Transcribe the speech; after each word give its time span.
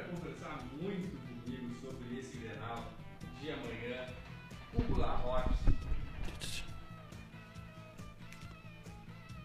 Para 0.00 0.16
conversar 0.16 0.58
muito 0.80 1.16
comigo 1.44 1.74
sobre 1.80 2.18
esse 2.18 2.36
Grenal 2.38 2.92
de 3.40 3.50
amanhã, 3.50 4.06
Hugo 4.74 4.98
Larroque. 4.98 5.50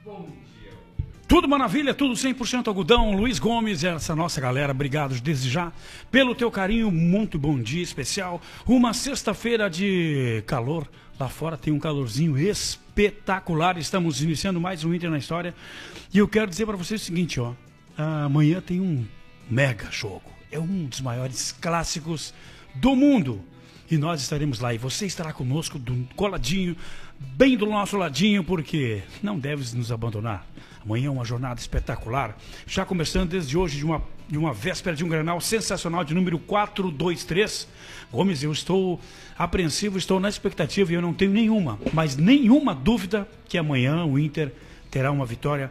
Bom 0.03 0.29
dia. 0.61 0.71
Tudo 1.27 1.47
maravilha, 1.49 1.93
tudo 1.93 2.13
100% 2.13 2.67
algodão. 2.67 3.15
Luiz 3.15 3.39
Gomes, 3.39 3.83
essa 3.83 4.15
nossa 4.15 4.39
galera, 4.39 4.71
obrigado 4.71 5.19
desde 5.19 5.49
já 5.49 5.73
pelo 6.11 6.35
teu 6.35 6.49
carinho. 6.51 6.91
Muito 6.91 7.37
bom 7.37 7.59
dia 7.59 7.83
especial. 7.83 8.41
Uma 8.65 8.93
sexta-feira 8.93 9.69
de 9.69 10.43
calor. 10.45 10.87
Lá 11.19 11.29
fora 11.29 11.57
tem 11.57 11.73
um 11.73 11.79
calorzinho 11.79 12.37
espetacular. 12.37 13.77
Estamos 13.77 14.21
iniciando 14.21 14.59
mais 14.59 14.83
um 14.83 14.93
Inter 14.93 15.09
na 15.09 15.17
história. 15.17 15.55
E 16.13 16.17
eu 16.17 16.27
quero 16.27 16.49
dizer 16.49 16.65
para 16.65 16.77
vocês 16.77 17.01
o 17.01 17.05
seguinte, 17.05 17.39
ó. 17.39 17.53
Amanhã 17.97 18.61
tem 18.61 18.81
um 18.81 19.05
mega 19.49 19.89
jogo. 19.89 20.34
É 20.55 20.59
um 20.59 20.85
dos 20.85 21.01
maiores 21.01 21.51
clássicos 21.51 22.33
do 22.75 22.95
mundo. 22.95 23.41
E 23.91 23.97
nós 23.97 24.21
estaremos 24.21 24.61
lá. 24.61 24.73
E 24.73 24.77
você 24.77 25.05
estará 25.05 25.33
conosco, 25.33 25.77
do, 25.77 26.07
coladinho, 26.15 26.77
bem 27.19 27.57
do 27.57 27.65
nosso 27.65 27.97
ladinho, 27.97 28.41
porque 28.41 29.03
não 29.21 29.37
deves 29.37 29.73
nos 29.73 29.91
abandonar. 29.91 30.47
Amanhã 30.81 31.07
é 31.07 31.09
uma 31.09 31.25
jornada 31.25 31.59
espetacular. 31.59 32.37
Já 32.65 32.85
começando 32.85 33.31
desde 33.31 33.57
hoje, 33.57 33.79
de 33.79 33.83
uma, 33.83 34.01
de 34.29 34.37
uma 34.37 34.53
véspera 34.53 34.95
de 34.95 35.03
um 35.03 35.09
granal 35.09 35.41
sensacional 35.41 36.05
de 36.05 36.13
número 36.13 36.39
423. 36.39 37.67
Gomes, 38.09 38.41
eu 38.41 38.53
estou 38.53 38.97
apreensivo, 39.37 39.97
estou 39.97 40.21
na 40.21 40.29
expectativa 40.29 40.89
e 40.89 40.95
eu 40.95 41.01
não 41.01 41.13
tenho 41.13 41.31
nenhuma, 41.31 41.77
mas 41.91 42.15
nenhuma 42.15 42.73
dúvida 42.73 43.27
que 43.49 43.57
amanhã 43.57 44.05
o 44.05 44.17
Inter 44.17 44.53
terá 44.89 45.11
uma 45.11 45.25
vitória 45.25 45.69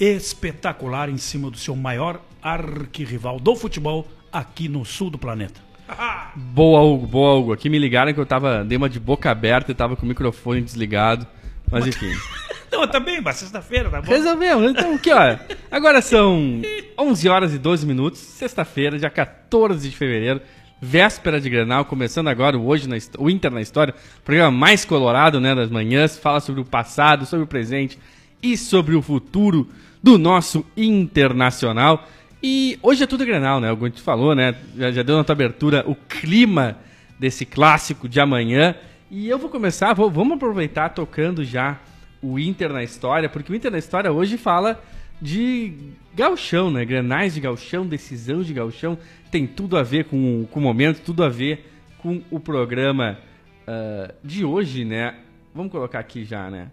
espetacular 0.00 1.10
em 1.10 1.18
cima 1.18 1.50
do 1.50 1.58
seu 1.58 1.76
maior 1.76 2.18
arquirrival 2.42 3.38
do 3.38 3.54
futebol 3.54 4.08
aqui 4.32 4.68
no 4.68 4.84
sul 4.84 5.10
do 5.10 5.18
planeta. 5.18 5.60
Boa, 6.34 6.80
Hugo, 6.80 7.06
boa, 7.06 7.34
Hugo. 7.34 7.52
Aqui 7.52 7.68
me 7.68 7.78
ligaram 7.78 8.14
que 8.14 8.20
eu 8.20 8.24
tava, 8.24 8.64
dei 8.64 8.78
uma 8.78 8.88
de 8.88 8.98
boca 8.98 9.30
aberta 9.30 9.70
e 9.70 9.74
tava 9.74 9.96
com 9.96 10.06
o 10.06 10.08
microfone 10.08 10.62
desligado. 10.62 11.26
Mas 11.70 11.86
enfim. 11.86 12.10
Não, 12.72 12.88
tá 12.88 12.98
bem, 12.98 13.20
mas 13.20 13.36
sexta-feira, 13.36 13.90
tá 13.90 14.00
bom? 14.00 14.10
Resolvemos. 14.10 14.70
Então, 14.70 14.94
aqui, 14.94 15.12
ó. 15.12 15.36
Agora 15.70 16.00
são 16.00 16.62
11 16.98 17.28
horas 17.28 17.54
e 17.54 17.58
12 17.58 17.86
minutos, 17.86 18.18
sexta-feira, 18.18 18.98
dia 18.98 19.10
14 19.10 19.90
de 19.90 19.94
fevereiro, 19.94 20.40
véspera 20.80 21.38
de 21.38 21.50
Grenal, 21.50 21.84
começando 21.84 22.28
agora 22.28 22.56
o 22.56 22.66
Hoje 22.66 22.88
na 22.88 22.96
o 23.18 23.28
Inter 23.28 23.50
na 23.50 23.60
História, 23.60 23.94
programa 24.24 24.50
mais 24.50 24.86
colorado, 24.86 25.38
né, 25.38 25.54
das 25.54 25.70
manhãs, 25.70 26.18
fala 26.18 26.40
sobre 26.40 26.62
o 26.62 26.64
passado, 26.64 27.26
sobre 27.26 27.44
o 27.44 27.46
presente 27.46 27.98
e 28.42 28.56
sobre 28.56 28.94
o 28.94 29.02
futuro 29.02 29.68
do 30.02 30.16
nosso 30.16 30.64
Internacional. 30.74 32.08
E 32.42 32.78
hoje 32.82 33.04
é 33.04 33.06
tudo 33.06 33.24
Grenal, 33.24 33.60
né? 33.60 33.70
O 33.72 33.76
gente 33.86 34.02
falou, 34.02 34.34
né? 34.34 34.54
Já, 34.76 34.90
já 34.90 35.02
deu 35.02 35.16
na 35.16 35.24
tua 35.24 35.32
abertura 35.34 35.84
o 35.86 35.94
clima 35.94 36.76
desse 37.18 37.46
clássico 37.46 38.08
de 38.08 38.18
amanhã. 38.20 38.74
E 39.10 39.28
eu 39.28 39.38
vou 39.38 39.48
começar, 39.48 39.92
vou- 39.94 40.10
vamos 40.10 40.36
aproveitar 40.36 40.88
tocando 40.88 41.44
já 41.44 41.78
o 42.20 42.38
Inter 42.38 42.72
na 42.72 42.82
história, 42.82 43.28
porque 43.28 43.52
o 43.52 43.54
Inter 43.54 43.70
na 43.70 43.78
história 43.78 44.10
hoje 44.10 44.36
fala 44.36 44.82
de 45.20 45.72
gauchão, 46.14 46.70
né? 46.70 46.84
Grenais 46.84 47.34
de 47.34 47.40
gauchão, 47.40 47.86
decisão 47.86 48.42
de 48.42 48.52
gauchão, 48.52 48.98
tem 49.30 49.46
tudo 49.46 49.76
a 49.76 49.82
ver 49.84 50.06
com, 50.06 50.46
com 50.50 50.58
o 50.58 50.62
momento, 50.62 51.00
tudo 51.04 51.22
a 51.22 51.28
ver 51.28 51.70
com 51.98 52.22
o 52.30 52.40
programa 52.40 53.18
ah, 53.66 54.12
de 54.24 54.44
hoje, 54.44 54.84
né? 54.84 55.14
Vamos 55.54 55.70
colocar 55.70 56.00
aqui 56.00 56.24
já, 56.24 56.50
né? 56.50 56.72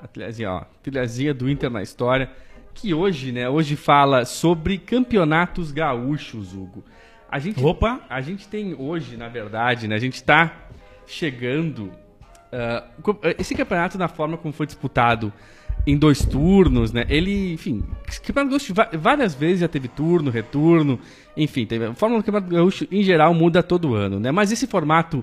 A 0.00 0.06
trilhazinha, 0.06 0.52
ó, 0.52 0.62
trilhazinha 0.80 1.34
do 1.34 1.50
Inter 1.50 1.70
na 1.70 1.82
história, 1.82 2.30
que 2.80 2.94
hoje, 2.94 3.32
né? 3.32 3.48
Hoje 3.48 3.74
fala 3.74 4.24
sobre 4.24 4.78
campeonatos 4.78 5.72
gaúchos, 5.72 6.54
Hugo. 6.54 6.84
A 7.30 7.38
gente, 7.38 7.62
Opa! 7.62 8.00
a 8.08 8.20
gente 8.20 8.46
tem 8.48 8.74
hoje, 8.78 9.16
na 9.16 9.28
verdade, 9.28 9.88
né? 9.88 9.96
A 9.96 9.98
gente 9.98 10.22
tá 10.22 10.52
chegando. 11.06 11.90
co- 13.02 13.18
esse 13.38 13.54
campeonato, 13.54 13.98
na 13.98 14.08
forma 14.08 14.36
como 14.38 14.54
foi 14.54 14.64
disputado 14.64 15.32
em 15.86 15.96
dois 15.96 16.24
turnos, 16.24 16.92
né? 16.92 17.04
Ele, 17.08 17.52
enfim, 17.52 17.82
campeonato 18.24 18.50
gaúcho 18.52 18.74
várias 18.98 19.34
vezes 19.34 19.60
já 19.60 19.68
teve 19.68 19.88
turno, 19.88 20.30
retorno, 20.30 20.98
enfim, 21.36 21.66
teve, 21.66 21.84
a 21.86 21.94
forma 21.94 22.16
do 22.16 22.22
campeonato 22.22 22.52
gaúcho 22.52 22.86
em 22.90 23.02
geral 23.02 23.34
muda 23.34 23.62
todo 23.62 23.94
ano, 23.94 24.18
né? 24.18 24.30
Mas 24.30 24.50
esse 24.52 24.66
formato 24.66 25.22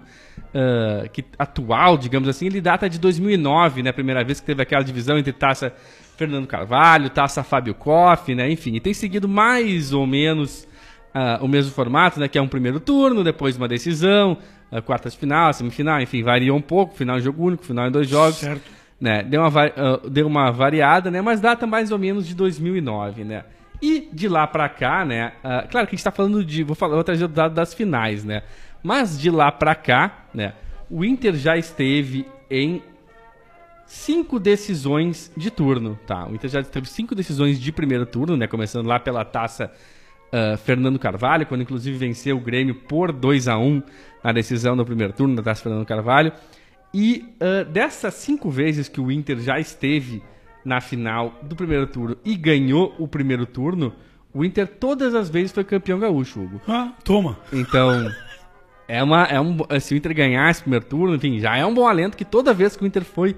ah, 0.53 1.07
que, 1.11 1.23
atual, 1.37 1.97
digamos 1.97 2.29
assim, 2.29 2.45
ele 2.47 2.61
data 2.61 2.89
de 2.89 2.99
2009, 2.99 3.83
né? 3.83 3.89
A 3.89 3.93
primeira 3.93 4.23
vez 4.23 4.39
que 4.39 4.45
teve 4.45 4.61
aquela 4.61 4.83
divisão 4.83 5.17
entre 5.17 5.33
taça 5.33 5.73
Fernando 6.15 6.47
Carvalho, 6.47 7.09
taça 7.09 7.43
Fábio 7.43 7.73
Koff, 7.73 8.33
né? 8.33 8.49
Enfim, 8.49 8.75
e 8.75 8.79
tem 8.79 8.93
seguido 8.93 9.27
mais 9.27 9.93
ou 9.93 10.07
menos 10.07 10.67
ah, 11.13 11.39
o 11.41 11.47
mesmo 11.47 11.71
formato, 11.71 12.19
né? 12.19 12.27
Que 12.27 12.37
é 12.37 12.41
um 12.41 12.47
primeiro 12.47 12.79
turno, 12.79 13.23
depois 13.23 13.57
uma 13.57 13.67
decisão, 13.67 14.37
ah, 14.71 14.81
quartas 14.81 15.13
de 15.13 15.19
final, 15.19 15.53
semifinal, 15.53 16.01
enfim, 16.01 16.23
varia 16.23 16.53
um 16.53 16.61
pouco, 16.61 16.95
final 16.95 17.17
em 17.17 17.21
jogo 17.21 17.45
único, 17.45 17.63
final 17.63 17.87
em 17.87 17.91
dois 17.91 18.07
jogos. 18.07 18.35
Certo. 18.35 18.63
Né? 18.99 19.23
Deu, 19.23 19.41
uma, 19.41 19.65
ah, 19.65 20.01
deu 20.09 20.27
uma 20.27 20.51
variada, 20.51 21.11
né? 21.11 21.21
Mas 21.21 21.39
data 21.39 21.67
mais 21.67 21.91
ou 21.91 21.99
menos 21.99 22.27
de 22.27 22.35
2009, 22.35 23.23
né? 23.23 23.43
E 23.81 24.09
de 24.11 24.27
lá 24.27 24.47
pra 24.47 24.69
cá, 24.69 25.03
né? 25.03 25.33
ah, 25.43 25.65
claro 25.69 25.85
que 25.85 25.95
a 25.95 25.97
gente 25.97 26.03
tá 26.03 26.11
falando 26.11 26.43
de. 26.43 26.63
Vou, 26.63 26.75
falar, 26.75 26.95
vou 26.95 27.03
trazer 27.03 27.25
o 27.25 27.27
dado 27.27 27.53
das 27.53 27.73
finais, 27.73 28.23
né? 28.23 28.41
Mas 28.81 29.19
de 29.19 29.29
lá 29.29 29.51
pra 29.51 29.75
cá, 29.75 30.25
né? 30.33 30.53
O 30.89 31.03
Inter 31.03 31.35
já 31.35 31.57
esteve 31.57 32.25
em 32.49 32.81
cinco 33.85 34.39
decisões 34.39 35.31
de 35.35 35.49
turno, 35.51 35.99
tá? 36.05 36.27
O 36.27 36.35
Inter 36.35 36.49
já 36.49 36.63
teve 36.63 36.89
cinco 36.89 37.15
decisões 37.15 37.59
de 37.59 37.71
primeiro 37.71 38.05
turno, 38.05 38.35
né? 38.35 38.47
Começando 38.47 38.87
lá 38.87 38.99
pela 38.99 39.23
taça 39.23 39.71
ah, 40.31 40.57
Fernando 40.57 40.99
Carvalho, 40.99 41.45
quando 41.45 41.61
inclusive 41.61 41.97
venceu 41.97 42.37
o 42.37 42.41
Grêmio 42.41 42.75
por 42.75 43.13
2 43.13 43.47
a 43.47 43.57
1 43.57 43.81
na 44.23 44.31
decisão 44.33 44.75
do 44.75 44.85
primeiro 44.85 45.13
turno 45.13 45.35
da 45.35 45.41
taça 45.41 45.63
Fernando 45.63 45.85
Carvalho. 45.85 46.33
E 46.93 47.25
ah, 47.39 47.63
dessas 47.63 48.13
cinco 48.15 48.49
vezes 48.49 48.89
que 48.89 48.99
o 48.99 49.11
Inter 49.11 49.39
já 49.39 49.59
esteve 49.59 50.21
na 50.65 50.81
final 50.81 51.39
do 51.43 51.55
primeiro 51.55 51.87
turno 51.87 52.17
e 52.25 52.35
ganhou 52.35 52.93
o 52.97 53.07
primeiro 53.07 53.45
turno, 53.45 53.93
o 54.33 54.43
Inter 54.43 54.67
todas 54.67 55.13
as 55.15 55.29
vezes 55.29 55.51
foi 55.51 55.63
campeão 55.63 55.99
gaúcho, 55.99 56.41
Hugo. 56.41 56.59
Ah, 56.67 56.91
toma. 57.03 57.39
Então, 57.53 58.11
é 58.87 59.01
uma, 59.01 59.23
é 59.23 59.39
um, 59.39 59.57
se 59.79 59.93
o 59.93 59.97
Inter 59.97 60.13
ganhar 60.13 60.49
esse 60.49 60.61
primeiro 60.61 60.85
turno, 60.85 61.15
enfim, 61.15 61.39
já 61.39 61.55
é 61.55 61.65
um 61.65 61.73
bom 61.73 61.87
alento 61.87 62.17
que 62.17 62.25
toda 62.25 62.53
vez 62.53 62.75
que 62.75 62.83
o 62.83 62.87
Inter 62.87 63.05
foi 63.05 63.35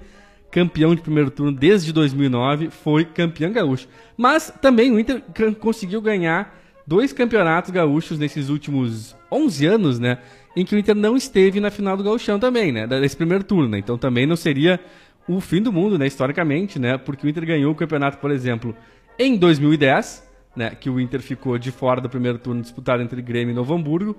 campeão 0.51 0.95
de 0.95 1.01
primeiro 1.01 1.29
turno 1.29 1.51
desde 1.51 1.91
2009, 1.91 2.69
foi 2.69 3.05
campeão 3.05 3.51
gaúcho. 3.51 3.87
Mas 4.15 4.53
também 4.61 4.91
o 4.91 4.99
Inter 4.99 5.21
conseguiu 5.59 6.01
ganhar 6.01 6.57
dois 6.85 7.11
campeonatos 7.11 7.69
gaúchos 7.71 8.17
nesses 8.17 8.49
últimos 8.49 9.15
11 9.31 9.65
anos, 9.65 9.99
né? 9.99 10.19
Em 10.55 10.65
que 10.65 10.73
o 10.73 10.79
Inter 10.79 10.95
não 10.95 11.15
esteve 11.15 11.59
na 11.59 11.69
final 11.69 11.97
do 11.97 12.03
gauchão 12.03 12.39
também, 12.39 12.71
né? 12.71 12.87
Desse 12.87 13.15
primeiro 13.15 13.43
turno, 13.43 13.67
né? 13.67 13.77
Então 13.77 13.97
também 13.97 14.25
não 14.25 14.35
seria 14.35 14.79
o 15.27 15.41
fim 15.41 15.61
do 15.61 15.71
mundo, 15.71 15.99
né? 15.99 16.07
Historicamente, 16.07 16.79
né? 16.79 16.97
Porque 16.97 17.27
o 17.27 17.29
Inter 17.29 17.45
ganhou 17.45 17.71
o 17.71 17.75
campeonato, 17.75 18.17
por 18.17 18.31
exemplo, 18.31 18.75
em 19.19 19.37
2010, 19.37 20.27
né? 20.55 20.71
Que 20.71 20.89
o 20.89 20.99
Inter 20.99 21.21
ficou 21.21 21.57
de 21.57 21.71
fora 21.71 21.99
do 21.99 22.09
primeiro 22.09 22.39
turno 22.39 22.61
disputado 22.61 23.03
entre 23.03 23.21
Grêmio 23.21 23.51
e 23.51 23.55
Novo 23.55 23.73
Hamburgo. 23.73 24.15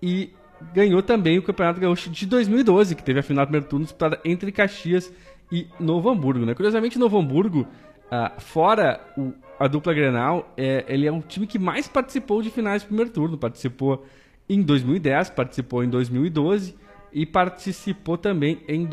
E 0.00 0.30
ganhou 0.72 1.02
também 1.02 1.38
o 1.38 1.42
Campeonato 1.42 1.80
Gaúcho 1.80 2.08
de 2.08 2.26
2012, 2.26 2.94
que 2.94 3.02
teve 3.02 3.18
a 3.18 3.22
final 3.22 3.44
do 3.44 3.48
primeiro 3.48 3.66
turno 3.66 3.84
disputada 3.84 4.20
entre 4.24 4.52
Caxias 4.52 5.12
e 5.52 5.66
Novo 5.78 6.08
Hamburgo. 6.10 6.44
Né? 6.46 6.54
Curiosamente, 6.54 6.98
Novo 6.98 7.18
Hamburgo, 7.18 7.66
ah, 8.10 8.32
fora 8.38 9.00
o- 9.16 9.32
a 9.58 9.66
dupla 9.68 9.94
Grenal, 9.94 10.52
é, 10.56 10.84
ele 10.88 11.06
é 11.06 11.12
o 11.12 11.20
time 11.20 11.46
que 11.46 11.58
mais 11.58 11.86
participou 11.88 12.42
de 12.42 12.50
finais 12.50 12.82
do 12.82 12.86
primeiro 12.86 13.10
turno. 13.10 13.38
Participou 13.38 14.04
em 14.48 14.60
2010, 14.62 15.30
participou 15.30 15.82
em 15.84 15.88
2012 15.88 16.74
e 17.12 17.24
participou 17.24 18.18
também 18.18 18.60
em 18.68 18.84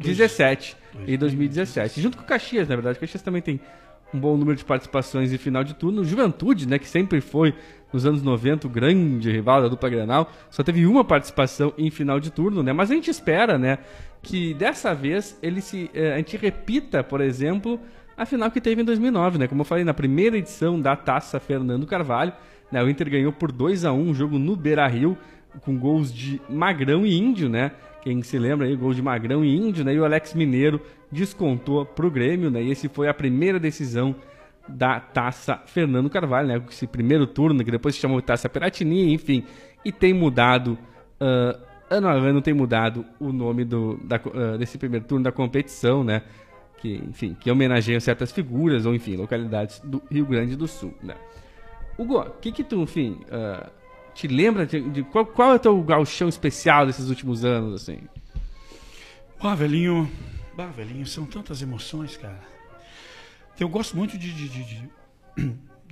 2017 0.00 0.76
e 1.06 1.16
2017. 1.16 2.00
Junto 2.00 2.16
com 2.16 2.24
o 2.24 2.26
Caxias, 2.26 2.68
na 2.68 2.74
verdade. 2.74 2.96
O 2.96 3.00
Caxias 3.00 3.22
também 3.22 3.40
tem 3.42 3.60
um 4.14 4.20
bom 4.20 4.36
número 4.36 4.56
de 4.56 4.64
participações 4.64 5.32
em 5.32 5.38
final 5.38 5.64
de 5.64 5.74
turno. 5.74 6.04
Juventude, 6.04 6.68
né, 6.68 6.78
que 6.78 6.86
sempre 6.86 7.20
foi 7.20 7.52
nos 7.92 8.06
anos 8.06 8.22
90 8.22 8.66
o 8.66 8.70
grande 8.70 9.30
rival 9.30 9.62
da 9.62 9.68
dupla 9.68 9.88
Grenal, 9.88 10.30
só 10.50 10.62
teve 10.62 10.86
uma 10.86 11.04
participação 11.04 11.72
em 11.76 11.90
final 11.90 12.18
de 12.18 12.30
turno, 12.30 12.62
né? 12.62 12.72
Mas 12.72 12.90
a 12.90 12.94
gente 12.94 13.10
espera, 13.10 13.56
né, 13.58 13.78
que 14.22 14.54
dessa 14.54 14.94
vez 14.94 15.38
ele 15.42 15.60
se 15.60 15.90
eh, 15.94 16.14
a 16.14 16.16
gente 16.16 16.36
repita, 16.36 17.04
por 17.04 17.20
exemplo, 17.20 17.78
a 18.16 18.24
final 18.24 18.50
que 18.50 18.60
teve 18.60 18.82
em 18.82 18.84
2009, 18.84 19.38
né? 19.38 19.48
Como 19.48 19.60
eu 19.60 19.64
falei 19.64 19.84
na 19.84 19.94
primeira 19.94 20.36
edição 20.36 20.80
da 20.80 20.96
Taça 20.96 21.38
Fernando 21.38 21.86
Carvalho, 21.86 22.32
né? 22.70 22.82
O 22.82 22.88
Inter 22.88 23.10
ganhou 23.10 23.32
por 23.32 23.52
2 23.52 23.84
a 23.84 23.92
1 23.92 24.00
um 24.00 24.14
jogo 24.14 24.38
no 24.38 24.56
Beira-Rio 24.56 25.16
com 25.60 25.78
gols 25.78 26.12
de 26.12 26.40
Magrão 26.48 27.06
e 27.06 27.16
Índio, 27.16 27.48
né? 27.48 27.72
Quem 28.04 28.22
se 28.22 28.38
lembra 28.38 28.66
aí, 28.66 28.76
gol 28.76 28.92
de 28.92 29.02
Magrão 29.02 29.44
e 29.44 29.56
Índio, 29.56 29.84
né? 29.84 29.94
E 29.94 29.98
o 29.98 30.04
Alex 30.04 30.34
Mineiro 30.34 30.80
descontou 31.10 31.86
pro 31.86 32.10
Grêmio, 32.10 32.50
né? 32.50 32.62
E 32.62 32.70
esse 32.70 32.88
foi 32.88 33.08
a 33.08 33.14
primeira 33.14 33.58
decisão 33.58 34.14
da 34.68 35.00
Taça 35.00 35.62
Fernando 35.66 36.10
Carvalho, 36.10 36.48
né? 36.48 36.62
Esse 36.70 36.86
primeiro 36.86 37.26
turno, 37.26 37.64
que 37.64 37.70
depois 37.70 37.94
se 37.94 38.00
chamou 38.02 38.20
Taça 38.20 38.48
Peratini, 38.48 39.12
enfim. 39.12 39.44
E 39.82 39.90
tem 39.90 40.12
mudado, 40.12 40.78
ah, 41.18 41.58
ano 41.90 42.08
a 42.08 42.12
ano 42.12 42.42
tem 42.42 42.52
mudado 42.52 43.06
o 43.18 43.32
nome 43.32 43.64
do, 43.64 43.98
da 44.04 44.16
ah, 44.16 44.58
desse 44.58 44.76
primeiro 44.76 45.06
turno 45.06 45.24
da 45.24 45.32
competição, 45.32 46.04
né? 46.04 46.22
que, 46.84 47.02
enfim, 47.08 47.34
que 47.40 47.50
homenageiam 47.50 47.98
certas 47.98 48.30
figuras 48.30 48.84
ou, 48.84 48.94
enfim, 48.94 49.16
localidades 49.16 49.80
do 49.80 50.02
Rio 50.10 50.26
Grande 50.26 50.54
do 50.54 50.68
Sul, 50.68 50.92
né? 51.02 51.14
Hugo, 51.96 52.18
o 52.18 52.30
que 52.32 52.52
que 52.52 52.62
tu, 52.62 52.82
enfim, 52.82 53.20
uh, 53.28 53.70
te 54.14 54.28
lembra 54.28 54.64
de, 54.64 54.80
de 54.90 55.02
qual, 55.02 55.26
qual, 55.26 55.52
é 55.52 55.54
o 55.56 55.58
teu 55.58 55.82
galchão 55.82 56.28
especial 56.28 56.86
desses 56.86 57.08
últimos 57.08 57.44
anos, 57.44 57.82
assim? 57.82 57.98
Ah, 59.40 59.54
velhinho, 59.54 60.10
ah, 60.56 60.66
velhinho, 60.66 61.04
são 61.06 61.26
tantas 61.26 61.60
emoções, 61.60 62.16
cara. 62.16 62.40
Eu 63.58 63.68
gosto 63.68 63.96
muito 63.96 64.16
de, 64.16 64.32
de, 64.32 64.48
de, 64.48 64.88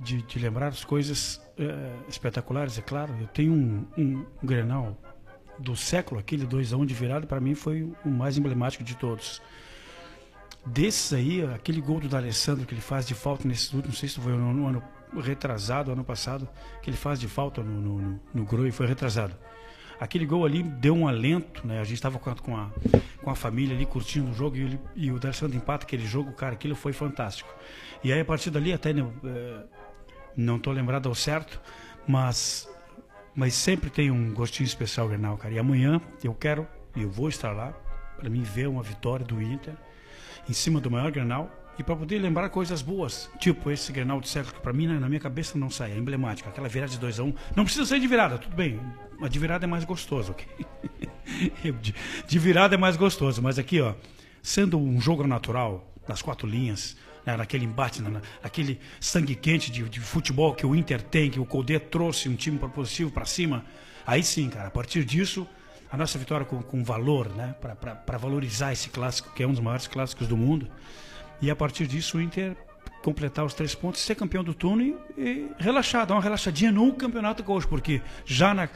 de, 0.01 0.21
de 0.23 0.39
lembrar 0.39 0.67
as 0.69 0.83
coisas 0.83 1.41
é, 1.57 1.91
espetaculares, 2.07 2.77
é 2.77 2.81
claro. 2.81 3.13
Eu 3.19 3.27
tenho 3.27 3.53
um, 3.53 3.85
um, 3.97 4.25
um 4.41 4.47
Grenal 4.47 4.97
do 5.59 5.75
século, 5.75 6.19
aquele 6.19 6.45
2 6.45 6.73
a 6.73 6.77
1 6.77 6.81
um 6.81 6.85
de 6.85 6.93
virada, 6.93 7.27
para 7.27 7.39
mim 7.39 7.53
foi 7.53 7.83
o 8.03 8.09
mais 8.09 8.37
emblemático 8.37 8.83
de 8.83 8.95
todos. 8.95 9.41
Desses 10.65 11.13
aí, 11.13 11.43
aquele 11.53 11.81
gol 11.81 11.99
do 11.99 12.07
D'Alessandro 12.07 12.65
que 12.65 12.73
ele 12.73 12.81
faz 12.81 13.05
de 13.05 13.13
falta 13.13 13.47
nesse 13.47 13.75
último, 13.75 13.91
não 13.91 13.99
sei 13.99 14.07
se 14.07 14.19
foi 14.19 14.31
no, 14.31 14.53
no 14.53 14.67
ano 14.67 14.83
retrasado, 15.19 15.91
ano 15.91 16.03
passado, 16.03 16.47
que 16.81 16.89
ele 16.89 16.97
faz 16.97 17.19
de 17.19 17.27
falta 17.27 17.61
no, 17.61 17.81
no, 17.81 18.01
no, 18.01 18.19
no 18.33 18.45
Groi, 18.45 18.71
foi 18.71 18.87
retrasado. 18.87 19.35
Aquele 19.99 20.25
gol 20.25 20.45
ali 20.45 20.63
deu 20.63 20.95
um 20.95 21.07
alento, 21.07 21.65
né? 21.65 21.79
A 21.79 21.83
gente 21.83 21.95
estava 21.95 22.19
com 22.19 22.29
a, 22.29 22.35
com, 23.21 23.29
a, 23.29 23.35
família 23.35 23.75
ali 23.75 23.85
curtindo 23.85 24.31
o 24.31 24.33
jogo 24.33 24.57
e, 24.57 24.61
ele, 24.61 24.79
e 24.95 25.11
o 25.11 25.19
D'Alessandro 25.19 25.55
empata 25.55 25.85
aquele 25.85 26.05
jogo, 26.05 26.33
cara, 26.33 26.53
aquilo 26.53 26.75
foi 26.75 26.91
fantástico. 26.91 27.49
E 28.03 28.11
aí 28.11 28.19
a 28.19 28.25
partir 28.25 28.49
dali 28.49 28.73
até 28.73 28.91
né, 28.91 29.07
é, 29.23 29.63
não 30.35 30.57
estou 30.57 30.73
lembrado 30.73 31.07
ao 31.07 31.15
certo, 31.15 31.61
mas 32.07 32.69
mas 33.35 33.53
sempre 33.55 33.89
tem 33.89 34.11
um 34.11 34.33
gostinho 34.33 34.67
especial 34.67 35.07
Grenal, 35.07 35.37
cara. 35.37 35.53
E 35.53 35.59
amanhã 35.59 36.01
eu 36.23 36.33
quero 36.33 36.67
eu 36.95 37.09
vou 37.09 37.29
estar 37.29 37.51
lá 37.51 37.73
para 38.17 38.29
mim 38.29 38.43
ver 38.43 38.67
uma 38.67 38.83
vitória 38.83 39.25
do 39.25 39.41
Inter 39.41 39.73
em 40.49 40.53
cima 40.53 40.79
do 40.81 40.91
maior 40.91 41.11
Grenal 41.11 41.49
e 41.77 41.83
para 41.83 41.95
poder 41.95 42.19
lembrar 42.19 42.49
coisas 42.49 42.81
boas, 42.81 43.29
tipo 43.39 43.71
esse 43.71 43.91
Grenal 43.91 44.21
de 44.21 44.29
século 44.29 44.55
que 44.55 44.61
para 44.61 44.73
mim 44.73 44.87
na 44.87 45.07
minha 45.07 45.19
cabeça 45.19 45.57
não 45.57 45.69
sai, 45.69 45.91
é 45.91 45.97
emblemático, 45.97 46.47
aquela 46.47 46.69
virada 46.69 46.91
de 46.91 46.99
2 46.99 47.19
a 47.19 47.23
1. 47.23 47.27
Um. 47.27 47.33
Não 47.55 47.63
precisa 47.63 47.85
ser 47.85 47.99
de 47.99 48.07
virada, 48.07 48.37
tudo 48.37 48.55
bem. 48.55 48.79
Mas 49.19 49.29
de 49.29 49.39
virada 49.39 49.65
é 49.65 49.67
mais 49.67 49.83
gostoso, 49.83 50.31
OK? 50.31 50.45
de, 51.81 51.95
de 52.27 52.39
virada 52.39 52.75
é 52.75 52.77
mais 52.77 52.95
gostoso, 52.95 53.41
mas 53.41 53.57
aqui, 53.57 53.81
ó, 53.81 53.93
sendo 54.41 54.77
um 54.77 54.99
jogo 54.99 55.25
natural, 55.25 55.93
das 56.07 56.21
quatro 56.21 56.47
linhas, 56.47 56.97
né, 57.25 57.37
naquele 57.37 57.65
embate, 57.65 58.01
na, 58.01 58.21
naquele 58.41 58.79
sangue 58.99 59.35
quente 59.35 59.71
de, 59.71 59.87
de, 59.87 59.99
futebol 59.99 60.53
que 60.53 60.65
o 60.65 60.75
Inter 60.75 61.01
tem, 61.01 61.29
que 61.29 61.39
o 61.39 61.45
Colde 61.45 61.79
trouxe 61.79 62.27
um 62.27 62.35
time 62.35 62.57
propositivo 62.57 63.09
para 63.11 63.25
cima. 63.25 63.65
Aí 64.05 64.21
sim, 64.21 64.49
cara, 64.49 64.67
a 64.67 64.71
partir 64.71 65.05
disso, 65.05 65.47
a 65.89 65.97
nossa 65.97 66.17
vitória 66.19 66.45
com, 66.45 66.61
com 66.61 66.83
valor, 66.83 67.29
né, 67.29 67.55
para 67.61 68.17
valorizar 68.17 68.73
esse 68.73 68.89
clássico, 68.89 69.33
que 69.33 69.43
é 69.43 69.47
um 69.47 69.51
dos 69.51 69.61
maiores 69.61 69.87
clássicos 69.87 70.27
do 70.27 70.35
mundo. 70.35 70.67
E 71.43 71.51
a 71.51 71.55
partir 71.57 71.85
disso, 71.85 72.17
o 72.17 72.21
Inter 72.21 72.55
completar 73.03 73.43
os 73.43 73.53
três 73.53 73.75
pontos, 73.75 73.99
ser 73.99 74.15
campeão 74.15 74.45
do 74.45 74.53
turno 74.53 74.81
e, 74.81 74.95
e 75.17 75.51
relaxar, 75.59 76.07
dar 76.07 76.15
uma 76.15 76.21
relaxadinha 76.21 76.71
no 76.71 76.93
Campeonato 76.93 77.43
Gaúcho, 77.43 77.67
porque 77.67 78.01
já 78.25 78.53
na 78.53 78.69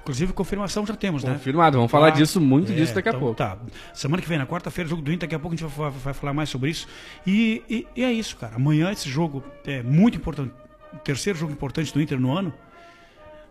Inclusive, 0.00 0.34
confirmação 0.34 0.86
já 0.86 0.94
temos, 0.94 1.24
né? 1.24 1.32
Confirmado, 1.32 1.78
vamos 1.78 1.90
falar 1.90 2.08
ah, 2.08 2.10
disso, 2.10 2.38
muito 2.38 2.70
é, 2.70 2.74
disso 2.74 2.94
daqui 2.94 3.08
então, 3.08 3.18
a 3.18 3.22
pouco. 3.22 3.36
Tá. 3.36 3.56
Semana 3.94 4.20
que 4.20 4.28
vem, 4.28 4.36
na 4.36 4.46
quarta-feira, 4.46 4.88
jogo 4.88 5.00
do 5.00 5.10
Inter, 5.10 5.26
daqui 5.26 5.34
a 5.34 5.38
pouco 5.38 5.54
a 5.54 5.56
gente 5.56 5.66
vai, 5.66 5.90
vai 5.90 6.12
falar 6.12 6.34
mais 6.34 6.50
sobre 6.50 6.68
isso. 6.68 6.86
E, 7.26 7.62
e, 7.70 7.86
e, 7.96 8.04
é 8.04 8.12
isso, 8.12 8.36
cara. 8.36 8.56
Amanhã 8.56 8.92
esse 8.92 9.08
jogo 9.08 9.42
é 9.64 9.82
muito 9.82 10.18
importante. 10.18 10.52
O 10.92 10.98
terceiro 10.98 11.38
jogo 11.38 11.52
importante 11.52 11.90
do 11.90 12.02
Inter 12.02 12.20
no 12.20 12.36
ano, 12.36 12.52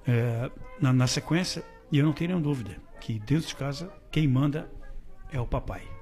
é, 0.07 0.51
na, 0.79 0.93
na 0.93 1.07
sequência, 1.07 1.63
e 1.91 1.97
eu 1.97 2.05
não 2.05 2.13
tenho 2.13 2.27
nenhuma 2.27 2.43
dúvida 2.43 2.77
que 3.01 3.17
dentro 3.17 3.47
de 3.47 3.55
casa, 3.55 3.91
quem 4.11 4.27
manda 4.27 4.69
é 5.31 5.41
o 5.41 5.47
papai. 5.47 5.92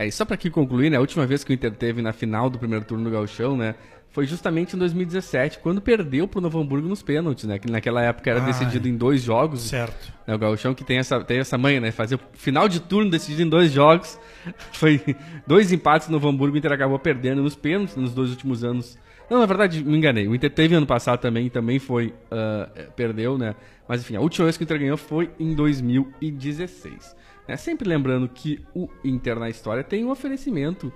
É, 0.00 0.06
e 0.06 0.10
só 0.10 0.24
para 0.24 0.34
aqui 0.34 0.48
concluir, 0.48 0.88
né, 0.88 0.96
a 0.96 1.00
última 1.00 1.26
vez 1.26 1.44
que 1.44 1.52
o 1.52 1.54
Inter 1.54 1.72
teve 1.72 2.00
na 2.00 2.10
final 2.10 2.48
do 2.48 2.58
primeiro 2.58 2.86
turno 2.86 3.04
do 3.04 3.10
Gauchão, 3.10 3.54
né, 3.54 3.74
foi 4.08 4.26
justamente 4.26 4.74
em 4.74 4.78
2017, 4.78 5.58
quando 5.58 5.78
perdeu 5.78 6.26
pro 6.26 6.40
Novo 6.40 6.58
Hamburgo 6.58 6.88
nos 6.88 7.02
pênaltis, 7.02 7.44
né? 7.44 7.58
Que 7.58 7.70
naquela 7.70 8.02
época 8.02 8.28
era 8.28 8.42
ah, 8.42 8.46
decidido 8.46 8.88
em 8.88 8.96
dois 8.96 9.22
jogos. 9.22 9.60
Certo. 9.60 10.12
Né, 10.26 10.34
o 10.34 10.38
Gauchão 10.38 10.74
que 10.74 10.82
tem 10.82 10.96
essa, 10.96 11.22
tem 11.22 11.38
essa 11.38 11.56
manha, 11.58 11.80
né? 11.80 11.92
Fazer 11.92 12.14
o 12.14 12.20
final 12.32 12.66
de 12.66 12.80
turno 12.80 13.10
decidido 13.10 13.42
em 13.42 13.48
dois 13.48 13.70
jogos. 13.70 14.18
Foi 14.72 15.00
dois 15.46 15.70
empates 15.70 16.08
no 16.08 16.14
Novo 16.14 16.28
Hamburgo, 16.28 16.56
o 16.56 16.58
Inter 16.58 16.72
acabou 16.72 16.98
perdendo 16.98 17.42
nos 17.42 17.54
pênaltis 17.54 17.94
nos 17.94 18.12
dois 18.12 18.30
últimos 18.30 18.64
anos. 18.64 18.98
Não, 19.30 19.38
na 19.38 19.46
verdade, 19.46 19.84
me 19.84 19.96
enganei. 19.96 20.26
O 20.26 20.34
Inter 20.34 20.50
teve 20.50 20.74
ano 20.74 20.86
passado 20.86 21.20
também, 21.20 21.48
também 21.48 21.78
foi. 21.78 22.08
Uh, 22.08 22.90
perdeu, 22.96 23.38
né? 23.38 23.54
Mas 23.86 24.00
enfim, 24.00 24.16
a 24.16 24.20
última 24.20 24.46
vez 24.46 24.56
que 24.56 24.62
o 24.62 24.64
Inter 24.64 24.80
ganhou 24.80 24.96
foi 24.96 25.30
em 25.38 25.54
2016. 25.54 27.19
Né? 27.46 27.56
Sempre 27.56 27.88
lembrando 27.88 28.28
que 28.28 28.64
o 28.74 28.88
Inter 29.04 29.38
na 29.38 29.48
história 29.48 29.84
tem 29.84 30.04
um 30.04 30.10
oferecimento 30.10 30.92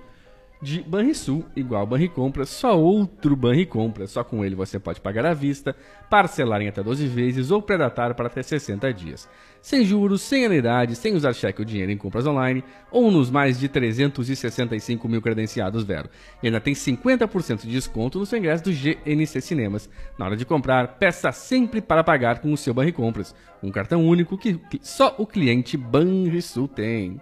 de 0.61 0.81
Banrisul, 0.81 1.45
igual 1.55 1.85
Banricompras, 1.85 2.49
só 2.49 2.79
outro 2.79 3.35
Banricompras. 3.35 4.11
Só 4.11 4.23
com 4.23 4.43
ele 4.43 4.55
você 4.55 4.79
pode 4.79 5.01
pagar 5.01 5.25
à 5.25 5.33
vista, 5.33 5.75
parcelar 6.09 6.61
em 6.61 6.67
até 6.67 6.81
12 6.81 7.07
vezes 7.07 7.51
ou 7.51 7.61
predatar 7.61 8.13
para 8.13 8.27
até 8.27 8.41
60 8.41 8.93
dias. 8.93 9.29
Sem 9.61 9.83
juros, 9.83 10.21
sem 10.21 10.45
anuidade, 10.45 10.95
sem 10.95 11.15
usar 11.15 11.33
cheque 11.33 11.61
ou 11.61 11.65
dinheiro 11.65 11.91
em 11.91 11.97
compras 11.97 12.25
online 12.27 12.63
ou 12.91 13.11
nos 13.11 13.29
mais 13.29 13.59
de 13.59 13.67
365 13.67 15.07
mil 15.09 15.21
credenciados 15.21 15.83
Vero. 15.83 16.09
E 16.41 16.47
ainda 16.47 16.59
tem 16.59 16.73
50% 16.73 17.61
de 17.61 17.71
desconto 17.71 18.19
no 18.19 18.25
seu 18.25 18.37
ingresso 18.37 18.63
do 18.63 18.71
GNC 18.71 19.41
Cinemas. 19.41 19.89
Na 20.17 20.25
hora 20.25 20.37
de 20.37 20.45
comprar, 20.45 20.99
peça 20.99 21.31
sempre 21.31 21.81
para 21.81 22.03
pagar 22.03 22.39
com 22.39 22.53
o 22.53 22.57
seu 22.57 22.73
Banricompras, 22.73 23.35
um 23.61 23.71
cartão 23.71 24.05
único 24.05 24.37
que 24.37 24.59
só 24.81 25.15
o 25.17 25.25
cliente 25.25 25.75
Banrisul 25.77 26.67
tem. 26.67 27.19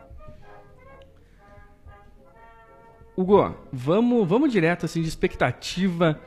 Hugo, 3.16 3.56
vamos, 3.72 4.28
vamos 4.28 4.52
direto 4.52 4.86
assim 4.86 5.02
de 5.02 5.08
expectativa 5.08 6.20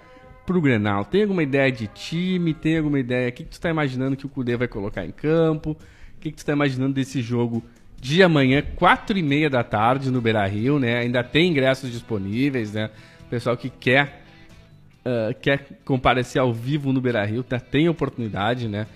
pro 0.47 0.61
Grenal. 0.61 1.05
Tem 1.05 1.23
alguma 1.23 1.43
ideia 1.43 1.71
de 1.71 1.89
time? 1.89 2.55
Tem 2.55 2.79
alguma 2.79 3.01
ideia? 3.01 3.29
O 3.29 3.33
que, 3.33 3.43
que 3.43 3.51
tu 3.51 3.55
está 3.55 3.69
imaginando 3.69 4.17
que 4.17 4.27
o 4.27 4.29
Cudê 4.29 4.57
vai 4.57 4.69
colocar 4.69 5.05
em 5.05 5.11
campo? 5.11 5.73
O 5.73 6.21
que, 6.21 6.31
que 6.31 6.37
tu 6.37 6.39
está 6.39 6.53
imaginando 6.53 6.95
desse 6.95 7.21
jogo 7.21 7.63
de 8.01 8.23
amanhã, 8.23 8.63
quatro 8.77 9.19
e 9.19 9.23
meia 9.23 9.51
da 9.51 9.65
tarde 9.65 10.11
no 10.11 10.21
Beira 10.21 10.47
Rio, 10.47 10.79
né? 10.79 10.99
Ainda 10.99 11.25
tem 11.25 11.51
ingressos 11.51 11.91
disponíveis, 11.91 12.73
né? 12.73 12.91
Pessoal 13.29 13.57
que 13.57 13.69
quer 13.69 14.23
uh, 15.07 15.35
quer 15.41 15.67
comparecer 15.85 16.41
ao 16.41 16.53
vivo 16.53 16.93
no 16.93 17.01
Beira 17.01 17.25
Rio, 17.25 17.43
tá? 17.43 17.59
tem 17.59 17.89
oportunidade, 17.89 18.69
né? 18.69 18.87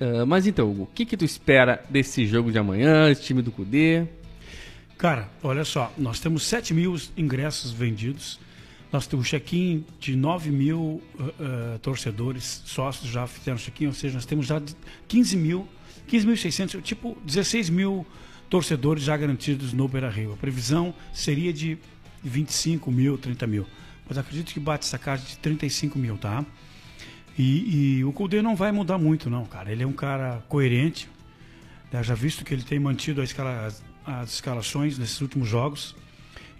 Uh, 0.00 0.26
mas 0.26 0.46
então, 0.46 0.70
Hugo, 0.70 0.82
o 0.84 0.86
que, 0.86 1.04
que 1.04 1.16
tu 1.16 1.24
espera 1.24 1.82
desse 1.88 2.26
jogo 2.26 2.50
de 2.50 2.58
amanhã, 2.58 3.10
esse 3.10 3.22
time 3.22 3.42
do 3.42 3.50
Cudê? 3.50 4.04
Cara, 4.98 5.28
olha 5.42 5.64
só, 5.64 5.92
nós 5.98 6.20
temos 6.20 6.44
7 6.46 6.72
mil 6.72 6.96
ingressos 7.16 7.70
vendidos, 7.70 8.40
nós 8.90 9.06
temos 9.06 9.26
um 9.26 9.28
check-in 9.28 9.84
de 10.00 10.16
9 10.16 10.50
mil 10.50 10.80
uh, 10.80 11.22
uh, 11.22 11.78
torcedores, 11.80 12.62
sócios 12.64 13.10
já 13.10 13.26
fizeram 13.26 13.58
check-in, 13.58 13.88
ou 13.88 13.92
seja, 13.92 14.14
nós 14.14 14.24
temos 14.24 14.46
já 14.46 14.62
15 15.06 15.36
mil, 15.36 15.68
15.600, 16.08 16.82
tipo 16.82 17.18
16 17.24 17.68
mil 17.68 18.06
torcedores 18.48 19.02
já 19.02 19.14
garantidos 19.16 19.74
no 19.74 19.86
Beira 19.86 20.08
Rio. 20.08 20.32
A 20.32 20.36
previsão 20.36 20.94
seria 21.12 21.52
de 21.52 21.76
25 22.22 22.90
mil, 22.90 23.18
30 23.18 23.46
mil. 23.46 23.66
Mas 24.08 24.16
acredito 24.16 24.52
que 24.52 24.60
bate 24.60 24.86
essa 24.86 24.98
casa 24.98 25.22
de 25.26 25.36
35 25.38 25.98
mil, 25.98 26.16
tá? 26.16 26.44
E, 27.38 27.98
e 27.98 28.04
o 28.04 28.12
Colde 28.12 28.40
não 28.40 28.56
vai 28.56 28.72
mudar 28.72 28.96
muito, 28.96 29.28
não, 29.28 29.44
cara. 29.44 29.70
Ele 29.70 29.82
é 29.82 29.86
um 29.86 29.92
cara 29.92 30.42
coerente. 30.48 31.08
Né? 31.92 32.02
Já 32.02 32.14
visto 32.14 32.44
que 32.44 32.54
ele 32.54 32.62
tem 32.62 32.78
mantido 32.78 33.20
a 33.20 33.24
escala, 33.24 33.68
as 34.06 34.34
escalações 34.34 34.98
nesses 34.98 35.20
últimos 35.20 35.48
jogos. 35.48 35.96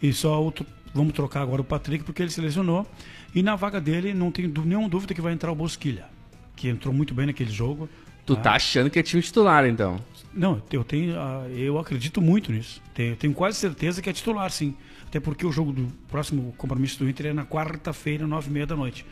E 0.03 0.13
só 0.13 0.43
outro, 0.43 0.67
vamos 0.93 1.13
trocar 1.13 1.43
agora 1.43 1.61
o 1.61 1.65
Patrick 1.65 2.05
porque 2.05 2.23
ele 2.23 2.31
selecionou. 2.31 2.87
E 3.35 3.43
na 3.43 3.57
vaga 3.57 3.81
dele 3.81 4.15
não 4.15 4.31
tenho 4.31 4.53
nenhuma 4.65 4.89
dúvida 4.89 5.15
que 5.15 5.21
vai 5.21 5.33
entrar 5.33 5.53
o 5.53 5.55
Bosquilha, 5.55 6.07
que 6.55 6.69
entrou 6.69 6.93
muito 6.93 7.15
bem 7.15 7.27
naquele 7.27 7.51
jogo. 7.51 7.89
Tu 8.25 8.35
tá, 8.37 8.43
tá 8.43 8.53
achando 8.55 8.91
que 8.91 8.99
é 8.99 9.03
time 9.03 9.23
titular, 9.23 9.67
então? 9.67 10.01
Não, 10.35 10.61
eu 10.73 10.83
tenho, 10.83 11.19
ah, 11.19 11.47
eu 11.51 11.79
acredito 11.79 12.21
muito 12.21 12.51
nisso. 12.51 12.83
Tenho, 12.93 13.15
tenho 13.15 13.33
quase 13.33 13.59
certeza 13.59 14.03
que 14.03 14.11
é 14.11 14.13
titular, 14.13 14.51
sim. 14.51 14.75
Até 15.07 15.21
porque 15.21 15.47
o 15.47 15.53
jogo 15.53 15.73
do 15.73 15.87
próximo 16.09 16.53
compromisso 16.59 16.99
do 16.99 17.09
Inter 17.09 17.27
é 17.27 17.33
na 17.33 17.47
quarta-feira, 17.47 18.27
nove 18.27 18.51
e 18.51 18.53
meia 18.53 18.67
da 18.67 18.75
noite. 18.75 19.07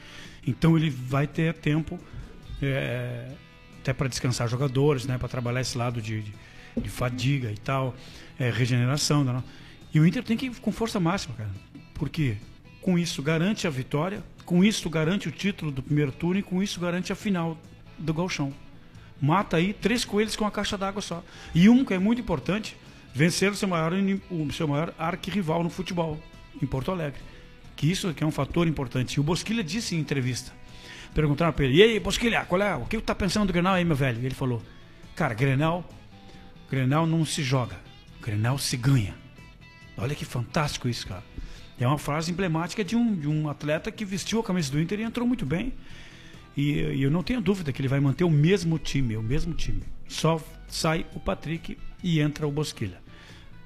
Então 0.47 0.77
ele 0.77 0.91
vai 0.91 1.27
ter 1.27 1.55
tempo 1.55 1.99
é, 2.61 3.31
até 3.81 3.93
para 3.93 4.09
descansar 4.09 4.49
jogadores, 4.49 5.07
né, 5.07 5.19
para 5.19 5.29
trabalhar 5.29 5.61
esse 5.61 5.77
lado 5.77 6.01
de, 6.01 6.23
de, 6.23 6.33
de 6.77 6.89
fadiga 6.89 7.51
e 7.51 7.57
tal 7.57 7.95
é, 8.39 8.51
regeneração. 8.51 9.25
Né? 9.25 9.43
E 9.93 10.01
o 10.01 10.07
Inter 10.07 10.23
tem 10.23 10.37
que 10.37 10.47
ir 10.47 10.55
com 10.57 10.73
força 10.73 10.99
máxima, 10.99 11.35
cara. 11.35 11.51
Porque 11.95 12.37
com 12.81 12.99
isso 12.99 13.23
garante 13.23 13.67
a 13.67 13.71
vitória, 13.71 14.23
com 14.45 14.63
isso 14.63 14.89
garante 14.91 15.29
o 15.29 15.33
título 15.33 15.71
do 15.71 15.83
primeiro 15.83 16.13
turno 16.13 16.41
e 16.41 16.43
com 16.43 16.63
isso 16.63 16.81
garante 16.81 17.13
a 17.13 17.17
final 17.17 17.57
do 17.99 18.13
Galchão. 18.13 18.53
Mata 19.21 19.57
aí 19.57 19.73
três 19.73 20.05
coelhos 20.05 20.37
com 20.37 20.45
a 20.45 20.51
caixa 20.51 20.77
d'água 20.77 21.01
só. 21.01 21.23
E 21.55 21.69
um 21.69 21.85
que 21.85 21.95
é 21.95 21.99
muito 21.99 22.21
importante, 22.21 22.77
vencer 23.15 23.51
o 23.51 23.55
seu 23.55 23.69
maior, 23.69 23.93
o 24.31 24.53
seu 24.53 24.69
maior 24.69 24.93
arquirrival 24.99 25.63
no 25.63 25.71
futebol, 25.71 26.21
em 26.61 26.67
Porto 26.67 26.91
Alegre. 26.91 27.21
Que 27.77 27.91
isso 27.91 28.13
que 28.13 28.23
é 28.23 28.27
um 28.27 28.31
fator 28.31 28.67
importante. 28.67 29.15
E 29.15 29.21
o 29.21 29.23
Bosquilha 29.23 29.63
disse 29.65 29.95
em 29.95 30.01
entrevista. 30.01 30.53
Perguntaram 31.15 31.53
para 31.53 31.65
ele, 31.65 31.77
e 31.77 31.83
aí, 31.83 32.01
Bosquilha, 32.01 32.45
qual 32.45 32.61
é? 32.61 32.75
O 32.75 32.87
que 32.87 32.97
tu 32.97 33.03
tá 33.03 33.15
pensando 33.15 33.47
do 33.47 33.53
Grenal 33.53 33.75
aí, 33.75 33.85
meu 33.85 33.97
velho? 33.97 34.21
E 34.21 34.27
ele 34.27 34.35
falou, 34.35 34.61
cara, 35.15 35.33
Grenal, 35.33 35.89
Grenal 36.75 37.07
não 37.07 37.25
se 37.25 37.41
joga, 37.41 37.77
Grenal 38.21 38.59
se 38.59 38.77
ganha. 38.77 39.15
Olha 39.97 40.13
que 40.13 40.25
fantástico 40.25 40.89
isso, 40.89 41.07
cara. 41.07 41.23
É 41.79 41.87
uma 41.87 41.99
frase 41.99 42.33
emblemática 42.33 42.83
de 42.83 42.97
um, 42.97 43.15
de 43.15 43.29
um 43.29 43.49
atleta 43.49 43.93
que 43.93 44.05
vestiu 44.05 44.41
a 44.41 44.43
camisa 44.43 44.73
do 44.73 44.81
Inter 44.81 44.99
e 44.99 45.05
entrou 45.05 45.25
muito 45.25 45.47
bem. 45.47 45.73
E, 46.57 46.73
e 46.73 47.03
eu 47.05 47.13
não 47.13 47.23
tenho 47.23 47.41
dúvida 47.41 47.73
que 47.73 47.81
ele 47.81 47.87
vai 47.87 48.01
manter 48.01 48.25
o 48.25 48.31
mesmo 48.31 48.77
time, 48.77 49.17
o 49.17 49.23
mesmo 49.23 49.55
time. 49.55 49.85
Só 50.09 50.41
sai 50.67 51.07
o 51.15 51.21
Patrick 51.21 51.79
e 52.03 52.19
entra 52.19 52.45
o 52.45 52.51
Bosquilha. 52.51 53.01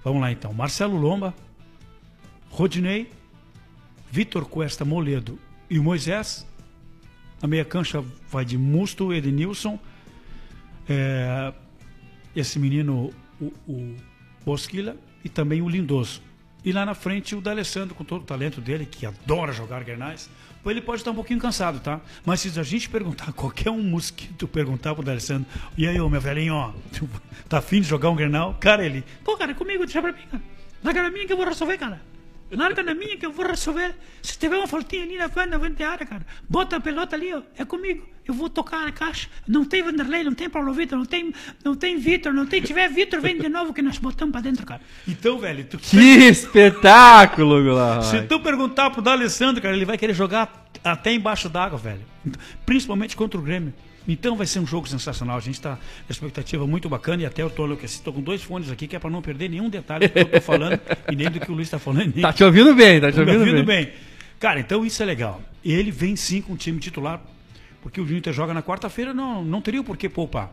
Vamos 0.04 0.20
lá 0.20 0.30
então. 0.30 0.52
Marcelo 0.52 0.98
Lomba, 0.98 1.34
Rodinei, 2.50 3.10
Vitor 4.10 4.44
Cuesta 4.44 4.84
Moledo 4.84 5.38
e 5.70 5.78
o 5.78 5.82
Moisés. 5.82 6.46
A 7.40 7.46
meia 7.46 7.64
cancha 7.64 8.04
vai 8.30 8.44
de 8.44 8.58
Musto, 8.58 9.14
Edenilson. 9.14 9.78
É, 10.86 11.54
esse 12.40 12.58
menino, 12.58 13.12
o, 13.40 13.52
o 13.66 13.96
Bosquilha, 14.44 14.96
e 15.24 15.28
também 15.28 15.60
o 15.62 15.68
Lindoso. 15.68 16.22
E 16.64 16.72
lá 16.72 16.84
na 16.84 16.94
frente 16.94 17.34
o 17.34 17.40
D'Alessandro, 17.40 17.94
com 17.94 18.04
todo 18.04 18.22
o 18.22 18.24
talento 18.24 18.60
dele, 18.60 18.86
que 18.86 19.06
adora 19.06 19.52
jogar 19.52 19.84
Guernais. 19.84 20.28
Ele 20.66 20.82
pode 20.82 21.00
estar 21.00 21.12
um 21.12 21.14
pouquinho 21.14 21.40
cansado, 21.40 21.80
tá? 21.80 21.98
Mas 22.26 22.40
se 22.40 22.60
a 22.60 22.62
gente 22.62 22.90
perguntar, 22.90 23.32
qualquer 23.32 23.70
um 23.70 23.82
mosquito 23.82 24.46
perguntar 24.46 24.94
pro 24.94 25.02
D'Alessandro, 25.02 25.46
e 25.78 25.86
aí, 25.86 25.98
ô 26.00 26.08
meu 26.10 26.20
velhinho, 26.20 26.54
ó, 26.54 26.72
tá 27.48 27.58
afim 27.58 27.80
de 27.80 27.88
jogar 27.88 28.10
um 28.10 28.16
Grenal? 28.16 28.54
Cara, 28.60 28.84
ele, 28.84 29.02
pô, 29.24 29.36
cara, 29.36 29.54
comigo, 29.54 29.84
deixa 29.84 30.02
pra 30.02 30.12
mim, 30.12 30.24
cara. 30.30 30.42
Na 30.82 31.10
minha 31.10 31.26
que 31.26 31.32
eu 31.32 31.36
vou 31.36 31.46
resolver, 31.46 31.78
cara. 31.78 32.00
Larga 32.50 32.82
na 32.82 32.94
minha 32.94 33.16
que 33.16 33.26
eu 33.26 33.32
vou 33.32 33.46
resolver. 33.46 33.94
Se 34.22 34.38
tiver 34.38 34.56
uma 34.56 34.66
faltinha 34.66 35.02
ali 35.02 35.16
na 35.16 35.28
frente, 35.28 35.50
na 35.50 35.60
frente 35.60 35.76
da 35.76 35.88
área, 35.90 36.06
cara, 36.06 36.26
bota 36.48 36.76
a 36.76 36.80
pelota 36.80 37.14
ali, 37.14 37.32
ó, 37.34 37.42
é 37.56 37.64
comigo. 37.64 38.06
Eu 38.26 38.34
vou 38.34 38.50
tocar 38.50 38.86
a 38.86 38.92
caixa. 38.92 39.28
Não 39.46 39.64
tem 39.64 39.82
Vanderlei, 39.82 40.22
não 40.22 40.34
tem 40.34 40.50
Paulo 40.50 40.72
Vitor, 40.72 40.98
não 40.98 41.06
tem, 41.06 41.32
não 41.64 41.74
tem 41.74 41.98
Vitor, 41.98 42.32
não 42.32 42.44
tem. 42.44 42.60
Tiver 42.60 42.88
Vitor, 42.88 43.20
vem 43.20 43.38
de 43.38 43.48
novo 43.48 43.72
que 43.72 43.80
nós 43.80 43.96
botamos 43.96 44.32
pra 44.32 44.42
dentro, 44.42 44.66
cara. 44.66 44.82
Então, 45.06 45.38
velho, 45.38 45.64
tu. 45.64 45.78
Que 45.78 45.96
espetáculo, 46.28 47.62
Goulart. 47.64 48.04
Se 48.04 48.22
tu 48.22 48.38
perguntar 48.40 48.90
pro 48.90 49.00
D'Alessandro, 49.00 49.62
cara, 49.62 49.74
ele 49.74 49.86
vai 49.86 49.96
querer 49.96 50.14
jogar 50.14 50.68
até 50.84 51.12
embaixo 51.12 51.48
d'água, 51.48 51.78
velho. 51.78 52.02
Principalmente 52.66 53.16
contra 53.16 53.40
o 53.40 53.42
Grêmio. 53.42 53.72
Então 54.08 54.34
vai 54.34 54.46
ser 54.46 54.58
um 54.60 54.66
jogo 54.66 54.88
sensacional. 54.88 55.36
A 55.36 55.40
gente 55.40 55.56
está 55.56 55.76
com 55.76 56.10
expectativa 56.12 56.66
muito 56.66 56.88
bacana 56.88 57.22
e 57.22 57.26
até 57.26 57.42
eu 57.42 57.50
tô 57.50 57.66
enlouquecido. 57.66 58.00
Estou 58.00 58.14
com 58.14 58.22
dois 58.22 58.42
fones 58.42 58.70
aqui 58.70 58.88
que 58.88 58.96
é 58.96 58.98
para 58.98 59.10
não 59.10 59.20
perder 59.20 59.50
nenhum 59.50 59.68
detalhe 59.68 60.08
do 60.08 60.12
que 60.14 60.18
eu 60.20 60.24
tô 60.30 60.40
falando 60.40 60.80
e 61.12 61.14
nem 61.14 61.30
do 61.30 61.38
que 61.38 61.50
o 61.50 61.54
Luiz 61.54 61.66
está 61.68 61.78
falando. 61.78 62.12
Tá 62.20 62.32
te 62.32 62.42
ouvindo 62.42 62.74
bem, 62.74 63.00
tá 63.00 63.12
te 63.12 63.20
ouvindo, 63.20 63.38
ouvindo 63.40 63.64
bem. 63.64 63.84
bem. 63.84 63.92
Cara, 64.40 64.58
então 64.60 64.84
isso 64.86 65.02
é 65.02 65.06
legal. 65.06 65.42
Ele 65.64 65.90
vem 65.90 66.16
sim 66.16 66.40
com 66.40 66.54
o 66.54 66.56
time 66.56 66.80
titular, 66.80 67.20
porque 67.82 68.00
o 68.00 68.16
Inter 68.16 68.32
joga 68.32 68.54
na 68.54 68.62
quarta-feira, 68.62 69.12
não, 69.12 69.44
não 69.44 69.60
teria 69.60 69.82
por 69.84 69.96
que 69.96 70.08
poupar. 70.08 70.50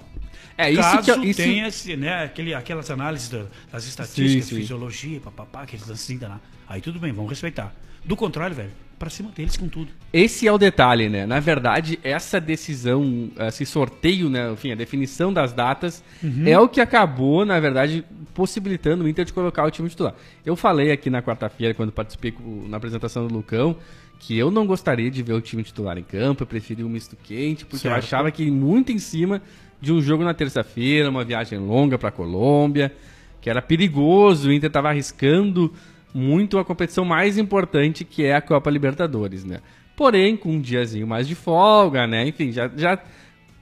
É 0.57 0.71
isso 0.71 0.81
Caso 0.81 1.21
que 1.21 1.27
isso... 1.29 1.41
tenha 1.41 1.67
esse, 1.67 1.95
né, 1.95 2.23
aquele, 2.23 2.53
aquelas 2.53 2.89
análises 2.89 3.29
da- 3.29 3.45
das 3.71 3.85
estatísticas, 3.85 4.45
Sim, 4.45 4.55
sim. 4.55 4.61
fisiologia, 4.61 5.19
papapá, 5.19 5.63
aqueles 5.63 5.89
assim, 5.89 6.17
lá. 6.19 6.39
Aí 6.67 6.81
tudo 6.81 6.99
bem, 6.99 7.11
vamos 7.13 7.29
respeitar. 7.29 7.73
Do 8.03 8.15
contrário, 8.15 8.55
velho, 8.55 8.71
pra 8.97 9.09
cima 9.09 9.29
deles 9.31 9.57
com 9.57 9.67
tudo. 9.67 9.89
Esse 10.13 10.47
é 10.47 10.51
o 10.51 10.57
detalhe, 10.57 11.09
né? 11.09 11.25
Na 11.25 11.39
verdade, 11.39 11.99
essa 12.03 12.39
decisão, 12.39 13.29
esse 13.47 13.65
sorteio, 13.65 14.29
né? 14.29 14.51
Enfim, 14.51 14.71
a 14.71 14.75
definição 14.75 15.31
das 15.33 15.51
datas 15.53 16.03
é 16.45 16.57
o 16.57 16.67
que 16.69 16.79
acabou, 16.79 17.45
na 17.45 17.59
verdade, 17.59 18.03
possibilitando 18.33 19.03
o 19.03 19.07
Inter 19.07 19.25
de 19.25 19.33
colocar 19.33 19.63
o 19.65 19.71
time 19.71 19.89
titular. 19.89 20.13
Eu 20.45 20.55
falei 20.55 20.91
aqui 20.91 21.09
na 21.09 21.21
quarta-feira, 21.21 21.73
quando 21.73 21.91
participei 21.91 22.33
na 22.67 22.77
apresentação 22.77 23.27
do 23.27 23.33
Lucão, 23.33 23.75
que 24.19 24.37
eu 24.37 24.49
não 24.49 24.65
gostaria 24.65 25.11
de 25.11 25.21
ver 25.21 25.33
o 25.33 25.41
time 25.41 25.61
titular 25.63 25.97
em 25.97 26.03
campo, 26.03 26.43
eu 26.43 26.47
preferia 26.47 26.85
um 26.85 26.89
misto 26.89 27.17
quente, 27.21 27.65
porque 27.65 27.87
eu 27.87 27.91
Certo. 27.91 28.03
achava 28.03 28.31
que 28.31 28.49
muito 28.49 28.91
em 28.91 28.99
cima 28.99 29.41
de 29.81 29.91
um 29.91 30.01
jogo 30.01 30.23
na 30.23 30.33
terça-feira, 30.33 31.09
uma 31.09 31.23
viagem 31.25 31.59
longa 31.59 31.97
para 31.97 32.09
Colômbia, 32.11 32.93
que 33.41 33.49
era 33.49 33.61
perigoso, 33.61 34.49
o 34.49 34.53
Inter 34.53 34.67
estava 34.67 34.89
arriscando 34.89 35.71
muito 36.15 36.57
a 36.57 36.63
competição 36.63 37.03
mais 37.03 37.37
importante 37.37 38.05
que 38.05 38.23
é 38.23 38.33
a 38.33 38.41
Copa 38.41 38.69
Libertadores, 38.69 39.43
né? 39.43 39.59
Porém, 39.97 40.37
com 40.37 40.49
um 40.53 40.61
diazinho 40.61 41.05
mais 41.05 41.27
de 41.27 41.35
folga, 41.35 42.07
né? 42.07 42.25
Enfim, 42.25 42.53
já, 42.53 42.71
já, 42.75 42.97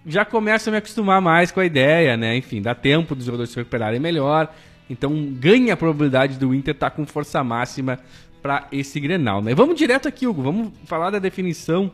já 0.05 0.23
começo 0.23 0.69
a 0.69 0.71
me 0.71 0.77
acostumar 0.77 1.19
mais 1.19 1.51
com 1.51 1.59
a 1.59 1.65
ideia, 1.65 2.15
né? 2.15 2.37
Enfim, 2.37 2.61
dá 2.61 2.75
tempo 2.75 3.15
dos 3.15 3.25
jogadores 3.25 3.49
se 3.51 3.57
recuperarem 3.57 3.99
melhor. 3.99 4.53
Então 4.87 5.11
ganha 5.33 5.73
a 5.73 5.77
probabilidade 5.77 6.37
do 6.37 6.53
Inter 6.53 6.75
estar 6.75 6.91
com 6.91 7.05
força 7.07 7.43
máxima 7.43 7.97
para 8.41 8.67
esse 8.71 8.99
Grenal, 8.99 9.41
né? 9.41 9.55
Vamos 9.55 9.75
direto 9.75 10.07
aqui, 10.07 10.27
Hugo. 10.27 10.43
Vamos 10.43 10.69
falar 10.85 11.09
da 11.09 11.17
definição 11.17 11.91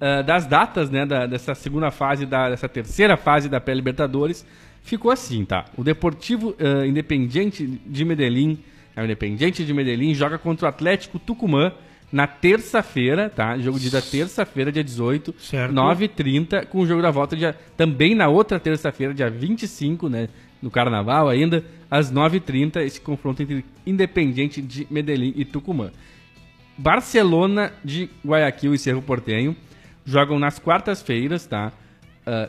ah, 0.00 0.22
das 0.22 0.46
datas, 0.46 0.88
né? 0.88 1.04
da- 1.04 1.26
dessa 1.26 1.54
segunda 1.54 1.90
fase, 1.90 2.26
da, 2.26 2.50
dessa 2.50 2.68
terceira 2.68 3.16
fase 3.16 3.48
da 3.48 3.60
pré-Libertadores. 3.60 4.46
Ficou 4.82 5.10
assim, 5.10 5.44
tá? 5.44 5.64
O 5.76 5.82
Deportivo 5.82 6.54
ah, 6.60 6.86
Independiente 6.86 7.66
de 7.66 8.04
Medellín, 8.04 8.58
o 9.02 9.04
Independiente 9.04 9.64
de 9.64 9.72
Medellín, 9.74 10.14
joga 10.14 10.38
contra 10.38 10.66
o 10.66 10.68
Atlético 10.68 11.18
Tucumã 11.18 11.72
na 12.12 12.26
terça-feira, 12.26 13.30
tá? 13.30 13.56
Jogo 13.58 13.78
de 13.78 13.90
da 13.90 14.02
terça-feira, 14.02 14.72
dia 14.72 14.82
18, 14.82 15.34
Certo. 15.38 15.72
9h30, 15.72 16.66
com 16.66 16.80
o 16.80 16.86
jogo 16.86 17.00
da 17.00 17.10
volta 17.10 17.36
dia, 17.36 17.56
também 17.76 18.14
na 18.14 18.28
outra 18.28 18.58
terça-feira, 18.58 19.14
dia 19.14 19.30
25, 19.30 20.08
né? 20.08 20.28
No 20.60 20.70
Carnaval 20.70 21.28
ainda, 21.28 21.64
às 21.90 22.12
9h30, 22.12 22.82
esse 22.82 23.00
confronto 23.00 23.42
entre 23.42 23.64
Independiente 23.86 24.60
de 24.60 24.86
Medellín 24.90 25.32
e 25.36 25.44
Tucumã. 25.44 25.90
Barcelona 26.76 27.72
de 27.84 28.10
Guayaquil 28.24 28.74
e 28.74 28.78
Cerro 28.78 29.02
Portenho 29.02 29.54
jogam 30.04 30.38
nas 30.38 30.58
quartas-feiras, 30.58 31.46
tá? 31.46 31.72
Ah, 32.26 32.48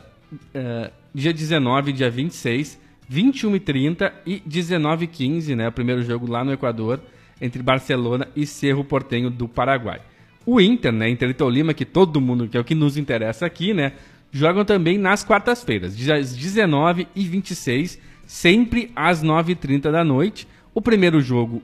ah, 0.54 0.90
dia 1.14 1.32
19, 1.32 1.92
dia 1.92 2.10
26, 2.10 2.80
21 3.08 3.56
e 3.56 3.60
30 3.60 4.14
e 4.26 4.42
19 4.44 5.04
e 5.04 5.08
15, 5.08 5.56
né? 5.56 5.68
O 5.68 5.72
primeiro 5.72 6.02
jogo 6.02 6.30
lá 6.30 6.44
no 6.44 6.52
Equador, 6.52 7.00
entre 7.40 7.62
Barcelona 7.62 8.28
e 8.34 8.46
Cerro 8.46 8.84
Portenho 8.84 9.30
do 9.30 9.48
Paraguai. 9.48 10.00
O 10.46 10.60
Inter, 10.60 10.92
né? 10.92 11.08
Inter 11.08 11.30
e 11.30 11.34
Tolima, 11.34 11.74
que 11.74 11.84
todo 11.84 12.20
mundo, 12.20 12.48
que 12.48 12.56
é 12.56 12.60
o 12.60 12.64
que 12.64 12.74
nos 12.74 12.96
interessa 12.96 13.46
aqui, 13.46 13.74
né? 13.74 13.92
Jogam 14.30 14.64
também 14.64 14.96
nas 14.96 15.22
quartas-feiras, 15.22 15.96
dias 15.96 16.34
19 16.34 17.06
e 17.14 17.24
26, 17.24 18.00
sempre 18.24 18.90
às 18.96 19.22
9h30 19.22 19.90
da 19.90 20.02
noite. 20.02 20.48
O 20.74 20.80
primeiro 20.80 21.20
jogo 21.20 21.62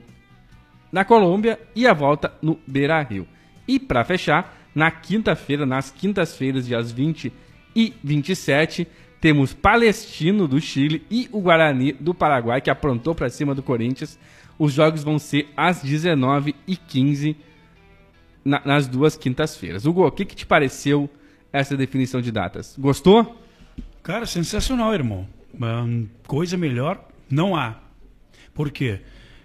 na 0.91 1.03
Colômbia 1.03 1.59
e 1.75 1.87
a 1.87 1.93
volta 1.93 2.31
no 2.41 2.59
Beira 2.67 3.01
Rio. 3.01 3.27
E 3.67 3.79
para 3.79 4.03
fechar, 4.03 4.55
na 4.73 4.91
quinta-feira, 4.91 5.65
nas 5.65 5.91
quintas-feiras, 5.91 6.67
dias 6.67 6.91
20 6.91 7.33
e 7.75 7.93
27, 8.03 8.87
temos 9.21 9.53
Palestino 9.53 10.47
do 10.47 10.59
Chile 10.61 11.05
e 11.09 11.27
o 11.31 11.41
Guarani 11.41 11.91
do 11.93 12.13
Paraguai, 12.13 12.61
que 12.61 12.69
aprontou 12.69 13.13
para 13.13 13.29
cima 13.29 13.53
do 13.53 13.61
Corinthians. 13.63 14.17
Os 14.57 14.73
jogos 14.73 15.03
vão 15.03 15.19
ser 15.19 15.49
às 15.55 15.81
19h15 15.83 17.35
na- 18.43 18.61
nas 18.65 18.87
duas 18.87 19.15
quintas-feiras. 19.17 19.85
Hugo, 19.85 20.05
o 20.05 20.11
que, 20.11 20.25
que 20.25 20.35
te 20.35 20.45
pareceu 20.45 21.09
essa 21.51 21.75
definição 21.75 22.21
de 22.21 22.31
datas? 22.31 22.75
Gostou? 22.77 23.41
Cara, 24.03 24.25
sensacional, 24.25 24.93
irmão. 24.93 25.27
Hum, 25.53 26.07
coisa 26.27 26.55
melhor 26.57 27.03
não 27.29 27.55
há. 27.55 27.75
Por 28.53 28.71
quê? 28.71 29.01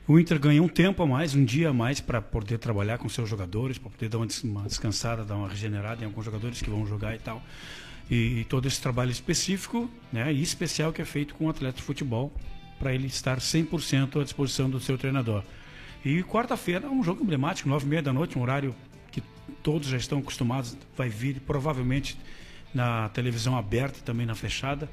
O 0.07 0.19
Inter 0.19 0.39
ganha 0.39 0.63
um 0.63 0.69
tempo 0.69 1.03
a 1.03 1.07
mais, 1.07 1.35
um 1.35 1.45
dia 1.45 1.71
a 1.71 1.73
mais 1.73 1.99
para 1.99 2.21
poder 2.21 2.59
trabalhar 2.59 2.99
com 2.99 3.09
seus 3.09 3.29
jogadores, 3.29 3.79
para 3.79 3.91
poder 3.91 4.09
dar 4.09 4.19
uma 4.19 4.67
descansada, 4.67 5.25
dar 5.25 5.35
uma 5.37 5.49
regenerada 5.49 6.03
em 6.03 6.05
alguns 6.07 6.25
jogadores 6.25 6.61
que 6.61 6.69
vão 6.69 6.87
jogar 6.87 7.15
e 7.15 7.19
tal. 7.19 7.43
E, 8.11 8.45
todo 8.49 8.69
esse 8.69 8.81
trabalho 8.81 9.11
específico 9.11 9.91
né, 10.13 10.33
e 10.33 10.43
especial 10.43 10.93
que 10.93 11.01
é 11.01 11.05
feito 11.05 11.35
com 11.35 11.47
o 11.47 11.51
atleta 11.51 11.79
de 11.79 11.83
futebol 11.83 12.33
para 12.79 12.95
ele 12.95 13.07
estar 13.07 13.39
100% 13.39 14.21
à 14.21 14.25
disposição 14.25 14.69
do 14.69 14.79
seu 14.79 14.99
treinador. 14.99 15.43
E 16.05 16.23
quarta-feira 16.23 16.87
é 16.87 16.91
um 16.91 17.03
jogo 17.03 17.23
emblemático, 17.23 17.69
nove 17.69 17.87
e 17.87 17.89
meia 17.89 18.03
da 18.03 18.13
noite, 18.13 18.39
um 18.39 18.43
horário 18.43 18.75
que 19.11 19.23
todos 19.63 19.89
já 19.89 19.97
estão 19.97 20.19
acostumados, 20.19 20.77
vai 20.95 21.09
vir 21.09 21.41
provavelmente 21.41 22.19
na 22.75 23.09
televisão 23.11 23.57
aberta 23.57 24.01
e 24.01 24.03
também 24.03 24.27
na 24.27 24.35
fechada. 24.35 24.91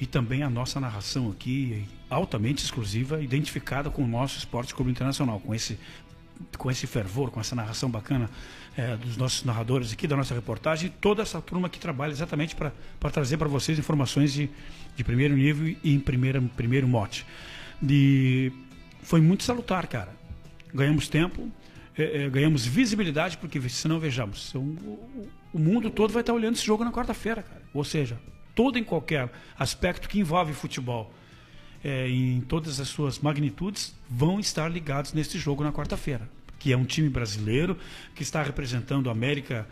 E 0.00 0.06
também 0.06 0.42
a 0.42 0.50
nossa 0.50 0.80
narração 0.80 1.30
aqui, 1.30 1.86
altamente 2.08 2.64
exclusiva, 2.64 3.22
identificada 3.22 3.90
com 3.90 4.02
o 4.02 4.06
nosso 4.06 4.38
Esporte 4.38 4.74
Clube 4.74 4.90
Internacional, 4.90 5.38
com 5.40 5.54
esse, 5.54 5.78
com 6.58 6.70
esse 6.70 6.86
fervor, 6.86 7.30
com 7.30 7.38
essa 7.38 7.54
narração 7.54 7.90
bacana 7.90 8.28
eh, 8.80 8.96
dos 8.96 9.16
nossos 9.16 9.44
narradores 9.44 9.92
aqui, 9.92 10.06
da 10.06 10.16
nossa 10.16 10.34
reportagem, 10.34 10.92
toda 11.00 11.22
essa 11.22 11.40
turma 11.40 11.68
que 11.68 11.78
trabalha 11.78 12.12
exatamente 12.12 12.54
para 12.56 12.72
trazer 13.12 13.36
para 13.36 13.48
vocês 13.48 13.78
informações 13.78 14.32
de, 14.32 14.48
de 14.96 15.04
primeiro 15.04 15.34
nível 15.36 15.76
e 15.84 15.94
em 15.94 16.00
primeira, 16.00 16.40
primeiro 16.56 16.86
mote. 16.88 17.26
De, 17.80 18.52
foi 19.02 19.20
muito 19.20 19.42
salutar, 19.44 19.86
cara. 19.86 20.12
Ganhamos 20.74 21.08
tempo, 21.08 21.50
eh, 21.96 22.24
eh, 22.24 22.30
ganhamos 22.30 22.64
visibilidade, 22.66 23.36
porque 23.38 23.60
senão 23.68 23.98
vejamos, 23.98 24.54
o, 24.54 24.58
o- 24.58 25.28
mundo 25.52 25.90
todo 25.90 26.12
vai 26.12 26.22
estar 26.22 26.32
olhando 26.32 26.54
esse 26.54 26.64
jogo 26.64 26.84
na 26.84 26.92
quarta-feira, 26.92 27.42
cara. 27.42 27.62
Ou 27.74 27.82
seja, 27.84 28.18
todo 28.54 28.78
em 28.78 28.84
qualquer 28.84 29.30
aspecto 29.58 30.08
que 30.08 30.18
envolve 30.20 30.52
futebol, 30.52 31.12
eh, 31.82 32.08
em 32.08 32.40
todas 32.42 32.78
as 32.78 32.88
suas 32.88 33.18
magnitudes, 33.18 33.94
vão 34.08 34.38
estar 34.38 34.68
ligados 34.70 35.12
nesse 35.12 35.38
jogo 35.38 35.64
na 35.64 35.72
quarta-feira. 35.72 36.28
Que 36.60 36.72
é 36.72 36.76
um 36.76 36.84
time 36.84 37.08
brasileiro 37.08 37.76
que 38.14 38.22
está 38.22 38.42
representando 38.42 39.08
a 39.08 39.12
América, 39.12 39.66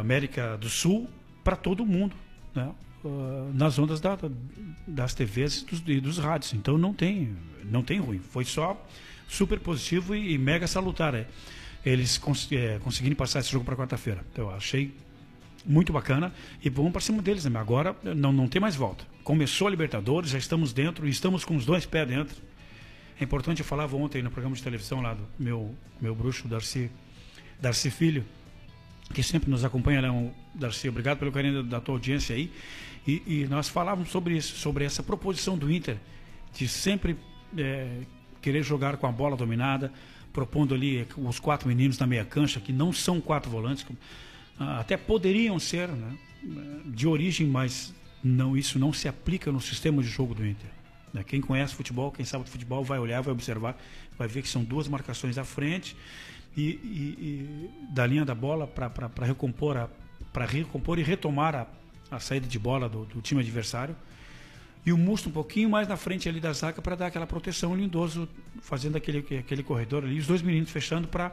América 0.00 0.56
do 0.56 0.68
Sul 0.68 1.08
para 1.44 1.54
todo 1.54 1.86
mundo. 1.86 2.16
Né? 2.54 2.72
uh, 3.04 3.52
nas 3.54 3.78
ondas 3.78 4.00
da, 4.00 4.18
das 4.86 5.14
TVs 5.14 5.62
e 5.62 5.64
dos, 5.64 5.82
e 5.86 6.00
dos 6.00 6.18
rádios. 6.18 6.54
Então 6.54 6.78
não 6.78 6.92
tem, 6.92 7.36
não 7.64 7.82
tem 7.82 7.98
ruim. 7.98 8.18
Foi 8.18 8.44
só 8.44 8.80
super 9.28 9.58
positivo 9.60 10.14
e, 10.14 10.34
e 10.34 10.38
mega 10.38 10.66
salutar. 10.66 11.14
É. 11.14 11.26
Eles 11.84 12.16
cons 12.18 12.48
é, 12.52 12.78
conseguirem 12.78 13.16
passar 13.16 13.40
esse 13.40 13.50
jogo 13.50 13.64
para 13.64 13.76
quarta-feira. 13.76 14.24
Então, 14.32 14.48
eu 14.48 14.54
achei 14.54 14.94
muito 15.64 15.92
bacana 15.92 16.32
e 16.62 16.68
vamos 16.68 16.92
para 16.92 17.00
cima 17.00 17.20
deles. 17.20 17.44
Né? 17.44 17.58
Agora 17.58 17.96
não, 18.02 18.32
não 18.32 18.48
tem 18.48 18.60
mais 18.60 18.76
volta. 18.76 19.04
Começou 19.24 19.66
a 19.66 19.70
Libertadores, 19.70 20.30
já 20.30 20.38
estamos 20.38 20.72
dentro 20.72 21.06
e 21.06 21.10
estamos 21.10 21.44
com 21.44 21.56
os 21.56 21.64
dois 21.64 21.86
pés 21.86 22.08
dentro. 22.08 22.36
É 23.22 23.24
importante, 23.24 23.60
eu 23.60 23.64
falava 23.64 23.96
ontem 23.96 24.20
no 24.20 24.32
programa 24.32 24.56
de 24.56 24.60
televisão 24.64 25.00
lá 25.00 25.14
do 25.14 25.22
meu, 25.38 25.72
meu 26.00 26.12
bruxo, 26.12 26.48
Darcy, 26.48 26.90
Darcy 27.60 27.88
Filho, 27.88 28.24
que 29.14 29.22
sempre 29.22 29.48
nos 29.48 29.64
acompanha, 29.64 30.02
né? 30.02 30.32
Darcy, 30.52 30.88
obrigado 30.88 31.20
pelo 31.20 31.30
carinho 31.30 31.62
da, 31.62 31.80
tua 31.80 31.94
audiência 31.94 32.34
aí. 32.34 32.50
E, 33.06 33.22
e, 33.24 33.46
nós 33.48 33.68
falávamos 33.68 34.10
sobre 34.10 34.36
isso, 34.36 34.56
sobre 34.56 34.84
essa 34.84 35.04
proposição 35.04 35.56
do 35.56 35.70
Inter, 35.70 35.98
de 36.52 36.66
sempre 36.66 37.16
é, 37.56 38.00
querer 38.40 38.64
jogar 38.64 38.96
com 38.96 39.06
a 39.06 39.12
bola 39.12 39.36
dominada, 39.36 39.92
propondo 40.32 40.74
ali 40.74 41.06
os 41.16 41.38
quatro 41.38 41.68
meninos 41.68 41.96
na 41.98 42.08
meia 42.08 42.24
cancha, 42.24 42.58
que 42.58 42.72
não 42.72 42.92
são 42.92 43.20
quatro 43.20 43.48
volantes, 43.48 43.86
ah, 44.58 44.80
até 44.80 44.96
poderiam 44.96 45.60
ser 45.60 45.86
né, 45.86 46.16
de 46.86 47.06
origem, 47.06 47.46
mas 47.46 47.94
não 48.20 48.56
isso 48.56 48.80
não 48.80 48.92
se 48.92 49.06
aplica 49.06 49.52
no 49.52 49.60
sistema 49.60 50.02
de 50.02 50.08
jogo 50.08 50.34
do 50.34 50.44
Inter. 50.44 50.81
Né? 51.12 51.22
Quem 51.24 51.40
conhece 51.40 51.74
futebol, 51.74 52.10
quem 52.10 52.24
sabe 52.24 52.48
futebol, 52.48 52.82
vai 52.84 52.98
olhar, 52.98 53.20
vai 53.20 53.32
observar, 53.32 53.76
vai 54.18 54.28
ver 54.28 54.42
que 54.42 54.48
são 54.48 54.64
duas 54.64 54.88
marcações 54.88 55.38
à 55.38 55.44
frente 55.44 55.96
e, 56.56 56.62
e, 56.62 56.70
e 57.20 57.70
da 57.90 58.06
linha 58.06 58.24
da 58.24 58.34
bola 58.34 58.66
para 58.66 58.90
recompor, 59.24 59.88
para 60.32 60.44
recompor 60.44 60.98
e 60.98 61.02
retomar 61.02 61.54
a, 61.54 61.66
a 62.10 62.18
saída 62.18 62.46
de 62.46 62.58
bola 62.58 62.88
do, 62.88 63.04
do, 63.04 63.20
time 63.20 63.40
adversário. 63.40 63.96
E 64.84 64.92
o 64.92 64.98
Musto 64.98 65.28
um 65.28 65.32
pouquinho 65.32 65.70
mais 65.70 65.86
na 65.86 65.96
frente 65.96 66.28
ali 66.28 66.40
da 66.40 66.52
zaga 66.52 66.82
para 66.82 66.96
dar 66.96 67.06
aquela 67.06 67.26
proteção 67.26 67.74
lindoso, 67.76 68.28
fazendo 68.60 68.96
aquele, 68.96 69.18
aquele 69.38 69.62
corredor 69.62 70.04
ali, 70.04 70.18
os 70.18 70.26
dois 70.26 70.42
meninos 70.42 70.70
fechando 70.70 71.06
para 71.06 71.32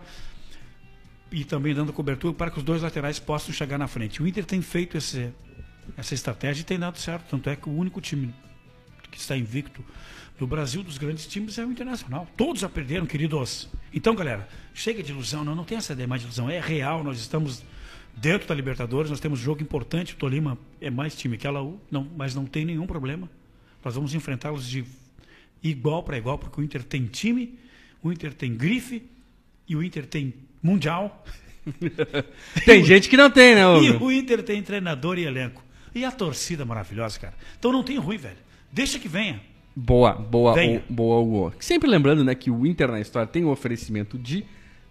e 1.32 1.44
também 1.44 1.74
dando 1.74 1.94
cobertura 1.94 2.34
para 2.34 2.52
que 2.52 2.58
os 2.58 2.64
dois 2.64 2.82
laterais 2.82 3.20
possam 3.20 3.54
chegar 3.54 3.78
na 3.78 3.88
frente. 3.88 4.22
O 4.22 4.28
Inter 4.28 4.46
tem 4.46 4.62
feito 4.62 4.98
esse, 4.98 5.32
essa 5.98 6.14
estratégia 6.14 6.62
e 6.62 6.64
tem 6.64 6.78
dado 6.78 6.98
certo. 6.98 7.30
Tanto 7.30 7.50
é 7.50 7.56
que 7.56 7.68
o 7.70 7.72
único 7.72 8.00
time 8.02 8.34
que 9.12 9.18
está 9.18 9.36
invicto 9.36 9.84
no 10.40 10.48
Brasil 10.48 10.82
dos 10.82 10.98
grandes 10.98 11.28
times 11.28 11.58
é 11.58 11.66
o 11.66 11.72
Internacional. 11.72 12.28
Todos 12.38 12.64
a 12.64 12.70
perderam, 12.70 13.06
queridos. 13.06 13.70
Então, 13.94 14.16
galera, 14.16 14.48
chega 14.74 15.04
de 15.04 15.12
ilusão, 15.12 15.44
não, 15.44 15.54
não 15.54 15.66
tem 15.66 15.78
essa 15.78 15.94
ideia 15.94 16.08
mais 16.08 16.22
de 16.22 16.28
ilusão. 16.28 16.50
É 16.50 16.60
real, 16.60 17.04
nós 17.04 17.20
estamos 17.20 17.64
dentro 18.16 18.48
da 18.48 18.56
Libertadores, 18.56 19.10
nós 19.10 19.20
temos 19.20 19.40
um 19.40 19.44
jogo 19.44 19.62
importante. 19.62 20.14
O 20.14 20.18
Tolima 20.18 20.58
é 20.80 20.90
mais 20.90 21.16
time 21.16 21.38
que 21.38 21.46
a 21.46 21.52
Laú, 21.52 21.80
não, 21.92 22.08
mas 22.16 22.34
não 22.34 22.46
tem 22.46 22.66
nenhum 22.66 22.88
problema. 22.88 23.30
Nós 23.84 23.96
vamos 23.96 24.14
enfrentá-los 24.14 24.68
de 24.68 24.86
igual 25.62 26.04
para 26.04 26.18
igual, 26.18 26.38
porque 26.38 26.60
o 26.60 26.64
Inter 26.64 26.84
tem 26.84 27.06
time, 27.06 27.58
o 28.02 28.12
Inter 28.12 28.34
tem 28.34 28.56
grife 28.56 29.04
e 29.68 29.76
o 29.76 29.84
Inter 29.84 30.06
tem 30.06 30.34
mundial. 30.64 31.24
tem 32.66 32.84
gente 32.84 33.10
que 33.10 33.18
não 33.18 33.30
tem, 33.30 33.56
né? 33.56 33.62
E 33.82 33.92
o 33.92 34.12
Inter 34.12 34.42
tem 34.42 34.62
treinador 34.64 35.18
e 35.18 35.26
elenco. 35.26 35.64
E 35.94 36.06
a 36.06 36.12
torcida 36.12 36.64
maravilhosa, 36.66 37.20
cara. 37.20 37.34
Então 37.58 37.72
não 37.72 37.84
tem 37.84 37.98
ruim, 37.98 38.18
velho. 38.18 38.49
Deixa 38.72 39.00
que 39.00 39.08
venha. 39.08 39.42
Boa, 39.76 40.14
boa, 40.14 40.54
venha. 40.54 40.84
O, 40.90 40.94
boa, 40.94 41.20
Hugo. 41.20 41.54
Sempre 41.60 41.90
lembrando, 41.90 42.24
né, 42.24 42.36
que 42.36 42.52
o 42.52 42.66
Inter 42.66 42.92
na 42.92 43.00
história 43.00 43.28
tem 43.28 43.44
o 43.44 43.48
um 43.48 43.52
oferecimento 43.52 44.18
de 44.18 44.46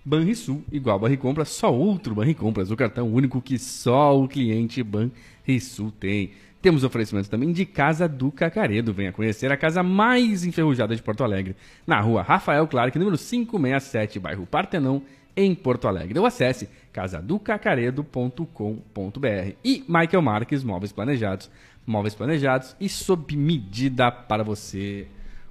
Banrisul, 0.05 0.65
igual 0.73 0.99
Banricompras, 0.99 1.51
só 1.51 1.73
outro 1.73 2.15
Banricompras, 2.15 2.71
o 2.71 2.77
cartão 2.77 3.13
único 3.13 3.43
que 3.43 3.59
só 3.59 4.19
o 4.19 4.27
cliente 4.27 4.83
Banrisul 4.83 5.93
tem. 5.93 6.31
Temos 6.63 6.83
oferecimento 6.83 7.29
também 7.29 7.53
de 7.53 7.65
Casa 7.65 8.09
do 8.09 8.33
Cacaredo. 8.33 8.93
Venha 8.93 9.13
conhecer 9.13 9.53
a 9.53 9.57
casa 9.57 9.83
mais 9.83 10.45
enferrujada 10.45 10.97
de 10.97 11.03
Porto 11.03 11.23
Alegre, 11.23 11.55
na 11.87 12.01
rua 12.01 12.23
Rafael 12.23 12.67
Clark, 12.67 12.99
número 12.99 13.17
567, 13.17 14.19
bairro 14.19 14.47
Partenão, 14.47 15.03
em 15.39 15.55
Porto 15.55 15.87
Alegre. 15.87 16.19
Ou 16.19 16.27
acesse 16.27 16.69
casaducacaredo.com.br. 16.93 19.53
E 19.65 19.85
Michael 19.87 20.23
Marques, 20.23 20.65
móveis 20.65 20.91
planejados. 20.91 21.49
Móveis 21.87 22.15
planejados 22.15 22.75
e 22.81 22.89
sob 22.89 23.37
medida 23.37 24.11
para 24.11 24.43
você. 24.43 25.07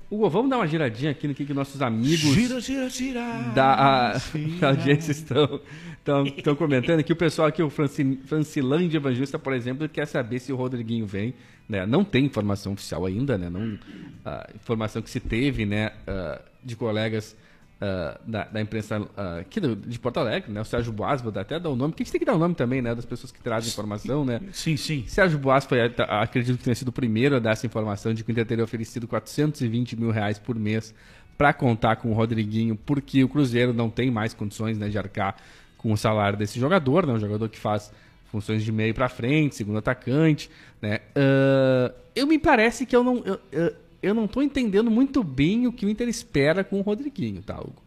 Hugo, 0.10 0.30
vamos 0.30 0.50
dar 0.50 0.58
uma 0.58 0.68
giradinha 0.68 1.12
aqui 1.12 1.28
no 1.28 1.34
que, 1.34 1.46
que 1.46 1.54
nossos 1.54 1.82
amigos 1.82 2.20
gira, 2.20 2.62
gira, 2.62 2.90
gira, 2.90 3.22
da, 3.54 3.74
a, 3.74 4.14
da 4.60 4.70
audiência 4.70 5.12
estão, 5.12 5.60
estão, 5.98 6.26
estão 6.26 6.56
comentando 6.56 7.00
aqui. 7.00 7.12
O 7.12 7.16
pessoal 7.16 7.48
aqui, 7.48 7.62
o 7.62 7.70
Francilândia 7.70 8.98
Evangelista, 8.98 9.40
por 9.40 9.52
exemplo, 9.52 9.90
quer 9.90 10.06
saber 10.06 10.40
se 10.40 10.54
o 10.54 10.56
Rodriguinho 10.56 11.06
vem. 11.06 11.34
Né? 11.68 11.86
Não 11.86 12.06
tem 12.06 12.26
informação 12.26 12.74
oficial 12.74 13.06
ainda, 13.06 13.38
né? 13.38 13.50
Não, 13.50 13.78
a 14.24 14.50
informação 14.56 15.02
que 15.02 15.10
se 15.10 15.20
teve 15.20 15.66
né, 15.66 15.92
uh, 16.08 16.42
de 16.64 16.78
colegas 16.78 17.36
Uh, 17.78 18.18
da, 18.26 18.46
da, 18.46 18.60
imprensa 18.60 19.00
uh, 19.00 19.40
aqui 19.40 19.60
do, 19.60 19.76
de 19.76 20.00
Porto 20.00 20.18
Alegre, 20.18 20.52
né? 20.52 20.60
O 20.60 20.66
Sérgio 20.66 20.92
Boas, 20.92 21.22
vou 21.22 21.32
até 21.36 21.60
dar 21.60 21.70
o 21.70 21.76
nome, 21.76 21.92
porque 21.92 22.02
a 22.02 22.06
gente 22.06 22.12
tem 22.12 22.20
que 22.20 22.26
dar 22.26 22.34
o 22.34 22.40
nome 22.40 22.56
também, 22.56 22.82
né? 22.82 22.96
Das 22.96 23.06
pessoas 23.06 23.32
que 23.32 23.40
trazem 23.40 23.70
informação, 23.70 24.26
né? 24.26 24.42
Sim, 24.52 24.76
sim. 24.76 25.04
Sérgio 25.06 25.38
Boas 25.38 25.64
foi, 25.64 25.80
acredito 25.84 26.58
que 26.58 26.64
tenha 26.64 26.76
sido 26.76 26.88
o 26.88 26.92
primeiro 26.92 27.36
a 27.36 27.40
dar 27.40 27.52
essa 27.52 27.68
informação 27.68 28.16
de 28.16 28.24
que 28.24 28.32
o 28.32 28.34
Inter 28.34 28.48
teria 28.48 28.64
oferecido 28.64 29.08
420 29.08 29.96
mil 29.96 30.10
reais 30.10 30.40
por 30.40 30.56
mês 30.56 30.92
para 31.38 31.54
contar 31.54 31.98
com 31.98 32.10
o 32.10 32.14
Rodriguinho, 32.14 32.76
porque 32.76 33.24
o 33.24 33.30
Cruzeiro 33.30 33.74
não 33.74 33.92
tem 33.92 34.10
mais 34.10 34.34
condições 34.34 34.78
né, 34.80 34.90
de 34.90 34.98
arcar 34.98 35.36
com 35.78 35.92
o 35.92 35.98
salário 35.98 36.38
desse 36.38 36.60
jogador, 36.60 37.06
né? 37.06 37.14
Um 37.14 37.20
jogador 37.20 37.48
que 37.48 37.60
faz 37.60 37.94
funções 38.32 38.64
de 38.64 38.72
meio 38.72 38.94
para 38.94 39.08
frente, 39.08 39.56
segundo 39.56 39.78
atacante, 39.78 40.50
né? 40.82 41.00
Uh, 41.16 41.94
eu 42.16 42.26
me 42.26 42.40
parece 42.40 42.86
que 42.88 42.96
eu 42.96 43.04
não... 43.04 43.24
Eu, 43.24 43.40
eu, 43.52 43.74
eu 44.02 44.14
não 44.14 44.26
estou 44.26 44.44
entendendo 44.44 44.92
muito 44.92 45.24
bem 45.24 45.68
o 45.68 45.74
que 45.74 45.86
o 45.86 45.90
Inter 45.90 46.08
espera 46.08 46.64
com 46.64 46.80
o 46.80 46.82
Rodriguinho, 46.82 47.42
tá, 47.42 47.60
Hugo? 47.60 47.82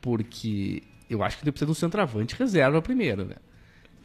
Porque 0.00 0.82
eu 1.08 1.22
acho 1.22 1.38
que 1.38 1.44
ele 1.44 1.52
precisa 1.52 1.66
de 1.66 1.72
um 1.72 1.74
centroavante 1.74 2.34
reserva 2.34 2.82
primeiro, 2.82 3.24
né? 3.24 3.36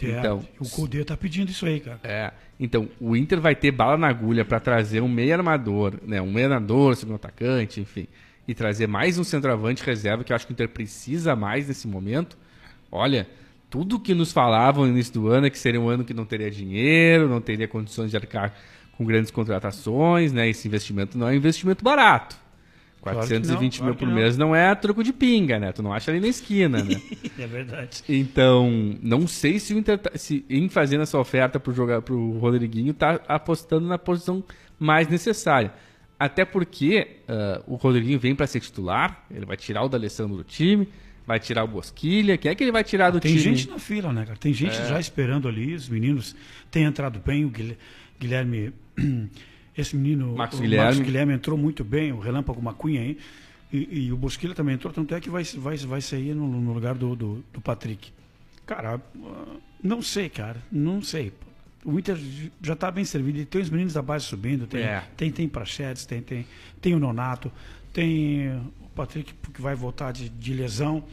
É, 0.01 0.17
então, 0.17 0.45
o 0.57 0.69
Cudê 0.69 1.03
tá 1.03 1.17
pedindo 1.17 1.49
isso 1.49 1.65
aí, 1.65 1.79
cara. 1.79 1.99
É. 2.03 2.31
Então, 2.57 2.87
o 3.01 3.15
Inter 3.15 3.41
vai 3.41 3.53
ter 3.55 3.71
bala 3.71 3.97
na 3.97 4.07
agulha 4.07 4.45
para 4.45 4.59
trazer 4.59 5.01
um 5.01 5.09
meio 5.09 5.33
armador, 5.33 5.95
né? 6.05 6.21
Um 6.21 6.31
meio 6.31 6.47
armador, 6.47 6.95
segundo 6.95 7.15
atacante, 7.15 7.81
enfim. 7.81 8.07
E 8.47 8.53
trazer 8.53 8.87
mais 8.87 9.17
um 9.17 9.23
centroavante 9.23 9.83
reserva, 9.83 10.23
que 10.23 10.31
eu 10.31 10.35
acho 10.35 10.47
que 10.47 10.53
o 10.53 10.55
Inter 10.55 10.69
precisa 10.69 11.35
mais 11.35 11.67
nesse 11.67 11.87
momento. 11.87 12.37
Olha, 12.89 13.27
tudo 13.69 13.99
que 13.99 14.13
nos 14.13 14.31
falavam 14.31 14.85
no 14.85 14.91
início 14.91 15.13
do 15.13 15.27
ano 15.27 15.47
é 15.47 15.49
que 15.49 15.59
seria 15.59 15.79
um 15.79 15.89
ano 15.89 16.03
que 16.03 16.13
não 16.13 16.25
teria 16.25 16.49
dinheiro, 16.49 17.27
não 17.27 17.41
teria 17.41 17.67
condições 17.67 18.09
de 18.09 18.17
arcar 18.17 18.53
com 18.99 19.05
grandes 19.05 19.31
contratações, 19.31 20.33
né? 20.33 20.49
Esse 20.49 20.67
investimento 20.67 21.17
não 21.17 21.29
é 21.29 21.31
um 21.31 21.35
investimento 21.35 21.81
barato. 21.81 22.35
420 22.99 23.77
claro 23.77 23.85
mil 23.85 23.97
por 23.97 24.13
mês 24.13 24.37
não. 24.37 24.47
não 24.47 24.55
é 24.55 24.75
troco 24.75 25.01
de 25.01 25.13
pinga, 25.13 25.57
né? 25.57 25.71
Tu 25.71 25.81
não 25.81 25.93
acha 25.93 26.11
ali 26.11 26.19
na 26.19 26.27
esquina, 26.27 26.83
né? 26.83 27.01
é 27.39 27.47
verdade. 27.47 28.03
Então, 28.09 28.69
não 29.01 29.25
sei 29.25 29.57
se, 29.57 29.73
o 29.73 29.77
Inter, 29.77 29.99
tá, 29.99 30.11
se 30.15 30.45
em 30.49 30.67
fazendo 30.67 31.03
essa 31.03 31.17
oferta 31.17 31.61
pro, 31.61 31.73
jogar, 31.73 32.01
pro 32.01 32.37
Rodriguinho 32.39 32.93
tá 32.93 33.21
apostando 33.25 33.87
na 33.87 33.97
posição 33.97 34.43
mais 34.77 35.07
necessária. 35.07 35.73
Até 36.19 36.43
porque 36.43 37.21
uh, 37.29 37.73
o 37.73 37.77
Rodriguinho 37.77 38.19
vem 38.19 38.35
para 38.35 38.47
ser 38.47 38.59
titular, 38.59 39.25
ele 39.31 39.45
vai 39.45 39.55
tirar 39.55 39.81
o 39.83 39.87
D'Alessandro 39.87 40.35
do 40.35 40.43
time, 40.43 40.89
vai 41.25 41.39
tirar 41.39 41.63
o 41.63 41.69
Bosquilha, 41.69 42.37
quem 42.37 42.51
é 42.51 42.55
que 42.55 42.65
ele 42.65 42.73
vai 42.73 42.83
tirar 42.83 43.11
do 43.11 43.21
Tem 43.21 43.31
time? 43.31 43.43
Tem 43.45 43.55
gente 43.55 43.69
na 43.69 43.79
fila, 43.79 44.11
né, 44.11 44.25
cara? 44.25 44.37
Tem 44.37 44.53
gente 44.53 44.75
é. 44.75 44.85
já 44.89 44.99
esperando 44.99 45.47
ali, 45.47 45.73
os 45.73 45.87
meninos 45.87 46.35
têm 46.69 46.83
entrado 46.83 47.21
bem, 47.25 47.45
o 47.45 47.53
Guilherme 48.19 48.73
esse 49.77 49.95
menino, 49.95 50.35
Marcos 50.35 50.59
Guilherme. 50.59 50.85
Marcos 50.85 51.05
Guilherme 51.05 51.33
entrou 51.33 51.57
muito 51.57 51.83
bem, 51.83 52.11
o 52.11 52.19
Relâmpago 52.19 52.61
Macunha 52.61 53.01
aí, 53.01 53.17
e, 53.71 54.05
e 54.05 54.11
o 54.11 54.17
Bosquilha 54.17 54.55
também 54.55 54.75
entrou, 54.75 54.91
tanto 54.91 55.13
é 55.13 55.19
que 55.19 55.29
vai, 55.29 55.43
vai, 55.43 55.77
vai 55.77 56.01
sair 56.01 56.33
no, 56.33 56.47
no 56.47 56.73
lugar 56.73 56.95
do, 56.95 57.15
do, 57.15 57.43
do, 57.53 57.61
Patrick. 57.61 58.11
Cara, 58.65 59.01
não 59.81 60.01
sei, 60.01 60.29
cara, 60.29 60.57
não 60.71 61.01
sei. 61.01 61.31
O 61.85 61.97
Inter 61.97 62.17
já 62.61 62.73
está 62.73 62.91
bem 62.91 63.05
servido, 63.05 63.45
tem 63.45 63.61
os 63.61 63.69
meninos 63.69 63.93
da 63.93 64.01
base 64.01 64.25
subindo, 64.25 64.67
tem, 64.67 64.81
é. 64.81 65.03
tem, 65.15 65.31
tem 65.31 65.47
Prachetes, 65.47 66.05
tem, 66.05 66.21
tem, 66.21 66.45
tem 66.81 66.93
o 66.93 66.99
Nonato, 66.99 67.51
tem 67.93 68.49
o 68.81 68.89
Patrick 68.95 69.33
que 69.53 69.61
vai 69.61 69.75
voltar 69.75 70.11
de, 70.11 70.29
de 70.29 70.53
lesão, 70.53 71.03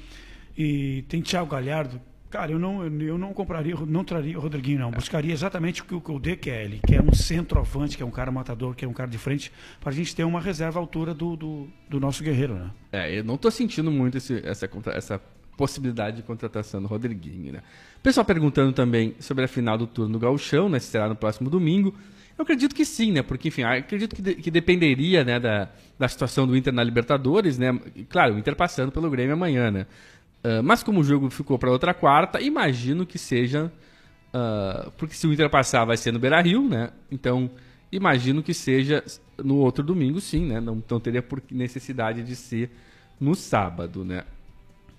e 0.57 1.05
tem 1.09 1.21
Thiago 1.21 1.51
Galhardo, 1.51 2.01
Cara, 2.31 2.51
eu 2.51 2.59
não, 2.59 2.85
eu 2.85 3.17
não 3.17 3.33
compraria, 3.33 3.75
não 3.87 4.05
traria 4.05 4.37
o 4.37 4.41
Rodriguinho, 4.41 4.81
não. 4.81 4.91
Buscaria 4.91 5.33
exatamente 5.33 5.83
o 5.83 5.85
que 5.85 5.95
o 5.95 6.01
Cudê 6.01 6.37
quer. 6.37 6.65
Ele 6.65 6.81
quer 6.85 7.01
um 7.01 7.13
centroavante, 7.13 7.97
que 7.97 8.03
é 8.03 8.07
um 8.07 8.11
cara 8.11 8.33
matador, 8.33 8.75
que 8.75 8.85
é 8.85 8.89
um 8.89 8.93
cara 8.93 9.09
de 9.09 9.19
frente, 9.19 9.53
para 9.81 9.91
a 9.91 9.93
gente 9.93 10.15
ter 10.15 10.25
uma 10.25 10.41
reserva 10.41 10.79
à 10.79 10.83
altura 10.83 11.15
do, 11.15 11.37
do, 11.37 11.69
do 11.89 12.01
nosso 12.01 12.25
guerreiro, 12.25 12.55
né? 12.55 12.71
É, 12.93 13.19
eu 13.19 13.25
não 13.25 13.37
estou 13.37 13.51
sentindo 13.51 13.91
muito 13.91 14.19
esse, 14.19 14.43
essa, 14.45 14.69
essa 14.93 15.21
possibilidade 15.57 16.17
de 16.17 16.23
contratação 16.23 16.83
do 16.83 16.89
Rodriguinho, 16.89 17.53
né? 17.53 17.63
Pessoal 18.03 18.25
perguntando 18.25 18.73
também 18.73 19.15
sobre 19.21 19.45
a 19.45 19.49
final 19.49 19.79
do 19.79 19.87
turno 19.87 20.13
do 20.15 20.19
Gauchão, 20.19 20.69
né? 20.69 20.79
Se 20.79 20.89
será 20.89 21.09
no 21.09 21.17
próximo 21.17 21.49
domingo. 21.49 21.95
Eu 22.39 22.43
acredito 22.43 22.75
que 22.75 22.85
sim, 22.85 23.13
né? 23.13 23.23
Porque, 23.23 23.49
enfim, 23.49 23.63
acredito 23.63 24.15
que, 24.15 24.21
de, 24.21 24.35
que 24.35 24.51
dependeria 24.51 25.25
né, 25.25 25.41
da, 25.41 25.71
da 25.99 26.07
situação 26.07 26.47
do 26.47 26.55
Inter 26.55 26.73
na 26.73 26.85
Libertadores, 26.85 27.57
né? 27.57 27.79
E, 27.95 28.05
claro, 28.05 28.35
o 28.35 28.39
Inter 28.39 28.55
passando 28.55 28.93
pelo 28.93 29.09
Grêmio 29.09 29.33
amanhã, 29.33 29.71
né? 29.71 29.87
Ah, 30.47 30.63
mas 30.63 30.83
como 30.83 31.01
o 31.01 31.05
jogo 31.05 31.29
ficou 31.29 31.59
para 31.59 31.71
outra 31.71 31.93
quarta, 31.93 32.41
imagino 32.41 33.05
que 33.05 33.19
seja 33.19 33.73
ah, 34.33 34.91
porque 34.97 35.15
se 35.15 35.27
o 35.27 35.33
Inter 35.33 35.51
passar 35.51 35.85
vai 35.85 35.97
ser 35.97 36.13
no 36.13 36.19
Beira-Rio, 36.21 36.69
né? 36.69 36.91
Então, 37.11 37.51
imagino 37.91 38.43
que 38.43 38.55
seja 38.55 39.03
no 39.43 39.57
outro 39.57 39.83
domingo, 39.83 40.21
sim, 40.21 40.47
né? 40.47 40.61
Não, 40.61 40.83
não 40.89 41.01
teria 41.01 41.23
por 41.23 41.43
necessidade 41.51 42.23
de 42.23 42.37
ser 42.37 42.71
no 43.19 43.35
sábado, 43.35 44.05
né? 44.05 44.23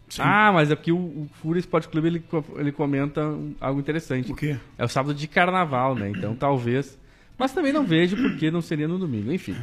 Sim. 0.09 0.21
Ah, 0.23 0.51
mas 0.53 0.71
aqui 0.71 0.91
o, 0.91 0.97
o 0.97 1.29
Fúria 1.35 1.59
Esporte 1.59 1.87
Clube 1.87 2.07
ele, 2.07 2.23
ele 2.57 2.71
comenta 2.71 3.21
algo 3.61 3.79
interessante. 3.79 4.31
O 4.31 4.35
quê? 4.35 4.57
É 4.77 4.83
o 4.83 4.87
sábado 4.87 5.13
de 5.13 5.27
carnaval, 5.27 5.95
né? 5.95 6.09
Então 6.09 6.35
talvez. 6.35 6.97
Mas 7.37 7.53
também 7.53 7.71
não 7.71 7.85
vejo 7.85 8.17
por 8.17 8.35
que 8.37 8.49
não 8.49 8.61
seria 8.61 8.87
no 8.87 8.97
domingo. 8.97 9.31
Enfim, 9.31 9.55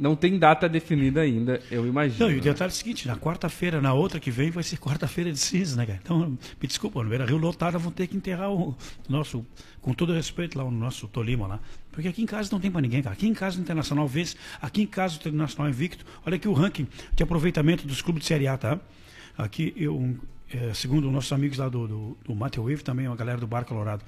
não 0.00 0.16
tem 0.16 0.38
data 0.38 0.66
definida 0.66 1.20
ainda, 1.20 1.60
eu 1.70 1.86
imagino. 1.86 2.20
Não, 2.20 2.30
e 2.30 2.32
o 2.32 2.36
né? 2.38 2.42
detalhe 2.42 2.70
é 2.70 2.72
o 2.72 2.74
seguinte, 2.74 3.06
na 3.06 3.18
quarta-feira, 3.18 3.82
na 3.82 3.92
outra 3.92 4.18
que 4.18 4.30
vem, 4.30 4.50
vai 4.50 4.62
ser 4.62 4.78
quarta-feira 4.78 5.30
de 5.30 5.38
cinza, 5.38 5.76
né, 5.76 5.84
cara? 5.84 6.00
Então, 6.02 6.30
me 6.30 6.66
desculpa, 6.66 7.02
no 7.02 7.10
Beira 7.10 7.26
Rio 7.26 7.36
lotado 7.36 7.78
vão 7.78 7.92
ter 7.92 8.06
que 8.06 8.16
enterrar 8.16 8.50
o 8.50 8.74
nosso, 9.06 9.44
com 9.82 9.92
todo 9.92 10.14
respeito 10.14 10.56
lá, 10.56 10.64
o 10.64 10.70
nosso 10.70 11.06
Tolima 11.06 11.46
lá. 11.46 11.60
Porque 11.92 12.08
aqui 12.08 12.22
em 12.22 12.26
casa 12.26 12.48
não 12.50 12.58
tem 12.58 12.70
pra 12.70 12.80
ninguém, 12.80 13.02
cara. 13.02 13.12
Aqui 13.12 13.28
em 13.28 13.34
casa 13.34 13.58
o 13.58 13.60
Internacional 13.60 14.08
vence, 14.08 14.36
aqui 14.62 14.80
em 14.80 14.86
casa 14.86 15.16
o 15.16 15.18
Internacional 15.18 15.66
é 15.66 15.70
invicto. 15.70 16.02
Olha 16.24 16.36
aqui 16.36 16.48
o 16.48 16.54
ranking 16.54 16.88
de 17.14 17.22
aproveitamento 17.22 17.86
dos 17.86 18.00
clubes 18.00 18.22
de 18.22 18.28
Série 18.28 18.48
A, 18.48 18.56
tá? 18.56 18.80
Aqui, 19.36 19.74
eu, 19.76 20.16
é, 20.50 20.72
segundo 20.72 21.10
nossos 21.10 21.30
amigos 21.30 21.58
lá 21.58 21.68
do, 21.68 21.86
do, 21.86 22.18
do 22.24 22.34
Matthew 22.34 22.64
Wave, 22.64 22.82
também 22.82 23.06
a 23.06 23.14
galera 23.14 23.38
do 23.38 23.46
Bar 23.46 23.66
Colorado. 23.66 24.02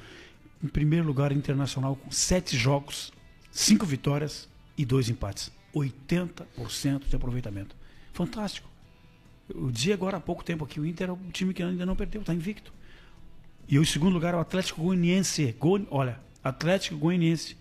Em 0.64 0.68
primeiro 0.68 1.07
lugar, 1.07 1.33
Internacional 1.33 1.96
com 1.96 2.11
sete 2.11 2.57
jogos, 2.57 3.12
cinco 3.50 3.85
vitórias 3.85 4.48
e 4.78 4.87
dois 4.87 5.11
empates. 5.11 5.52
80% 5.74 7.08
de 7.08 7.16
aproveitamento. 7.16 7.74
Fantástico. 8.12 8.68
Eu 9.48 9.70
dizia 9.70 9.94
agora 9.94 10.16
há 10.16 10.20
pouco 10.20 10.44
tempo 10.44 10.64
aqui, 10.64 10.78
o 10.80 10.87
Inter 10.87 11.08
é 11.08 11.12
o 11.12 11.18
time 11.32 11.52
que 11.52 11.62
ainda 11.62 11.85
não 11.85 11.96
perdeu, 11.96 12.20
está 12.20 12.32
invicto. 12.32 12.72
E 13.68 13.78
o 13.78 13.85
segundo 13.87 14.12
lugar 14.14 14.35
é 14.35 14.37
o 14.37 14.40
Atlético 14.40 14.82
Goianiense. 14.82 15.52
Go- 15.58 15.87
olha, 15.90 16.18
Atlético 16.42 16.96
Goianiense, 16.96 17.56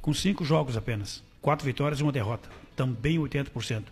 com 0.00 0.12
cinco 0.14 0.44
jogos 0.44 0.76
apenas. 0.76 1.22
Quatro 1.40 1.64
vitórias 1.64 2.00
e 2.00 2.02
uma 2.02 2.12
derrota. 2.12 2.48
Também 2.74 3.18
80%. 3.18 3.84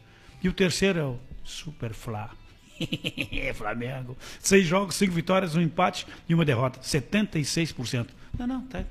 E 0.43 0.49
o 0.49 0.53
terceiro 0.53 0.99
é 0.99 1.05
o 1.05 1.19
Super 1.45 1.93
Fla. 1.95 2.31
Flamengo. 3.55 4.17
Seis 4.41 4.67
jogos, 4.67 4.97
cinco 4.97 5.13
vitórias, 5.13 5.55
um 5.55 5.61
empate 5.61 6.07
e 6.29 6.35
uma 6.35 6.45
derrota. 6.45 6.81
76%. 6.81 8.09
Não, 8.39 8.47
não, 8.47 8.63
tá. 8.67 8.85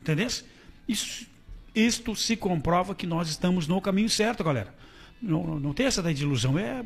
Entendeu? 0.00 0.28
Isso, 0.86 1.26
isto 1.74 2.14
se 2.16 2.36
comprova 2.36 2.94
que 2.94 3.06
nós 3.06 3.28
estamos 3.28 3.66
no 3.68 3.80
caminho 3.80 4.08
certo, 4.08 4.42
galera. 4.44 4.74
Não, 5.20 5.44
não- 5.44 5.60
não 5.60 5.72
tem 5.74 5.86
essa 5.86 6.02
daí 6.02 6.14
de 6.14 6.22
ilusão. 6.22 6.58
É, 6.58 6.84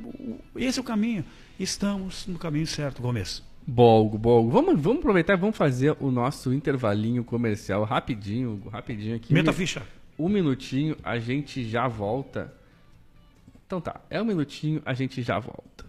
esse 0.56 0.78
é 0.78 0.82
o 0.82 0.84
caminho. 0.84 1.24
Estamos 1.58 2.26
no 2.26 2.38
caminho 2.38 2.66
certo, 2.66 3.02
Gomes. 3.02 3.42
Bolgo, 3.66 4.18
Bolgo. 4.18 4.50
Vamos, 4.50 4.80
vamos 4.80 4.98
aproveitar 5.00 5.34
e 5.34 5.36
vamos 5.36 5.56
fazer 5.56 5.96
o 6.00 6.10
nosso 6.10 6.52
intervalinho 6.52 7.22
comercial 7.22 7.84
rapidinho, 7.84 8.60
rapidinho 8.72 9.16
aqui. 9.16 9.32
Meta 9.32 9.52
ficha. 9.52 9.82
Um 10.18 10.28
minutinho, 10.28 10.96
a 11.04 11.18
gente 11.18 11.64
já 11.68 11.86
volta. 11.86 12.52
Então 13.66 13.80
tá, 13.80 14.00
é 14.10 14.20
um 14.20 14.24
minutinho, 14.24 14.82
a 14.84 14.92
gente 14.94 15.22
já 15.22 15.38
volta. 15.38 15.84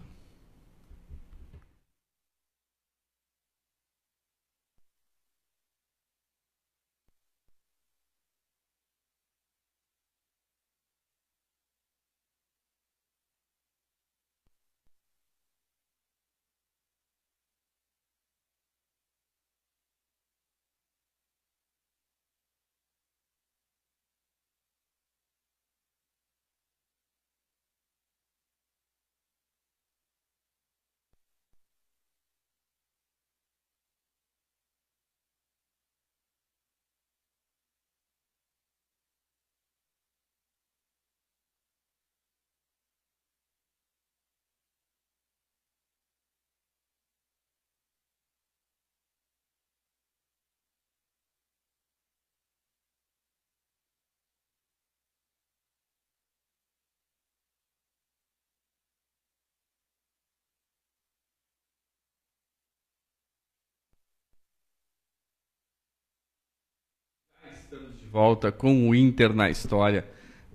Estamos 67.74 67.98
de 67.98 68.06
volta 68.06 68.52
com 68.52 68.88
o 68.88 68.94
Inter 68.94 69.34
na 69.34 69.50
história 69.50 70.06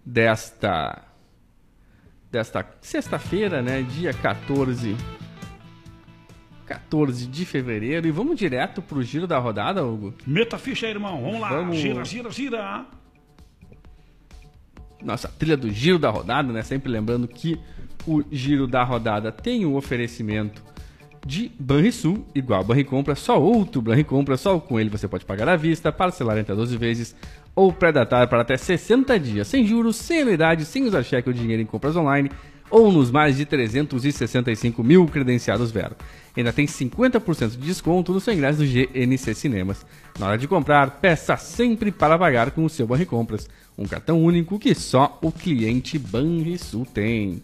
desta 0.06 1.06
desta 2.32 2.66
sexta-feira, 2.80 3.62
né, 3.62 3.82
dia 3.82 4.14
14 4.14 4.96
14 6.66 7.26
de 7.26 7.46
fevereiro 7.46 8.08
e 8.08 8.12
vamos 8.12 8.38
direto 8.38 8.82
pro 8.82 9.02
giro 9.02 9.26
da 9.26 9.40
rodada, 9.40 9.84
Hugo. 9.84 10.14
Meta 10.26 10.58
ficha 10.60 10.88
irmão. 10.88 11.24
Vamos 11.24 11.42
lá. 11.42 11.50
Vamos. 11.50 11.78
Gira, 11.78 12.06
gira, 12.06 12.30
gira. 12.30 12.86
nossa 15.02 15.28
trilha 15.28 15.58
do 15.58 15.72
giro 15.72 15.98
da 15.98 16.12
rodada, 16.12 16.54
né? 16.54 16.62
Sempre 16.62 16.92
lembrando 16.92 17.28
que 17.28 17.60
o 18.06 18.24
giro 18.32 18.68
da 18.68 18.84
rodada 18.84 19.32
tem 19.32 19.66
o 19.66 19.76
oferecimento 19.76 20.64
de 21.26 21.52
Banrisul, 21.60 22.26
igual 22.34 22.64
Banricompra, 22.64 23.16
só 23.16 23.40
outro 23.42 23.82
Banricompra, 23.82 24.38
só 24.38 24.60
com 24.60 24.80
ele 24.80 24.90
você 24.90 25.08
pode 25.08 25.26
pagar 25.26 25.50
à 25.50 25.56
vista, 25.56 25.92
parcelar 25.92 26.38
em 26.38 26.42
até 26.42 26.56
12 26.56 26.78
vezes 26.78 27.16
ou 27.56 27.74
pré-datar 27.74 28.28
para 28.28 28.42
até 28.42 28.56
60 28.56 29.20
dias, 29.20 29.48
sem 29.48 29.66
juros, 29.66 29.96
sem 29.96 30.22
anuidade, 30.22 30.66
sem 30.66 30.86
usar 30.86 31.04
cheque 31.04 31.30
ou 31.30 31.34
dinheiro 31.34 31.62
em 31.62 31.66
compras 31.66 31.96
online 31.96 32.30
ou 32.70 32.92
nos 32.92 33.10
mais 33.10 33.38
de 33.38 33.46
365 33.46 34.84
mil 34.84 35.06
credenciados 35.08 35.72
Vero. 35.72 35.96
Ainda 36.38 36.54
tem 36.54 36.66
50% 36.66 37.52
de 37.52 37.58
desconto 37.58 38.14
no 38.14 38.20
seu 38.20 38.34
ingresso 38.34 38.60
do 38.60 38.66
GNC 38.66 39.34
Cinemas. 39.34 39.86
Na 40.18 40.28
hora 40.28 40.38
de 40.38 40.48
comprar, 40.48 41.00
peça 41.02 41.36
sempre 41.36 41.92
para 41.92 42.18
pagar 42.18 42.52
com 42.52 42.64
o 42.64 42.70
seu 42.70 42.86
Banricompras, 42.86 43.50
um 43.78 43.86
cartão 43.86 44.24
único 44.24 44.60
que 44.60 44.76
só 44.76 45.18
o 45.22 45.32
cliente 45.32 45.98
Banrisul 45.98 46.86
tem. 46.86 47.42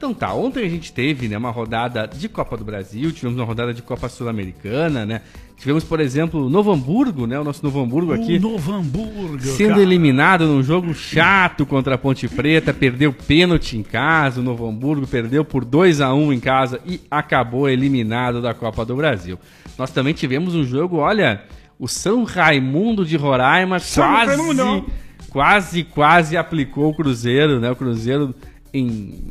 Então 0.00 0.14
tá, 0.14 0.32
ontem 0.32 0.64
a 0.64 0.68
gente 0.70 0.94
teve 0.94 1.28
né, 1.28 1.36
uma 1.36 1.50
rodada 1.50 2.08
de 2.08 2.26
Copa 2.26 2.56
do 2.56 2.64
Brasil, 2.64 3.12
tivemos 3.12 3.38
uma 3.38 3.44
rodada 3.44 3.74
de 3.74 3.82
Copa 3.82 4.08
Sul-Americana, 4.08 5.04
né? 5.04 5.20
Tivemos, 5.58 5.84
por 5.84 6.00
exemplo, 6.00 6.48
Novo 6.48 6.72
Hamburgo, 6.72 7.26
né? 7.26 7.38
O 7.38 7.44
nosso 7.44 7.62
Novo 7.62 7.82
Hamburgo 7.82 8.14
aqui 8.14 8.38
O 8.38 8.40
Novo 8.40 8.72
Hamburgo. 8.72 9.38
sendo 9.42 9.72
cara. 9.72 9.82
eliminado 9.82 10.46
num 10.46 10.62
jogo 10.62 10.94
chato 10.94 11.66
contra 11.66 11.96
a 11.96 11.98
Ponte 11.98 12.26
Preta, 12.28 12.72
perdeu 12.72 13.12
pênalti 13.12 13.76
em 13.76 13.82
casa, 13.82 14.40
o 14.40 14.42
Novo 14.42 14.66
Hamburgo 14.66 15.06
perdeu 15.06 15.44
por 15.44 15.66
2 15.66 16.00
a 16.00 16.14
1 16.14 16.32
em 16.32 16.40
casa 16.40 16.80
e 16.86 16.98
acabou 17.10 17.68
eliminado 17.68 18.40
da 18.40 18.54
Copa 18.54 18.86
do 18.86 18.96
Brasil. 18.96 19.38
Nós 19.76 19.90
também 19.90 20.14
tivemos 20.14 20.54
um 20.54 20.64
jogo, 20.64 20.96
olha, 20.96 21.44
o 21.78 21.86
São 21.86 22.24
Raimundo 22.24 23.04
de 23.04 23.18
Roraima 23.18 23.78
São 23.78 24.02
quase, 24.02 24.34
Raimundo! 24.34 24.86
quase, 25.28 25.84
quase 25.84 26.38
aplicou 26.38 26.88
o 26.88 26.94
Cruzeiro, 26.94 27.60
né? 27.60 27.70
O 27.70 27.76
Cruzeiro 27.76 28.34
em 28.72 29.30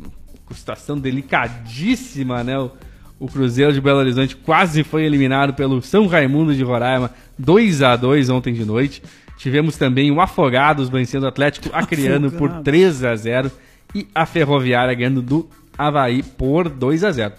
situação 0.54 0.98
delicadíssima, 0.98 2.42
né? 2.44 2.58
O, 2.58 2.70
o 3.18 3.26
Cruzeiro 3.26 3.72
de 3.72 3.80
Belo 3.80 3.98
Horizonte 3.98 4.34
quase 4.34 4.82
foi 4.82 5.04
eliminado 5.04 5.52
pelo 5.54 5.82
São 5.82 6.06
Raimundo 6.06 6.54
de 6.54 6.62
Roraima, 6.62 7.10
2 7.38 7.82
a 7.82 7.94
2 7.96 8.30
ontem 8.30 8.54
de 8.54 8.64
noite. 8.64 9.02
Tivemos 9.36 9.76
também 9.76 10.10
o 10.10 10.20
Afogados 10.20 10.88
vencendo 10.88 11.24
o 11.24 11.28
Atlético 11.28 11.68
Acreano 11.76 12.30
por 12.30 12.46
Afogados. 12.46 12.64
3 12.64 13.04
a 13.04 13.16
0 13.16 13.50
e 13.94 14.08
a 14.14 14.24
Ferroviária 14.24 14.94
ganhando 14.94 15.22
do 15.22 15.48
Havaí 15.76 16.22
por 16.22 16.68
2 16.68 17.04
a 17.04 17.10
0. 17.10 17.34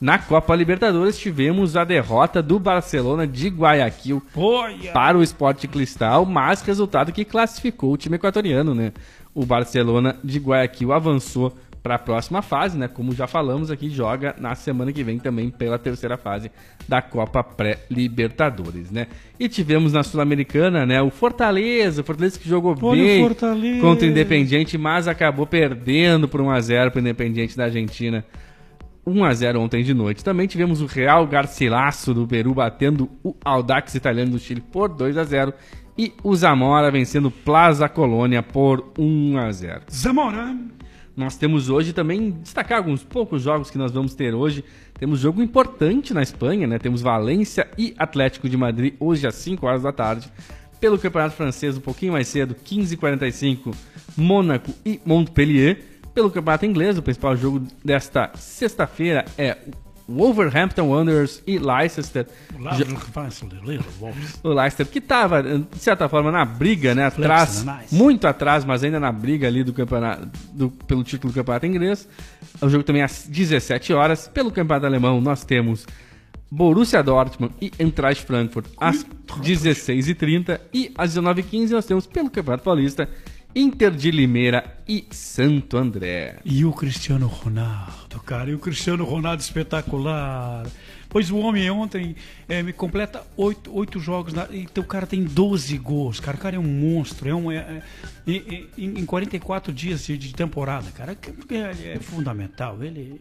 Na 0.00 0.18
Copa 0.18 0.54
Libertadores 0.54 1.16
tivemos 1.16 1.76
a 1.76 1.84
derrota 1.84 2.42
do 2.42 2.58
Barcelona 2.58 3.26
de 3.26 3.48
Guayaquil 3.48 4.22
Olha. 4.36 4.92
para 4.92 5.16
o 5.16 5.22
Sport 5.22 5.66
Cristal, 5.66 6.26
mas 6.26 6.60
resultado 6.62 7.12
que 7.12 7.24
classificou 7.24 7.92
o 7.92 7.96
time 7.96 8.16
equatoriano, 8.16 8.74
né? 8.74 8.92
O 9.34 9.46
Barcelona 9.46 10.16
de 10.22 10.38
Guayaquil 10.38 10.92
avançou 10.92 11.56
para 11.84 11.96
a 11.96 11.98
próxima 11.98 12.40
fase, 12.40 12.78
né? 12.78 12.88
Como 12.88 13.14
já 13.14 13.26
falamos 13.26 13.70
aqui, 13.70 13.90
joga 13.90 14.34
na 14.40 14.54
semana 14.54 14.90
que 14.90 15.04
vem 15.04 15.18
também 15.18 15.50
pela 15.50 15.78
terceira 15.78 16.16
fase 16.16 16.50
da 16.88 17.02
Copa 17.02 17.44
Pré-Libertadores, 17.44 18.90
né? 18.90 19.06
E 19.38 19.50
tivemos 19.50 19.92
na 19.92 20.02
Sul-Americana, 20.02 20.86
né? 20.86 21.02
O 21.02 21.10
Fortaleza, 21.10 22.00
o 22.00 22.04
Fortaleza 22.04 22.40
que 22.40 22.48
jogou 22.48 22.72
o 22.72 22.92
bem 22.96 23.20
Fortaleza. 23.20 23.82
contra 23.82 24.06
o 24.06 24.10
Independiente, 24.10 24.78
mas 24.78 25.06
acabou 25.06 25.46
perdendo 25.46 26.26
por 26.26 26.40
1 26.40 26.50
a 26.52 26.60
0 26.60 26.90
para 26.90 26.98
o 26.98 27.02
Independiente 27.02 27.54
da 27.54 27.64
Argentina 27.64 28.24
1 29.06 29.22
a 29.22 29.34
0 29.34 29.60
ontem 29.60 29.84
de 29.84 29.92
noite. 29.92 30.24
Também 30.24 30.46
tivemos 30.46 30.80
o 30.80 30.86
Real 30.86 31.26
Garcilasso 31.26 32.14
do 32.14 32.26
Peru 32.26 32.54
batendo 32.54 33.10
o 33.22 33.36
Audax 33.44 33.94
italiano 33.94 34.30
do 34.30 34.38
Chile 34.38 34.62
por 34.62 34.88
2 34.88 35.18
a 35.18 35.24
0 35.24 35.52
e 35.98 36.14
o 36.22 36.34
Zamora 36.34 36.90
vencendo 36.90 37.30
Plaza 37.30 37.90
Colônia 37.90 38.42
por 38.42 38.90
1 38.98 39.36
a 39.36 39.52
0. 39.52 39.82
Zamora. 39.92 40.56
Nós 41.16 41.36
temos 41.36 41.70
hoje 41.70 41.92
também 41.92 42.30
destacar 42.30 42.78
alguns 42.78 43.04
poucos 43.04 43.42
jogos 43.42 43.70
que 43.70 43.78
nós 43.78 43.92
vamos 43.92 44.14
ter 44.14 44.34
hoje. 44.34 44.64
Temos 44.98 45.20
jogo 45.20 45.42
importante 45.42 46.12
na 46.12 46.22
Espanha, 46.22 46.66
né? 46.66 46.78
Temos 46.78 47.02
Valência 47.02 47.68
e 47.78 47.94
Atlético 47.96 48.48
de 48.48 48.56
Madrid 48.56 48.94
hoje 48.98 49.26
às 49.26 49.36
5 49.36 49.64
horas 49.64 49.82
da 49.82 49.92
tarde. 49.92 50.30
Pelo 50.80 50.98
Campeonato 50.98 51.36
Francês, 51.36 51.76
um 51.76 51.80
pouquinho 51.80 52.12
mais 52.12 52.26
cedo, 52.26 52.54
15h45, 52.54 53.74
Mônaco 54.16 54.72
e 54.84 55.00
Montpellier. 55.04 55.78
Pelo 56.12 56.30
Campeonato 56.30 56.66
Inglês, 56.66 56.98
o 56.98 57.02
principal 57.02 57.36
jogo 57.36 57.62
desta 57.84 58.32
sexta-feira 58.34 59.24
é 59.38 59.56
Wolverhampton 60.08 60.88
Wanderers 60.88 61.42
e 61.46 61.58
Leicester. 61.58 62.26
O 64.42 64.48
Leicester 64.48 64.86
que 64.86 64.98
estava, 64.98 65.42
de 65.42 65.78
certa 65.78 66.08
forma, 66.08 66.30
na 66.30 66.44
briga, 66.44 66.94
né? 66.94 67.06
Atrás, 67.06 67.64
muito 67.90 68.26
atrás, 68.26 68.64
mas 68.64 68.84
ainda 68.84 69.00
na 69.00 69.10
briga 69.10 69.46
ali 69.46 69.64
do 69.64 69.72
campeonato, 69.72 70.28
do, 70.52 70.70
pelo 70.70 71.02
título 71.02 71.32
do 71.32 71.36
campeonato 71.36 71.66
inglês. 71.66 72.08
O 72.60 72.68
jogo 72.68 72.84
também 72.84 73.02
às 73.02 73.26
17 73.26 73.92
horas. 73.92 74.28
Pelo 74.28 74.50
campeonato 74.50 74.86
alemão, 74.86 75.20
nós 75.20 75.44
temos 75.44 75.86
Borussia 76.50 77.02
Dortmund 77.02 77.54
e 77.60 77.72
Eintracht 77.78 78.24
Frankfurt 78.24 78.66
às 78.78 79.04
16h30. 79.26 80.60
E 80.72 80.92
às 80.96 81.14
19h15 81.16 81.70
nós 81.70 81.86
temos, 81.86 82.06
pelo 82.06 82.30
campeonato 82.30 82.62
paulista, 82.62 83.08
Inter 83.56 83.92
de 83.92 84.10
Limeira 84.10 84.78
e 84.88 85.06
Santo 85.12 85.76
André. 85.76 86.38
E 86.44 86.64
o 86.64 86.72
Cristiano 86.72 87.28
Ronaldo, 87.28 88.18
cara, 88.26 88.50
e 88.50 88.54
o 88.54 88.58
Cristiano 88.58 89.04
Ronaldo 89.04 89.40
espetacular. 89.40 90.66
Pois 91.08 91.30
o 91.30 91.38
homem 91.38 91.70
ontem 91.70 92.16
é, 92.48 92.60
me 92.64 92.72
completa 92.72 93.24
oito, 93.36 93.72
oito 93.72 94.00
jogos, 94.00 94.32
na, 94.32 94.48
então 94.50 94.82
o 94.82 94.86
cara 94.86 95.06
tem 95.06 95.22
12 95.22 95.78
gols, 95.78 96.18
cara, 96.18 96.36
o 96.36 96.40
cara 96.40 96.56
é 96.56 96.58
um 96.58 96.64
monstro, 96.64 97.28
é 97.28 97.34
um, 97.34 97.52
é, 97.52 97.80
é, 98.26 98.32
é, 98.32 98.64
em 98.76 99.06
44 99.06 99.72
dias 99.72 100.04
de, 100.04 100.18
de 100.18 100.34
temporada, 100.34 100.90
cara, 100.90 101.16
é, 101.48 101.92
é, 101.92 101.98
fundamental. 102.00 102.82
Ele 102.82 103.20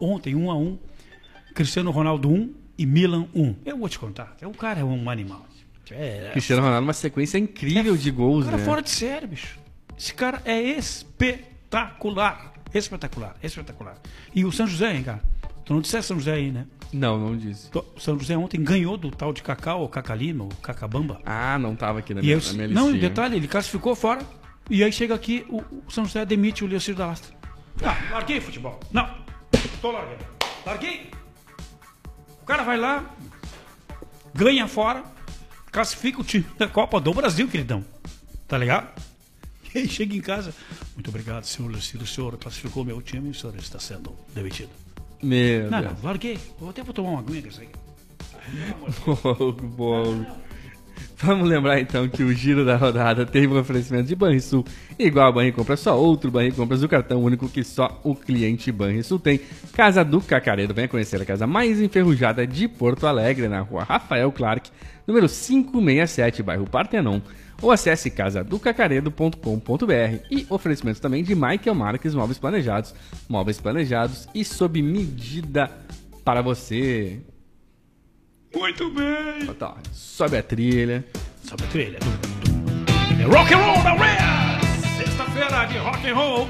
ontem 0.00 0.34
um 0.34 0.50
a 0.50 0.56
um, 0.56 0.76
Cristiano 1.54 1.92
Ronaldo 1.92 2.28
um 2.28 2.52
e 2.76 2.84
Milan 2.84 3.28
um. 3.32 3.54
Eu 3.64 3.78
vou 3.78 3.88
te 3.88 4.00
contar, 4.00 4.36
o 4.42 4.50
cara 4.50 4.80
é 4.80 4.84
um 4.84 5.08
animal. 5.08 5.46
É, 5.92 6.30
Cristiano 6.32 6.62
Ronaldo 6.62 6.84
uma 6.84 6.92
sequência 6.92 7.38
incrível 7.38 7.96
de 7.96 8.10
gols, 8.10 8.46
cara 8.46 8.56
né? 8.56 8.64
fora 8.64 8.82
de 8.82 8.90
série, 8.90 9.28
bicho. 9.28 9.59
Esse 10.00 10.14
cara 10.14 10.40
é 10.46 10.58
espetacular. 10.58 12.54
Espetacular, 12.72 13.36
espetacular. 13.42 13.98
E 14.34 14.46
o 14.46 14.50
São 14.50 14.66
José, 14.66 14.96
hein, 14.96 15.02
cara? 15.02 15.20
Tu 15.62 15.74
não 15.74 15.82
disseste 15.82 16.06
São 16.06 16.18
José 16.18 16.32
aí, 16.32 16.50
né? 16.50 16.66
Não, 16.90 17.18
não 17.18 17.36
disse. 17.36 17.68
O 17.74 18.00
São 18.00 18.18
José 18.18 18.34
ontem 18.34 18.64
ganhou 18.64 18.96
do 18.96 19.10
tal 19.10 19.30
de 19.30 19.42
Cacau, 19.42 19.82
ou 19.82 19.90
Cacalima, 19.90 20.44
ou 20.44 20.50
Cacabamba. 20.62 21.20
Ah, 21.26 21.58
não 21.58 21.76
tava 21.76 21.98
aqui 21.98 22.14
na 22.14 22.22
minha, 22.22 22.32
eu, 22.32 22.40
na 22.40 22.52
minha 22.54 22.68
Não, 22.68 22.90
detalhe, 22.96 23.36
ele 23.36 23.46
classificou 23.46 23.94
fora. 23.94 24.22
E 24.70 24.82
aí 24.82 24.90
chega 24.90 25.14
aqui, 25.14 25.44
o, 25.50 25.58
o 25.58 25.90
São 25.90 26.06
José 26.06 26.24
demite 26.24 26.64
o 26.64 26.66
Leocir 26.66 26.94
da 26.94 27.06
Lastra. 27.08 27.36
Ah, 27.84 27.98
larguei 28.10 28.40
futebol. 28.40 28.80
Não, 28.90 29.06
tô 29.82 29.90
largando. 29.90 30.24
Larguei. 30.64 31.10
O 32.40 32.46
cara 32.46 32.62
vai 32.62 32.78
lá, 32.78 33.04
ganha 34.34 34.66
fora, 34.66 35.04
classifica 35.70 36.22
o 36.22 36.24
time 36.24 36.46
da 36.56 36.66
Copa 36.66 36.98
do 36.98 37.12
Brasil, 37.12 37.46
queridão. 37.48 37.84
Tá 38.48 38.56
ligado? 38.56 39.09
E 39.74 39.88
chega 39.88 40.16
em 40.16 40.20
casa. 40.20 40.52
Muito 40.94 41.08
obrigado, 41.08 41.44
senhor 41.44 41.70
Lucílio. 41.70 42.04
O 42.04 42.08
senhor 42.08 42.36
classificou 42.36 42.84
meu 42.84 43.00
time 43.00 43.28
e 43.28 43.30
o 43.30 43.34
senhor 43.34 43.54
está 43.56 43.78
sendo 43.78 44.14
demitido. 44.34 44.70
Meu 45.22 45.70
não, 45.70 45.80
Deus. 45.80 45.92
não, 45.94 46.02
larguei. 46.02 46.38
Eu 46.60 46.68
até 46.68 46.82
vou 46.82 46.94
tomar 46.94 47.10
uma 47.10 47.20
aguinha 47.20 47.42
com 47.42 47.48
isso 47.48 47.60
aí. 47.60 47.68
bom. 49.76 50.24
Vamos 51.22 51.48
lembrar 51.48 51.78
então 51.78 52.08
que 52.08 52.22
o 52.22 52.32
giro 52.32 52.64
da 52.64 52.76
rodada 52.76 53.26
teve 53.26 53.48
um 53.48 53.58
oferecimento 53.58 54.08
de 54.08 54.14
Banrisul. 54.14 54.64
Igual 54.98 55.28
a 55.28 55.32
Banri 55.32 55.52
Compras, 55.52 55.80
só 55.80 55.98
outro 55.98 56.30
Banri 56.30 56.50
Compras 56.50 56.80
do 56.80 56.88
cartão 56.88 57.22
único 57.22 57.46
que 57.48 57.62
só 57.62 58.00
o 58.02 58.14
cliente 58.14 58.72
Banrisul 58.72 59.18
tem. 59.18 59.40
Casa 59.74 60.02
do 60.02 60.20
Cacaredo, 60.22 60.72
venha 60.72 60.88
conhecer 60.88 61.20
a 61.20 61.24
casa 61.24 61.46
mais 61.46 61.80
enferrujada 61.80 62.46
de 62.46 62.66
Porto 62.66 63.06
Alegre, 63.06 63.48
na 63.48 63.60
rua 63.60 63.84
Rafael 63.84 64.32
Clark, 64.32 64.70
número 65.06 65.28
567, 65.28 66.42
bairro 66.42 66.66
Partenon. 66.66 67.20
Ou 67.62 67.70
acesse 67.70 68.10
casadocacaredo.com.br 68.10 70.24
e 70.30 70.46
oferecimentos 70.48 71.00
também 71.00 71.22
de 71.22 71.34
Michael 71.34 71.74
Marques 71.74 72.14
Móveis 72.14 72.38
Planejados. 72.38 72.94
Móveis 73.28 73.60
planejados 73.60 74.26
e 74.34 74.42
sob 74.44 74.80
medida 74.80 75.70
para 76.24 76.40
você. 76.40 77.20
Muito 78.54 78.90
bem. 78.90 79.46
Tá, 79.58 79.76
sobe 79.92 80.38
a 80.38 80.42
trilha. 80.42 81.04
Sobe 81.42 81.64
a 81.64 81.66
trilha. 81.66 81.98
É 83.20 83.24
rock 83.24 83.52
and 83.52 83.58
roll 83.58 83.82
da 83.82 83.92
Red! 83.92 84.60
Sexta-feira 84.96 85.66
de 85.66 85.78
rock 85.78 86.08
and 86.08 86.14
roll. 86.14 86.48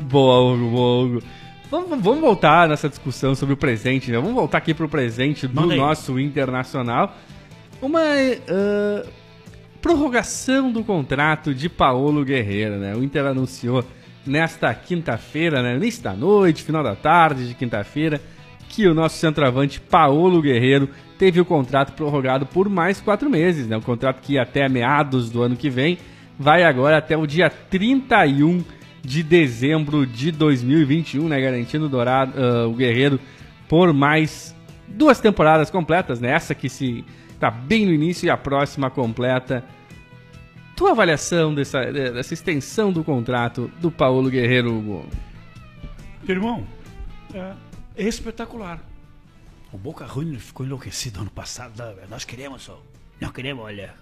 Boa, 0.00 0.52
Hugo, 0.52 0.70
boa, 0.70 1.04
Hugo. 1.04 1.22
Vamos, 1.70 2.02
vamos 2.02 2.20
voltar 2.20 2.68
nessa 2.68 2.88
discussão 2.88 3.34
sobre 3.34 3.54
o 3.54 3.56
presente, 3.56 4.10
né? 4.10 4.18
Vamos 4.18 4.34
voltar 4.34 4.58
aqui 4.58 4.74
para 4.74 4.84
o 4.84 4.88
presente 4.88 5.46
do 5.46 5.66
nosso 5.66 6.18
internacional. 6.18 7.14
Uma 7.80 8.00
uh, 8.00 9.08
prorrogação 9.80 10.70
do 10.70 10.84
contrato 10.84 11.54
de 11.54 11.68
Paulo 11.68 12.24
Guerreiro, 12.24 12.76
né? 12.76 12.94
O 12.94 13.02
Inter 13.02 13.26
anunciou 13.26 13.84
nesta 14.26 14.72
quinta-feira, 14.74 15.62
né? 15.62 15.80
Da 16.02 16.12
noite, 16.12 16.62
final 16.62 16.82
da 16.82 16.94
tarde 16.94 17.48
de 17.48 17.54
quinta-feira, 17.54 18.20
que 18.68 18.86
o 18.86 18.94
nosso 18.94 19.16
centroavante 19.16 19.80
Paulo 19.80 20.40
Guerreiro 20.40 20.88
teve 21.18 21.40
o 21.40 21.44
contrato 21.44 21.92
prorrogado 21.92 22.46
por 22.46 22.68
mais 22.68 23.00
quatro 23.00 23.28
meses, 23.28 23.66
né? 23.66 23.76
O 23.76 23.82
contrato 23.82 24.20
que 24.20 24.34
ia 24.34 24.42
até 24.42 24.68
meados 24.68 25.30
do 25.30 25.42
ano 25.42 25.56
que 25.56 25.68
vem 25.68 25.98
vai 26.38 26.62
agora 26.62 26.96
até 26.96 27.16
o 27.16 27.26
dia 27.26 27.50
31 27.50 28.62
de 29.02 29.22
dezembro 29.22 30.06
de 30.06 30.30
2021, 30.30 31.28
né? 31.28 31.40
Garantindo 31.40 31.86
o, 31.86 31.88
Dourado, 31.88 32.32
uh, 32.38 32.68
o 32.68 32.74
Guerreiro 32.74 33.18
por 33.68 33.92
mais 33.92 34.54
duas 34.86 35.20
temporadas 35.20 35.70
completas, 35.70 36.20
né? 36.20 36.32
Essa 36.32 36.54
que 36.54 36.68
se 36.68 37.04
tá 37.40 37.50
bem 37.50 37.86
no 37.86 37.92
início 37.92 38.26
e 38.26 38.30
a 38.30 38.36
próxima 38.36 38.90
completa. 38.90 39.64
Tua 40.76 40.92
avaliação 40.92 41.52
dessa, 41.54 41.92
dessa 41.92 42.32
extensão 42.32 42.92
do 42.92 43.02
contrato 43.02 43.70
do 43.80 43.90
Paulo 43.90 44.30
Guerreiro, 44.30 44.72
Hugo? 44.72 45.06
Irmão, 46.28 46.64
é 47.34 47.54
é 47.96 48.08
espetacular. 48.08 48.80
O 49.72 49.78
Boca 49.78 50.06
Juniors 50.06 50.44
ficou 50.44 50.64
enlouquecido 50.64 51.20
ano 51.20 51.30
passado. 51.30 51.74
Nós 52.08 52.24
queremos, 52.24 52.70
nós 53.20 53.32
queremos 53.32 53.64
olha, 53.64 53.94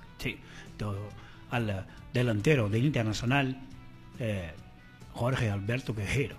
do, 0.78 1.08
al 1.50 1.84
delantero 2.12 2.68
del 2.68 2.86
Internacional, 2.86 3.46
eh, 4.20 4.54
Jorge 5.18 5.48
Alberto 5.48 5.92
Guerreiro. 5.92 6.36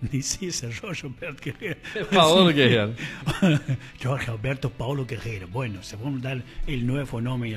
Nem 0.00 0.22
sei 0.22 0.50
se 0.50 0.66
é 0.66 0.70
Jorge 0.70 1.04
Alberto 1.04 1.42
Guerreiro. 1.42 1.78
É 1.94 2.04
Paulo 2.04 2.50
Guerreiro. 2.52 2.94
Jorge 4.00 4.30
Alberto 4.30 4.70
Paulo 4.70 5.04
Guerreiro. 5.04 5.46
Bueno, 5.46 5.80
vamos 6.02 6.20
dar 6.20 6.36
o 6.36 6.76
novo 6.78 7.20
nome. 7.20 7.56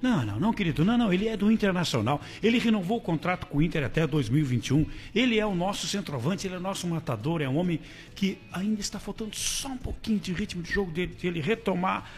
Não, 0.00 0.24
não, 0.24 0.38
não, 0.38 0.52
querido. 0.52 0.84
Não, 0.84 0.96
não. 0.96 1.12
Ele 1.12 1.28
é 1.28 1.36
do 1.36 1.50
Internacional. 1.50 2.20
Ele 2.42 2.58
renovou 2.58 2.98
o 2.98 3.00
contrato 3.00 3.46
com 3.46 3.58
o 3.58 3.62
Inter 3.62 3.84
até 3.84 4.06
2021. 4.06 4.86
Ele 5.14 5.38
é 5.38 5.46
o 5.46 5.54
nosso 5.54 5.86
centroavante, 5.86 6.46
ele 6.46 6.54
é 6.54 6.58
o 6.58 6.60
nosso 6.60 6.86
matador. 6.86 7.42
É 7.42 7.48
um 7.48 7.56
homem 7.56 7.80
que 8.14 8.38
ainda 8.52 8.80
está 8.80 8.98
faltando 9.00 9.34
só 9.34 9.68
um 9.68 9.76
pouquinho 9.76 10.18
de 10.18 10.32
ritmo 10.32 10.62
de 10.62 10.72
jogo 10.72 10.92
dele, 10.92 11.14
de 11.18 11.26
ele 11.26 11.40
retomar 11.40 12.08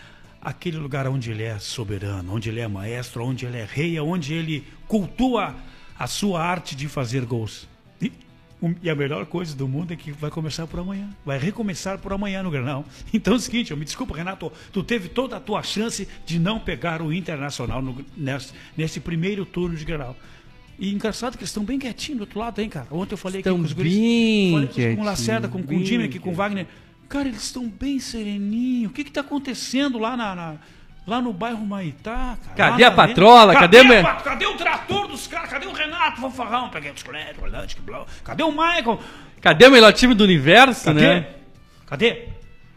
aquele 0.42 0.76
lugar 0.76 1.06
onde 1.06 1.30
ele 1.30 1.42
é 1.42 1.58
soberano, 1.58 2.34
onde 2.34 2.48
ele 2.48 2.60
é 2.60 2.68
maestro, 2.68 3.24
onde 3.24 3.46
ele 3.46 3.58
é 3.58 3.64
rei, 3.64 3.98
onde 4.00 4.34
ele 4.34 4.64
cultua 4.86 5.54
a 5.98 6.06
sua 6.06 6.42
arte 6.42 6.74
de 6.74 6.88
fazer 6.88 7.24
gols. 7.24 7.69
E 8.82 8.90
a 8.90 8.94
melhor 8.94 9.24
coisa 9.24 9.56
do 9.56 9.66
mundo 9.66 9.92
é 9.92 9.96
que 9.96 10.12
vai 10.12 10.30
começar 10.30 10.66
por 10.66 10.80
amanhã. 10.80 11.08
Vai 11.24 11.38
recomeçar 11.38 11.98
por 11.98 12.12
amanhã 12.12 12.42
no 12.42 12.50
Granal. 12.50 12.84
Então 13.12 13.34
é 13.34 13.36
o 13.36 13.40
seguinte, 13.40 13.70
eu 13.70 13.76
me 13.76 13.84
desculpa, 13.84 14.16
Renato, 14.16 14.52
tu 14.72 14.82
teve 14.82 15.08
toda 15.08 15.36
a 15.36 15.40
tua 15.40 15.62
chance 15.62 16.06
de 16.24 16.38
não 16.38 16.60
pegar 16.60 17.02
o 17.02 17.12
Internacional 17.12 17.82
no, 17.82 18.04
nesse, 18.16 18.52
nesse 18.76 19.00
primeiro 19.00 19.44
turno 19.44 19.76
de 19.76 19.84
Granal. 19.84 20.16
E 20.78 20.92
engraçado 20.92 21.32
que 21.36 21.42
eles 21.42 21.50
estão 21.50 21.64
bem 21.64 21.78
quietinhos 21.78 22.18
do 22.18 22.22
outro 22.22 22.38
lado, 22.38 22.60
hein, 22.60 22.68
cara? 22.68 22.86
Ontem 22.90 23.14
eu 23.14 23.18
falei 23.18 23.40
estão 23.40 23.52
aqui 23.54 23.62
com 23.62 23.66
os 23.66 23.72
guris. 23.72 24.52
Falei 24.52 24.96
com 24.96 25.02
o 25.02 25.04
Lacerda, 25.04 25.48
com, 25.48 25.62
com 25.62 25.76
o 25.76 25.84
Jimmy 25.84 26.04
aqui, 26.04 26.18
com 26.18 26.30
o 26.30 26.34
Wagner. 26.34 26.66
Cara, 27.08 27.28
eles 27.28 27.42
estão 27.42 27.68
bem 27.68 27.98
sereninhos. 27.98 28.90
O 28.90 28.94
que 28.94 29.02
está 29.02 29.20
acontecendo 29.20 29.98
lá 29.98 30.16
na, 30.16 30.34
na 30.34 30.58
Lá 31.06 31.20
no 31.20 31.32
bairro 31.32 31.64
Maitá, 31.64 32.36
cara. 32.54 32.72
Cadê 32.72 32.84
a 32.84 32.90
patrola? 32.90 33.54
Cadê, 33.54 33.82
cadê, 33.82 33.98
a, 33.98 34.14
cadê 34.16 34.46
o 34.46 34.54
trator 34.54 35.08
dos 35.08 35.26
caras? 35.26 35.50
Cadê 35.50 35.66
o 35.66 35.72
Renato 35.72 36.20
Fanfarrão? 36.20 36.68
Peguei 36.70 36.92
os 36.92 37.02
Cadê 38.22 38.42
o 38.42 38.50
Michael? 38.50 39.00
Cadê 39.40 39.66
o 39.66 39.70
melhor 39.70 39.92
time 39.92 40.14
do 40.14 40.22
universo, 40.22 40.84
cadê? 40.84 41.00
né? 41.00 41.28
Cadê? 41.86 42.28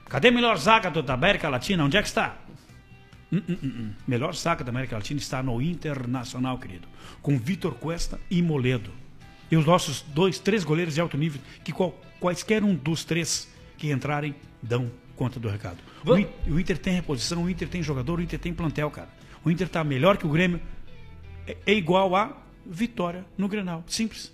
Cadê 0.10 0.30
a 0.30 0.32
melhor 0.32 0.58
zaga 0.58 0.90
do, 0.90 1.04
da 1.04 1.14
América 1.14 1.50
Latina? 1.50 1.84
Onde 1.84 1.98
é 1.98 2.02
que 2.02 2.08
está? 2.08 2.36
Hum, 3.32 3.42
hum, 3.50 3.58
hum. 3.64 3.92
melhor 4.08 4.34
zaga 4.36 4.64
da 4.64 4.70
América 4.70 4.96
Latina 4.96 5.20
está 5.20 5.42
no 5.44 5.62
Internacional, 5.62 6.58
querido. 6.58 6.88
Com 7.22 7.38
Vitor 7.38 7.74
Cuesta 7.74 8.20
e 8.30 8.42
Moledo. 8.42 8.92
E 9.52 9.58
os 9.58 9.66
nossos 9.66 10.02
dois, 10.02 10.40
três 10.40 10.64
goleiros 10.64 10.96
de 10.96 11.02
alto 11.02 11.18
nível 11.18 11.42
que 11.64 11.72
qual, 11.72 12.00
quaisquer 12.20 12.64
um 12.64 12.74
dos 12.74 13.04
três 13.04 13.52
que 13.78 13.92
entrarem 13.92 14.36
dão 14.62 14.90
conta 15.16 15.40
do 15.40 15.50
recado. 15.50 15.78
O, 16.04 16.08
Vamos- 16.08 16.28
o 16.48 16.60
Inter 16.60 16.78
tem 16.78 16.94
reposição, 16.94 17.44
o 17.44 17.50
Inter 17.50 17.68
tem 17.68 17.82
jogador, 17.84 18.20
o 18.20 18.22
Inter 18.22 18.40
tem 18.40 18.54
plantel, 18.54 18.90
cara. 18.92 19.10
O 19.44 19.52
Inter 19.52 19.68
tá 19.70 19.84
melhor 19.84 20.18
que 20.18 20.26
o 20.26 20.30
Grêmio. 20.30 20.60
É, 21.46 21.58
é 21.66 21.74
igual 21.74 22.16
a 22.16 22.38
vitória 22.66 23.26
no 23.38 23.48
Grenal. 23.48 23.84
Simples. 23.88 24.34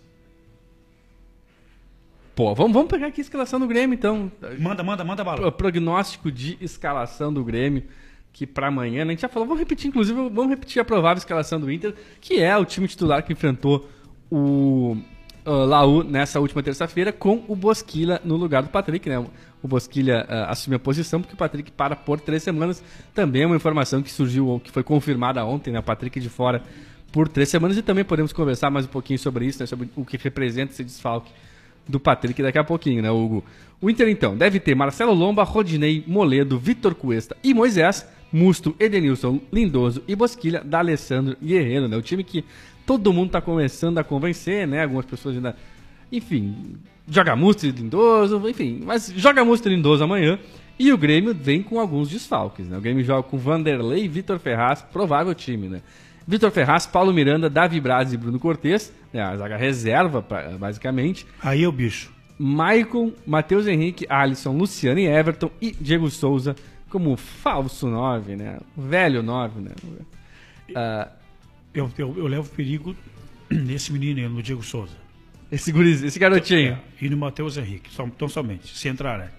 Pô, 2.36 2.55
vamos, 2.55 2.71
vamos 2.71 2.89
pegar 2.89 3.07
aqui 3.07 3.19
a 3.19 3.23
escalação 3.23 3.59
do 3.59 3.67
Grêmio, 3.67 3.93
então. 3.93 4.32
Manda, 4.59 4.84
manda, 4.84 5.03
manda 5.03 5.23
bala. 5.23 5.51
prognóstico 5.51 6.32
de 6.32 6.57
escalação 6.61 7.34
do 7.34 7.43
Grêmio, 7.43 7.84
que 8.32 8.47
pra 8.47 8.67
amanhã, 8.67 9.03
né, 9.03 9.09
a 9.09 9.13
gente 9.13 9.21
já 9.21 9.27
falou, 9.27 9.45
vamos 9.47 9.59
repetir, 9.59 9.89
inclusive, 9.89 10.17
vamos 10.30 10.47
repetir 10.47 10.82
a 10.82 10.86
provável 10.86 11.17
escalação 11.17 11.59
do 11.59 11.69
Inter, 11.69 11.93
que 12.21 12.39
é 12.39 12.55
o 12.55 12.63
time 12.63 12.88
titular 12.88 13.23
que 13.23 13.34
enfrentou 13.34 13.89
o 14.32 14.95
ah, 15.43 15.51
Laú 15.51 16.03
nessa 16.03 16.39
última 16.39 16.63
terça-feira, 16.63 17.11
com 17.11 17.43
o 17.47 17.55
Bosquilha 17.55 18.21
no 18.23 18.36
lugar 18.38 18.63
do 18.63 18.69
Patrick, 18.69 19.09
né? 19.09 19.25
O 19.62 19.68
Bosquilha 19.68 20.26
ah, 20.28 20.51
assume 20.51 20.76
a 20.76 20.80
posição, 20.80 21.22
porque 21.22 21.34
o 21.34 21.38
Patrick 21.38 21.72
para 21.72 21.95
por 21.95 22.20
três 22.20 22.43
semanas. 22.43 22.84
Também 23.14 23.43
é 23.43 23.45
uma 23.45 23.55
informação 23.55 24.01
que 24.01 24.12
surgiu, 24.12 24.62
que 24.64 24.72
foi 24.72 24.84
confirmada 24.84 25.43
ontem, 25.45 25.72
né? 25.72 25.80
O 25.80 25.84
Patrick 25.84 26.20
de 26.20 26.30
fora 26.30 26.64
por 27.12 27.28
três 27.28 27.49
semanas, 27.49 27.78
e 27.78 27.82
também 27.82 28.05
podemos 28.05 28.32
conversar 28.32 28.70
mais 28.70 28.86
um 28.86 28.89
pouquinho 28.89 29.18
sobre 29.18 29.45
isso, 29.45 29.60
né? 29.62 29.66
Sobre 29.66 29.89
o 29.95 30.05
que 30.05 30.18
representa 30.18 30.72
esse 30.72 30.84
desfalque 30.84 31.32
do 31.88 31.99
Patrick 31.99 32.41
daqui 32.41 32.60
a 32.60 32.64
pouquinho, 32.64 33.01
né, 33.01 33.10
Hugo? 33.10 33.43
O 33.82 33.89
Inter, 33.89 34.07
então, 34.10 34.38
deve 34.38 34.60
ter 34.60 34.76
Marcelo 34.76 35.14
Lomba, 35.14 35.43
Rodinei, 35.43 36.03
Moledo, 36.05 36.60
Vitor 36.60 36.93
Cuesta 36.93 37.36
e 37.43 37.53
Moisés, 37.53 38.07
Musto, 38.32 38.76
Edenilson, 38.80 39.41
Lindoso 39.51 40.03
e 40.07 40.16
Bosquilha, 40.16 40.62
D'Alessandro 40.64 41.36
e 41.41 41.47
Guerreiro, 41.47 41.88
né? 41.88 41.97
O 41.97 42.01
time 42.01 42.24
que 42.24 42.45
todo 42.86 43.12
mundo 43.12 43.32
tá 43.32 43.41
começando 43.41 43.97
a 43.97 44.03
convencer, 44.03 44.68
né? 44.68 44.84
Algumas 44.84 45.05
pessoas 45.05 45.36
ainda... 45.36 45.55
Enfim, 46.12 46.78
joga 47.10 47.36
Musto 47.36 47.66
e 47.66 47.72
Lindoso, 47.72 48.41
enfim, 48.49 48.82
mas 48.86 49.12
joga 49.16 49.43
Musto 49.43 49.68
e 49.68 49.76
Lindoso 49.76 50.03
amanhã. 50.03 50.38
E 50.78 50.93
o 50.93 50.97
Grêmio 50.97 51.34
vem 51.36 51.62
com 51.62 51.80
alguns 51.80 52.10
desfalques, 52.10 52.68
né? 52.68 52.78
O 52.78 52.82
Grêmio 52.82 53.03
joga 53.03 53.24
com 53.24 53.38
Vanderlei, 53.38 54.07
Vitor 54.07 54.39
Ferraz, 54.39 54.82
provável 54.82 55.34
time, 55.36 55.68
né? 55.68 55.82
Vitor 56.26 56.51
Ferraz, 56.51 56.86
Paulo 56.86 57.12
Miranda, 57.12 57.49
Davi 57.49 57.82
Braz 57.82 58.14
e 58.14 58.18
Bruno 58.18 58.39
Cortes, 58.39 58.93
né? 59.12 59.22
A 59.22 59.36
zaga 59.36 59.57
reserva, 59.57 60.22
pra- 60.22 60.51
basicamente. 60.57 61.26
Aí 61.41 61.64
é 61.64 61.68
o 61.68 61.72
bicho. 61.72 62.12
Maicon, 62.38 63.12
Matheus 63.28 63.68
Henrique, 63.68 64.05
Alisson, 64.07 64.55
Luciano 64.55 64.99
e 64.99 65.05
Everton 65.07 65.51
e 65.62 65.72
Diego 65.72 66.10
Souza 66.10 66.55
como 66.89 67.18
falso 67.18 67.88
9, 67.88 68.38
né? 68.38 68.60
Velho 68.78 69.22
9, 69.22 69.60
né? 69.62 69.72
Ah, 70.76 71.10
Eu, 71.74 71.91
eu, 71.97 72.16
eu 72.18 72.28
levo 72.28 72.49
perigo 72.49 72.95
nesse 73.51 73.91
menino 73.91 74.20
aí, 74.22 74.30
no 74.30 74.41
Diego 74.41 74.64
Souza. 74.64 74.93
Esse, 75.52 75.72
guriz, 75.72 76.02
esse 76.04 76.20
garotinho. 76.20 76.74
É, 76.74 76.80
e 77.02 77.10
no 77.10 77.18
Matheus 77.18 77.58
Henrique. 77.58 77.89
Só, 77.91 78.06
então 78.06 78.28
somente, 78.28 78.76
se 78.76 78.88
entrar, 78.88 79.18
né? 79.18 79.32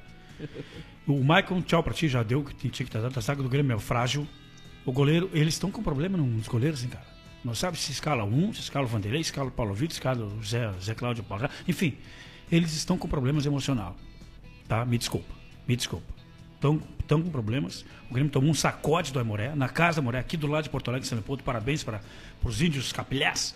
O 1.07 1.23
Maicon, 1.23 1.61
tchau 1.63 1.83
pra 1.83 1.93
ti, 1.93 2.09
já 2.09 2.23
deu 2.23 2.45
que 2.45 2.55
tinha 2.55 2.71
que 2.71 2.83
estar 2.83 3.01
dando. 3.01 3.19
A 3.19 3.35
do 3.35 3.49
Grêmio 3.49 3.77
é 3.77 3.79
frágil. 3.79 4.27
O 4.85 4.93
goleiro, 4.93 5.31
eles 5.33 5.55
estão 5.55 5.71
com 5.71 5.83
problema 5.83 6.17
nos 6.17 6.49
goleiros, 6.49 6.83
hein, 6.83 6.91
cara? 6.91 7.05
Não 7.45 7.55
sabe 7.55 7.79
se 7.79 7.91
escala 7.91 8.25
um, 8.25 8.53
se 8.53 8.61
escala 8.61 8.85
o 8.85 8.89
Vanderlei, 8.89 9.23
se 9.23 9.31
escala 9.31 9.49
o 9.49 9.53
Paulo 9.53 9.73
Vitor, 9.73 9.93
se 9.93 9.99
escala 9.99 10.25
o 10.25 10.43
Zé, 10.43 10.71
Zé 10.81 10.95
Cláudio 10.95 11.25
Paulo. 11.25 11.49
Enfim, 11.67 11.97
eles 12.51 12.73
estão 12.75 12.99
com 12.99 13.09
problemas 13.09 13.47
emocional. 13.47 13.97
Tá? 14.69 14.85
Me 14.85 14.99
desculpa. 14.99 15.35
Me 15.67 15.75
desculpa. 15.75 16.07
Estão, 16.55 16.83
estão 17.01 17.23
com 17.23 17.31
problemas. 17.31 17.85
O 18.11 18.15
Grêmio 18.15 18.31
tomou 18.31 18.51
um 18.51 18.55
sacode 18.55 19.13
do 19.13 19.19
Aimoré, 19.19 19.55
na 19.55 19.69
casa 19.69 19.97
do 19.97 20.05
Aimoré, 20.05 20.19
aqui 20.19 20.37
do 20.37 20.47
lado 20.47 20.65
de 20.65 20.71
Porto 20.71 20.89
Alegre, 20.89 21.09
São 21.09 21.17
Leopoldo. 21.17 21.43
Parabéns 21.43 21.83
para 21.83 22.03
os 22.45 22.61
índios 22.61 22.93
capilhés. 22.93 23.55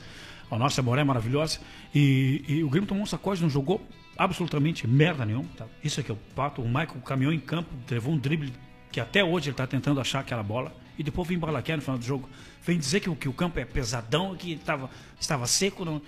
A 0.54 0.58
nossa 0.58 0.80
Aimoré 0.80 1.04
maravilhosa. 1.04 1.60
E, 1.94 2.44
e 2.46 2.64
o 2.64 2.68
Grêmio 2.68 2.88
tomou 2.88 3.02
um 3.02 3.06
sacode, 3.06 3.42
não 3.42 3.50
jogou 3.50 3.86
absolutamente 4.16 4.86
merda 4.86 5.24
nenhuma. 5.24 5.48
Tá? 5.56 5.66
Isso 5.82 6.00
aqui 6.00 6.10
é 6.10 6.14
o 6.14 6.18
pato. 6.34 6.62
O 6.62 6.66
Michael 6.66 7.00
caminhou 7.04 7.32
em 7.32 7.40
campo, 7.40 7.70
levou 7.90 8.12
um 8.14 8.18
drible 8.18 8.52
que 8.90 9.00
até 9.00 9.24
hoje 9.24 9.46
ele 9.46 9.54
está 9.54 9.66
tentando 9.66 10.00
achar 10.00 10.20
aquela 10.20 10.42
bola. 10.42 10.74
E 10.96 11.02
depois 11.02 11.26
vem 11.26 11.38
balaquer 11.38 11.76
no 11.76 11.82
final 11.82 11.98
do 11.98 12.04
jogo. 12.04 12.28
Vem 12.62 12.78
dizer 12.78 13.00
que, 13.00 13.14
que 13.16 13.28
o 13.28 13.32
campo 13.32 13.58
é 13.58 13.64
pesadão, 13.64 14.36
que 14.36 14.56
tava, 14.56 14.88
estava 15.18 15.46
seco. 15.46 15.84
Não, 15.84 16.00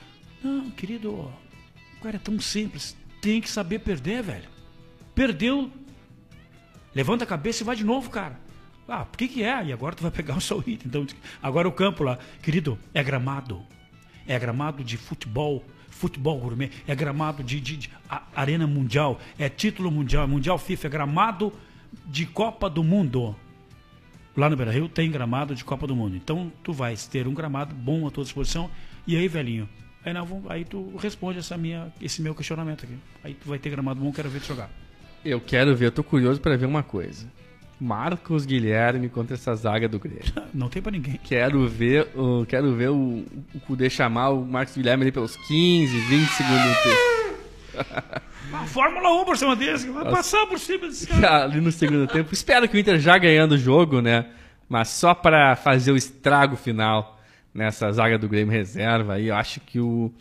não 0.42 0.70
querido, 0.70 1.10
o 1.10 2.02
cara 2.02 2.16
é 2.16 2.20
tão 2.20 2.38
simples. 2.38 2.96
Tem 3.20 3.40
que 3.40 3.50
saber 3.50 3.80
perder, 3.80 4.22
velho. 4.22 4.48
Perdeu, 5.14 5.72
Levanta 6.96 7.24
a 7.24 7.26
cabeça 7.26 7.62
e 7.62 7.66
vai 7.66 7.76
de 7.76 7.84
novo, 7.84 8.08
cara. 8.08 8.40
Ah, 8.88 9.04
por 9.04 9.18
que 9.18 9.28
que 9.28 9.42
é? 9.42 9.66
E 9.66 9.70
agora 9.70 9.94
tu 9.94 10.00
vai 10.02 10.10
pegar 10.10 10.34
o 10.34 10.40
seu 10.40 10.60
item. 10.60 10.86
Então, 10.86 11.06
agora 11.42 11.68
o 11.68 11.72
campo 11.72 12.02
lá, 12.02 12.18
querido, 12.42 12.78
é 12.94 13.04
gramado. 13.04 13.62
É 14.26 14.38
gramado 14.38 14.82
de 14.84 14.96
futebol, 14.96 15.64
futebol 15.90 16.38
gourmet. 16.38 16.70
É 16.86 16.94
gramado 16.94 17.42
de, 17.42 17.60
de- 17.60 17.76
de 17.76 17.90
arena 18.34 18.66
mundial. 18.66 19.20
É 19.38 19.48
título 19.48 19.90
mundial, 19.90 20.24
é 20.24 20.26
mundial 20.26 20.58
FIFA. 20.58 20.86
É 20.86 20.90
gramado 20.90 21.52
de 22.06 22.26
Copa 22.26 22.68
do 22.68 22.82
Mundo. 22.84 23.34
Lá 24.36 24.50
no 24.50 24.56
Beira-Rio 24.56 24.88
tem 24.88 25.10
gramado 25.10 25.54
de 25.54 25.64
Copa 25.64 25.86
do 25.86 25.96
Mundo. 25.96 26.14
Então 26.16 26.52
tu 26.62 26.72
vais 26.72 27.06
ter 27.06 27.26
um 27.26 27.32
gramado 27.32 27.74
bom 27.74 28.06
à 28.06 28.10
tua 28.10 28.24
disposição. 28.24 28.70
E 29.06 29.16
aí, 29.16 29.28
velhinho? 29.28 29.68
Aí, 30.04 30.12
não, 30.12 30.44
aí 30.48 30.64
tu 30.64 30.94
responde 30.98 31.38
essa 31.38 31.56
minha, 31.56 31.92
esse 32.00 32.20
meu 32.22 32.34
questionamento 32.34 32.84
aqui. 32.84 32.94
Aí 33.24 33.34
tu 33.34 33.48
vai 33.48 33.58
ter 33.58 33.70
gramado 33.70 33.98
bom, 34.00 34.12
quero 34.12 34.28
ver 34.28 34.40
tu 34.40 34.46
jogar. 34.48 34.70
Eu 35.24 35.40
quero 35.40 35.74
ver, 35.74 35.86
eu 35.86 35.92
tô 35.92 36.04
curioso 36.04 36.40
pra 36.40 36.56
ver 36.56 36.66
uma 36.66 36.82
coisa. 36.82 37.26
Marcos 37.80 38.46
Guilherme 38.46 39.08
contra 39.08 39.34
essa 39.34 39.54
zaga 39.54 39.88
do 39.88 39.98
Grêmio. 39.98 40.22
Não 40.54 40.68
tem 40.68 40.80
pra 40.80 40.90
ninguém. 40.92 41.20
Quero 41.22 41.66
ver, 41.68 42.08
o, 42.14 42.44
quero 42.46 42.74
ver 42.74 42.90
o, 42.90 43.24
o 43.54 43.60
Cudê 43.66 43.90
chamar 43.90 44.30
o 44.30 44.44
Marcos 44.44 44.74
Guilherme 44.76 45.02
ali 45.04 45.12
pelos 45.12 45.36
15, 45.36 45.98
20 45.98 46.28
segundos. 46.28 46.64
do 46.64 46.82
tempo. 46.82 48.16
A 48.54 48.64
Fórmula 48.66 49.12
1 49.22 49.24
por 49.24 49.36
cima 49.36 49.54
desse, 49.54 49.88
vai 49.90 50.04
passar 50.10 50.46
por 50.46 50.58
cima 50.58 50.86
desse 50.86 51.06
cara. 51.20 51.44
ali 51.44 51.60
no 51.60 51.70
segundo 51.70 52.06
tempo. 52.06 52.32
Espero 52.32 52.68
que 52.68 52.76
o 52.76 52.80
Inter 52.80 52.98
já 52.98 53.18
ganhando 53.18 53.52
o 53.52 53.58
jogo, 53.58 54.00
né? 54.00 54.26
Mas 54.68 54.88
só 54.88 55.14
pra 55.14 55.54
fazer 55.54 55.92
o 55.92 55.96
estrago 55.96 56.56
final 56.56 57.20
nessa 57.54 57.90
zaga 57.92 58.18
do 58.18 58.28
Grêmio 58.28 58.52
reserva 58.52 59.14
aí, 59.14 59.28
eu 59.28 59.34
acho 59.34 59.60
que 59.60 59.78
o, 59.80 60.12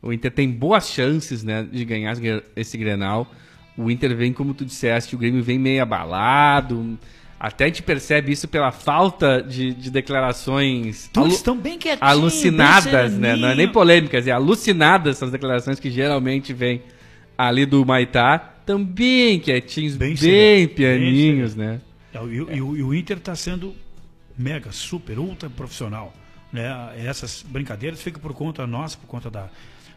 o 0.00 0.12
Inter 0.12 0.30
tem 0.30 0.50
boas 0.50 0.88
chances, 0.88 1.42
né, 1.42 1.62
de 1.62 1.84
ganhar 1.84 2.14
esse 2.56 2.76
Grenal. 2.76 3.30
O 3.76 3.90
Inter 3.90 4.14
vem, 4.16 4.32
como 4.32 4.52
tu 4.54 4.64
disseste, 4.64 5.14
o 5.14 5.18
Grêmio 5.18 5.42
vem 5.42 5.58
meio 5.58 5.82
abalado. 5.82 6.98
Até 7.40 7.64
a 7.64 7.66
gente 7.66 7.82
percebe 7.82 8.30
isso 8.30 8.46
pela 8.46 8.70
falta 8.70 9.42
de, 9.42 9.74
de 9.74 9.90
declarações 9.90 11.10
Todos 11.12 11.34
estão 11.34 11.56
bem 11.56 11.76
quietinhos. 11.78 12.08
alucinadas, 12.12 13.12
bem 13.12 13.20
né? 13.20 13.36
Não 13.36 13.48
é 13.48 13.54
nem 13.54 13.66
polêmicas, 13.68 14.26
é 14.26 14.30
alucinadas 14.30 15.16
essas 15.16 15.30
declarações 15.32 15.80
que 15.80 15.90
geralmente 15.90 16.52
vêm 16.52 16.82
ali 17.36 17.66
do 17.66 17.84
Maitá. 17.84 18.38
Também 18.64 19.40
quietinhos, 19.40 19.96
Bem 19.96 20.10
bem, 20.10 20.16
sereno, 20.16 20.66
bem 20.66 20.68
pianinhos, 20.68 21.56
né? 21.56 21.80
É, 22.14 22.18
E, 22.18 22.20
o- 22.40 22.52
e 22.54 22.62
o- 22.62 22.76
e 22.76 22.82
o 22.84 22.94
Inter 22.94 23.16
está 23.16 23.34
sendo 23.34 23.74
mega, 24.38 24.70
super, 24.70 25.18
ultra 25.18 25.50
profissional. 25.50 26.14
Né? 26.52 26.68
Essas 27.04 27.44
brincadeiras 27.48 28.00
ficam 28.00 28.20
por 28.20 28.32
conta 28.34 28.64
nossa, 28.68 28.96
por 28.96 29.06
conta 29.08 29.28
da, 29.30 29.48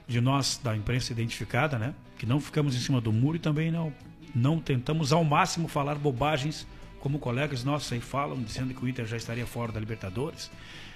de 0.07 0.21
nós, 0.21 0.59
da 0.63 0.75
imprensa 0.75 1.11
identificada, 1.11 1.77
né? 1.77 1.93
que 2.17 2.25
não 2.25 2.39
ficamos 2.39 2.75
em 2.75 2.79
cima 2.79 3.01
do 3.01 3.11
muro 3.11 3.37
e 3.37 3.39
também 3.39 3.71
não, 3.71 3.93
não 4.33 4.59
tentamos 4.59 5.11
ao 5.11 5.23
máximo 5.23 5.67
falar 5.67 5.95
bobagens, 5.95 6.67
como 6.99 7.19
colegas 7.19 7.63
nossos 7.63 7.91
aí 7.93 7.99
falam, 7.99 8.41
dizendo 8.41 8.73
que 8.73 8.83
o 8.83 8.87
Inter 8.87 9.05
já 9.05 9.17
estaria 9.17 9.45
fora 9.45 9.71
da 9.71 9.79
Libertadores, 9.79 10.49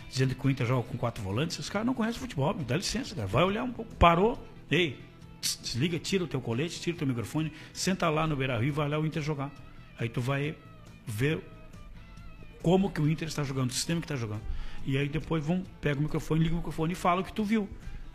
dizendo 0.09 0.33
que 0.33 0.47
o 0.47 0.49
Inter 0.49 0.65
joga 0.65 0.87
com 0.87 0.97
quatro 0.97 1.23
volantes. 1.23 1.59
Os 1.59 1.69
caras 1.69 1.85
não 1.85 1.93
conhecem 1.93 2.19
futebol, 2.19 2.53
me 2.53 2.63
dá 2.63 2.75
licença, 2.75 3.13
cara. 3.13 3.27
Vai 3.27 3.43
olhar 3.43 3.63
um 3.63 3.71
pouco, 3.71 3.93
parou, 3.95 4.43
ei, 4.71 4.99
desliga, 5.39 5.99
tira 5.99 6.23
o 6.23 6.27
teu 6.27 6.41
colete, 6.41 6.81
tira 6.81 6.95
o 6.95 6.97
teu 6.97 7.07
microfone, 7.07 7.53
senta 7.71 8.09
lá 8.09 8.25
no 8.25 8.35
Beira 8.35 8.57
Rio 8.57 8.69
e 8.69 8.71
vai 8.71 8.89
lá 8.89 8.97
o 8.97 9.05
Inter 9.05 9.21
jogar. 9.21 9.51
Aí 9.99 10.09
tu 10.09 10.19
vai 10.19 10.55
ver 11.05 11.39
como 12.63 12.89
que 12.89 12.99
o 12.99 13.07
Inter 13.07 13.27
está 13.27 13.43
jogando, 13.43 13.69
o 13.69 13.73
sistema 13.73 14.01
que 14.01 14.05
está 14.05 14.15
jogando. 14.15 14.41
E 14.85 14.97
aí 14.97 15.07
depois 15.07 15.45
vão, 15.45 15.63
pega 15.79 15.99
o 15.99 16.03
microfone, 16.03 16.41
liga 16.41 16.55
o 16.55 16.57
microfone 16.57 16.93
e 16.93 16.95
fala 16.95 17.21
o 17.21 17.23
que 17.23 17.33
tu 17.33 17.43
viu. 17.43 17.69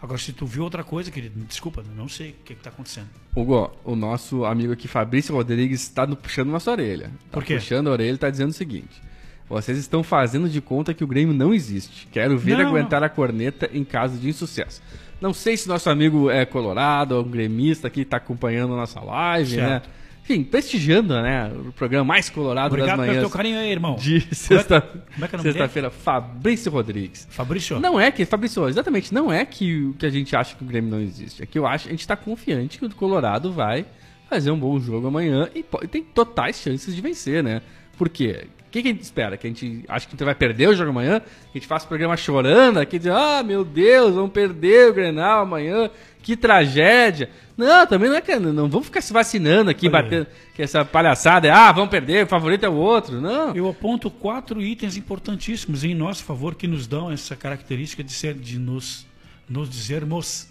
Agora, 0.04 0.18
se 0.18 0.34
tu 0.34 0.44
viu 0.44 0.62
outra 0.64 0.84
coisa, 0.84 1.10
querido, 1.10 1.40
desculpa, 1.48 1.82
não 1.96 2.06
sei 2.10 2.32
o 2.32 2.34
que 2.44 2.52
está 2.52 2.68
acontecendo. 2.68 3.06
Hugo, 3.34 3.70
o 3.82 3.96
nosso 3.96 4.44
amigo 4.44 4.70
aqui, 4.74 4.86
Fabrício 4.86 5.34
Rodrigues, 5.34 5.80
está 5.80 6.06
no- 6.06 6.14
puxando 6.14 6.50
nossa 6.50 6.70
orelha. 6.70 7.06
Tá 7.06 7.12
Por 7.32 7.42
quê? 7.42 7.54
puxando 7.54 7.88
a 7.88 7.92
orelha 7.92 8.10
e 8.10 8.14
está 8.14 8.28
dizendo 8.28 8.50
o 8.50 8.52
seguinte. 8.52 9.02
Vocês 9.48 9.78
estão 9.78 10.02
fazendo 10.02 10.46
de 10.46 10.60
conta 10.60 10.92
que 10.92 11.02
o 11.02 11.06
Grêmio 11.06 11.32
não 11.34 11.54
existe. 11.54 12.06
Quero 12.12 12.36
ver 12.36 12.58
Não, 12.58 12.66
aguentar 12.68 13.02
a 13.02 13.08
corneta 13.08 13.70
em 13.72 13.82
caso 13.82 14.18
de 14.18 14.28
insucesso. 14.28 14.82
Não 15.22 15.32
sei 15.32 15.56
se 15.56 15.66
nosso 15.68 15.88
amigo 15.88 16.28
é 16.28 16.44
colorado 16.44 17.12
ou 17.12 17.24
um 17.24 17.28
gremista 17.30 17.88
que 17.88 18.02
está 18.02 18.18
acompanhando 18.18 18.74
a 18.74 18.76
nossa 18.76 19.00
live, 19.00 19.52
Certo. 19.54 19.86
né? 19.88 19.94
Enfim, 20.24 20.42
prestigiando, 20.42 21.12
né? 21.20 21.52
O 21.68 21.70
programa 21.72 22.02
mais 22.04 22.30
colorado 22.30 22.68
Obrigado 22.72 22.96
das 22.96 22.96
pelo 22.96 23.06
manhãs 23.08 23.22
teu 23.28 23.30
carinho 23.36 23.58
aí, 23.58 23.70
irmão. 23.70 23.94
de 23.96 24.20
sexta- 24.34 24.80
como 24.80 25.24
é 25.24 25.28
que 25.28 25.36
é 25.36 25.38
sexta-feira. 25.38 25.90
Fabrício 25.90 26.72
Rodrigues. 26.72 27.28
Fabrício, 27.30 27.78
Não 27.78 28.00
é 28.00 28.10
que, 28.10 28.24
Fabrício, 28.24 28.66
exatamente, 28.66 29.12
não 29.12 29.30
é 29.30 29.44
que, 29.44 29.84
o- 29.84 29.92
que 29.98 30.06
a 30.06 30.10
gente 30.10 30.34
acha 30.34 30.56
que 30.56 30.64
o 30.64 30.66
Grêmio 30.66 30.90
não 30.90 31.00
existe. 31.00 31.42
É 31.42 31.46
que 31.46 31.58
eu 31.58 31.66
acho, 31.66 31.88
a 31.88 31.90
gente 31.90 32.06
tá 32.08 32.16
confiante 32.16 32.78
que 32.78 32.86
o 32.86 32.90
Colorado 32.94 33.52
vai 33.52 33.84
fazer 34.30 34.50
um 34.50 34.58
bom 34.58 34.80
jogo 34.80 35.06
amanhã 35.08 35.48
e 35.54 35.62
e 35.82 35.86
tem 35.88 36.02
totais 36.02 36.56
chances 36.56 36.94
de 36.96 37.02
vencer, 37.02 37.42
né? 37.42 37.60
Por 37.98 38.08
quê? 38.08 38.46
O 38.66 38.70
que, 38.74 38.82
que 38.82 38.88
a 38.88 38.90
gente 38.90 39.02
espera? 39.02 39.36
Que 39.36 39.46
a 39.46 39.50
gente 39.50 39.84
acha 39.86 40.04
que 40.06 40.14
a 40.14 40.16
gente 40.16 40.24
vai 40.24 40.34
perder 40.34 40.68
o 40.68 40.74
jogo 40.74 40.90
amanhã? 40.90 41.20
Que 41.20 41.58
a 41.58 41.58
gente 41.60 41.66
faça 41.68 41.84
o 41.84 41.88
programa 41.88 42.16
chorando 42.16 42.78
aqui, 42.78 42.98
diz, 42.98 43.06
ah, 43.08 43.40
meu 43.44 43.62
Deus, 43.64 44.14
vamos 44.14 44.32
perder 44.32 44.90
o 44.90 44.94
Grenal 44.94 45.42
amanhã, 45.42 45.88
que 46.24 46.38
tragédia. 46.38 47.28
Não, 47.54 47.86
também 47.86 48.08
não 48.08 48.16
é 48.16 48.20
que 48.22 48.34
não 48.36 48.66
vamos 48.66 48.86
ficar 48.86 49.02
se 49.02 49.12
vacinando 49.12 49.70
aqui, 49.70 49.86
Olha 49.88 50.02
batendo 50.02 50.26
que 50.54 50.62
essa 50.62 50.82
palhaçada, 50.82 51.46
é, 51.46 51.50
ah, 51.50 51.70
vamos 51.70 51.90
perder, 51.90 52.24
o 52.24 52.26
favorito 52.26 52.64
é 52.64 52.68
o 52.68 52.74
outro. 52.74 53.20
Não. 53.20 53.54
Eu 53.54 53.68
aponto 53.68 54.10
quatro 54.10 54.60
itens 54.62 54.96
importantíssimos 54.96 55.84
em 55.84 55.94
nosso 55.94 56.24
favor 56.24 56.54
que 56.54 56.66
nos 56.66 56.86
dão 56.86 57.12
essa 57.12 57.36
característica 57.36 58.02
de 58.02 58.10
ser 58.10 58.34
de 58.34 58.58
nos, 58.58 59.06
nos 59.46 59.68
dizermos 59.68 60.48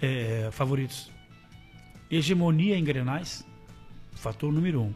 é, 0.00 0.48
favoritos. 0.50 1.10
Hegemonia 2.10 2.76
em 2.76 2.82
grenais, 2.82 3.44
fator 4.14 4.50
número 4.50 4.80
um. 4.80 4.94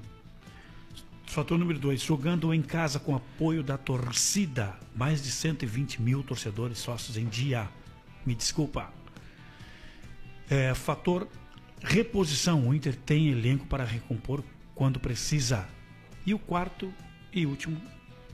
Fator 1.27 1.59
número 1.59 1.79
dois, 1.79 2.01
jogando 2.01 2.55
em 2.55 2.63
casa 2.63 2.99
com 2.99 3.15
apoio 3.15 3.63
da 3.63 3.77
torcida. 3.77 4.75
Mais 4.97 5.23
de 5.23 5.31
120 5.31 6.01
mil 6.01 6.23
torcedores 6.23 6.79
sócios 6.79 7.19
em 7.19 7.27
dia. 7.27 7.69
Me 8.25 8.35
desculpa. 8.35 8.98
É, 10.51 10.75
fator 10.75 11.27
reposição. 11.83 12.69
O 12.69 12.75
Inter 12.75 12.95
tem 12.95 13.29
elenco 13.29 13.67
para 13.67 13.85
recompor 13.85 14.43
quando 14.75 14.99
precisa. 14.99 15.67
E 16.27 16.35
o 16.35 16.39
quarto 16.39 16.93
e 17.33 17.47
último 17.47 17.77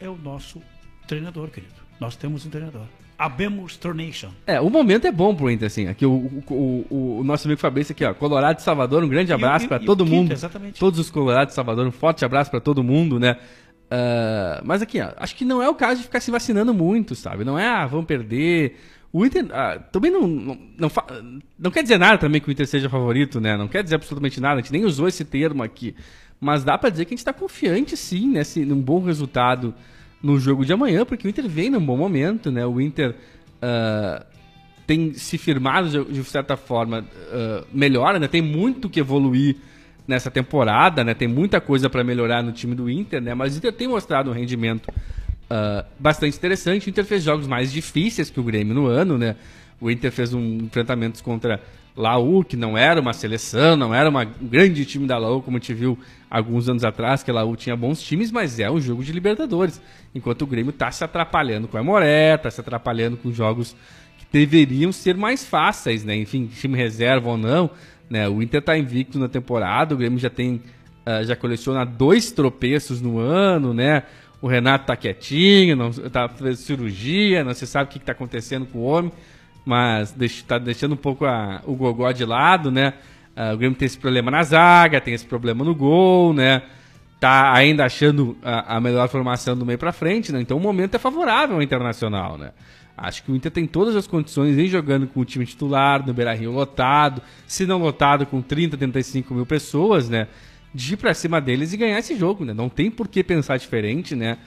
é 0.01 0.09
o 0.09 0.17
nosso 0.17 0.61
treinador, 1.07 1.49
querido. 1.49 1.75
Nós 2.01 2.17
temos 2.17 2.45
um 2.47 2.51
treinador. 2.51 2.87
Abemos 3.17 3.77
Tornation. 3.77 4.31
É, 4.47 4.61
o 4.61 4.69
momento 4.69 5.07
é 5.07 5.13
bom 5.13 5.35
pro 5.35 5.49
Inter, 5.49 5.67
assim. 5.67 5.87
Aqui 5.87 6.05
o, 6.05 6.13
o, 6.13 6.87
o, 6.91 7.19
o 7.21 7.25
nosso 7.25 7.47
amigo 7.47 7.61
Fabrício 7.61 7.93
aqui, 7.93 8.05
ó. 8.05 8.13
Colorado 8.13 8.57
de 8.57 8.63
Salvador, 8.63 9.05
um 9.05 9.09
grande 9.09 9.33
abraço 9.33 9.69
para 9.69 9.79
todo 9.79 10.01
o 10.01 10.05
quinto, 10.05 10.17
mundo. 10.17 10.33
exatamente. 10.33 10.81
Todos 10.81 10.99
os 10.99 11.11
Colorados 11.11 11.53
de 11.53 11.55
Salvador, 11.55 11.87
um 11.87 11.93
forte 11.93 12.25
abraço 12.25 12.51
para 12.51 12.61
todo 12.61 12.83
mundo, 12.83 13.21
né? 13.21 13.37
Ah, 13.91 14.61
mas 14.65 14.83
aqui, 14.83 15.01
ó, 15.01 15.13
acho 15.17 15.37
que 15.37 15.45
não 15.45 15.63
é 15.63 15.69
o 15.69 15.75
caso 15.75 15.99
de 15.99 16.07
ficar 16.07 16.21
se 16.21 16.31
vacinando 16.31 16.75
muito, 16.75 17.15
sabe? 17.15 17.45
Não 17.45 17.59
é, 17.59 17.69
ah, 17.69 17.87
vamos 17.87 18.07
perder. 18.07 18.77
O 19.15 19.25
Inter 19.25 19.47
ah, 19.53 19.79
também 19.93 20.11
não, 20.11 20.27
não, 20.27 20.59
não, 20.77 20.91
não 21.57 21.71
quer 21.71 21.85
dizer 21.85 21.99
nada 21.99 22.19
também 22.19 22.41
que 22.41 22.49
o 22.49 22.51
Inter 22.51 22.67
seja 22.67 22.91
favorito, 22.91 23.41
né? 23.41 23.57
Não 23.57 23.69
quer 23.69 23.85
dizer 23.85 23.95
absolutamente 23.95 24.41
nada, 24.41 24.55
a 24.55 24.61
gente 24.61 24.73
nem 24.73 24.85
usou 24.85 25.07
esse 25.07 25.25
termo 25.25 25.63
aqui. 25.63 25.95
Mas 26.41 26.65
dá 26.65 26.77
pra 26.77 26.91
dizer 26.91 27.05
que 27.05 27.15
a 27.15 27.17
gente 27.17 27.25
tá 27.25 27.33
confiante, 27.33 27.97
sim, 27.97 28.27
nesse, 28.27 28.65
num 28.65 28.81
bom 28.81 29.01
resultado 29.05 29.73
no 30.21 30.37
jogo 30.41 30.65
de 30.65 30.73
amanhã, 30.73 31.07
porque 31.07 31.29
o 31.29 31.31
Inter 31.31 31.49
vem 31.49 31.71
num 31.71 31.79
bom 31.81 31.97
momento, 31.97 32.51
né? 32.51 32.67
O 32.67 32.81
Inter 32.81 33.15
ah, 33.63 34.27
tem 34.85 35.15
se 35.15 35.39
firmado 35.39 35.89
de, 35.89 36.13
de 36.13 36.25
certa 36.25 36.57
forma 36.57 37.07
ah, 37.31 37.65
melhor, 37.73 38.19
né? 38.19 38.27
Tem 38.27 38.43
muito 38.43 38.91
que 38.91 38.99
evoluir 38.99 39.59
nessa 40.09 40.29
temporada, 40.29 41.05
né? 41.05 41.15
Tem 41.15 41.29
muita 41.29 41.61
coisa 41.61 41.89
para 41.89 42.03
melhorar 42.03 42.43
no 42.43 42.51
time 42.51 42.75
do 42.75 42.91
Inter, 42.91 43.23
né? 43.23 43.33
Mas 43.33 43.55
o 43.55 43.59
Inter 43.59 43.73
tem 43.73 43.87
mostrado 43.87 44.29
um 44.29 44.35
rendimento 44.35 44.93
ah, 45.51 45.85
bastante 45.99 46.37
interessante. 46.37 46.89
O 46.89 46.91
Inter 46.91 47.05
fez 47.05 47.23
jogos 47.23 47.47
mais 47.47 47.73
difíceis 47.73 48.31
que 48.31 48.41
o 48.41 48.43
Grêmio 48.43 48.75
no 48.75 48.87
ano, 48.87 49.19
né? 49.19 49.37
O 49.81 49.91
Inter 49.91 50.11
fez 50.13 50.33
um 50.33 50.59
enfrentamento 50.59 51.23
contra 51.23 51.61
Laú, 51.97 52.43
que 52.43 52.57
não 52.57 52.77
era 52.77 53.01
uma 53.01 53.13
seleção, 53.13 53.77
não 53.77 53.95
era 53.95 54.09
uma- 54.09 54.25
um 54.25 54.49
grande 54.49 54.85
time 54.85 55.07
da 55.07 55.17
Laú, 55.17 55.41
como 55.43 55.57
a 55.57 55.61
gente 55.61 55.75
viu 55.75 55.99
alguns 56.29 56.69
anos 56.69 56.85
atrás, 56.85 57.23
que 57.23 57.31
a 57.31 57.35
Laú 57.35 57.55
tinha 57.55 57.77
bons 57.77 58.03
times, 58.03 58.33
mas 58.33 58.59
é 58.59 58.71
um 58.71 58.81
jogo 58.81 59.05
de 59.05 59.13
Libertadores. 59.13 59.81
Enquanto 60.15 60.43
o 60.43 60.47
Grêmio 60.47 60.71
está 60.71 60.91
se 60.91 61.05
atrapalhando 61.05 61.69
com 61.69 61.79
a 61.79 61.83
Moré, 61.85 62.35
está 62.35 62.51
se 62.51 62.61
atrapalhando 62.61 63.17
com 63.17 63.31
jogos 63.33 63.77
que 64.19 64.27
deveriam 64.33 64.91
ser 64.91 65.17
mais 65.17 65.45
fáceis, 65.45 66.05
né? 66.05 66.17
Enfim, 66.17 66.47
time 66.47 66.77
reserva 66.77 67.29
ou 67.29 67.37
não, 67.37 67.71
né? 68.11 68.29
O 68.29 68.43
Inter 68.43 68.59
está 68.59 68.77
invicto 68.77 69.19
na 69.19 69.29
temporada, 69.29 69.95
o 69.95 69.99
Grêmio 69.99 70.19
já 70.19 70.31
tem 70.31 70.61
ah, 71.07 71.23
já 71.23 71.37
coleciona 71.37 71.85
dois 71.85 72.33
tropeços 72.33 73.01
no 73.01 73.19
ano, 73.19 73.75
né? 73.75 74.05
O 74.45 74.47
Renato 74.47 74.85
tá 74.85 74.95
quietinho, 74.95 75.75
não 75.75 75.91
tá 75.91 76.29
fazendo 76.29 76.57
cirurgia, 76.57 77.43
não 77.43 77.55
se 77.55 77.67
sabe 77.67 77.89
o 77.89 77.93
que, 77.95 77.99
que 77.99 78.05
tá 78.05 78.13
acontecendo 78.13 78.67
com 78.67 78.81
o 78.81 78.83
homem, 78.83 79.11
mas 79.65 80.13
deix, 80.13 80.43
tá 80.43 80.59
deixando 80.59 80.93
um 80.93 80.99
pouco 80.99 81.25
a- 81.25 81.63
o 81.65 81.75
gogó 81.75 82.13
de 82.13 82.27
lado, 82.27 82.71
né? 82.71 82.93
Ah, 83.35 83.55
o 83.55 83.57
Grêmio 83.57 83.75
tem 83.79 83.87
esse 83.87 83.97
problema 83.97 84.31
na 84.31 84.43
zaga, 84.43 85.01
tem 85.01 85.15
esse 85.15 85.25
problema 85.25 85.65
no 85.65 85.75
gol, 85.75 86.35
né? 86.35 86.61
Tá 87.19 87.55
ainda 87.55 87.87
achando 87.87 88.37
a, 88.43 88.77
a 88.77 88.81
melhor 88.83 89.09
formação 89.09 89.57
do 89.57 89.65
meio 89.65 89.79
pra 89.79 89.93
frente, 89.93 90.31
né? 90.31 90.43
Então 90.43 90.59
o 90.59 90.61
momento 90.61 90.95
é 90.95 90.99
favorável 90.99 91.57
ao 91.57 91.63
Internacional, 91.63 92.37
né? 92.37 92.51
Acho 92.99 93.23
que 93.25 93.33
o 93.33 93.35
Inter 93.35 93.51
tem 93.51 93.67
todas 93.67 93.97
as 93.97 94.07
condições, 94.07 94.59
em 94.59 94.67
jogando 94.67 95.07
com 95.07 95.21
o 95.21 95.25
time 95.25 95.47
titular, 95.47 96.07
no 96.07 96.13
Beira-Rio 96.13 96.53
lotado, 96.53 97.23
se 97.47 97.65
não 97.65 97.79
lotado 97.79 98.27
com 98.27 98.43
30, 98.43 98.77
35 98.77 99.33
mil 99.33 99.47
pessoas, 99.47 100.11
né? 100.11 100.29
De 100.75 100.95
ir 100.95 100.97
pra 100.97 101.15
cima 101.15 101.41
deles 101.41 101.73
e 101.73 101.77
ganhar 101.77 101.99
esse 101.99 102.17
jogo, 102.17 102.45
né? 102.45 102.53
Não 102.53 102.69
tem 102.69 102.91
por 102.91 103.07
que 103.07 103.23
pensar 103.23 103.57
diferente, 103.57 104.17
né? 104.17 104.39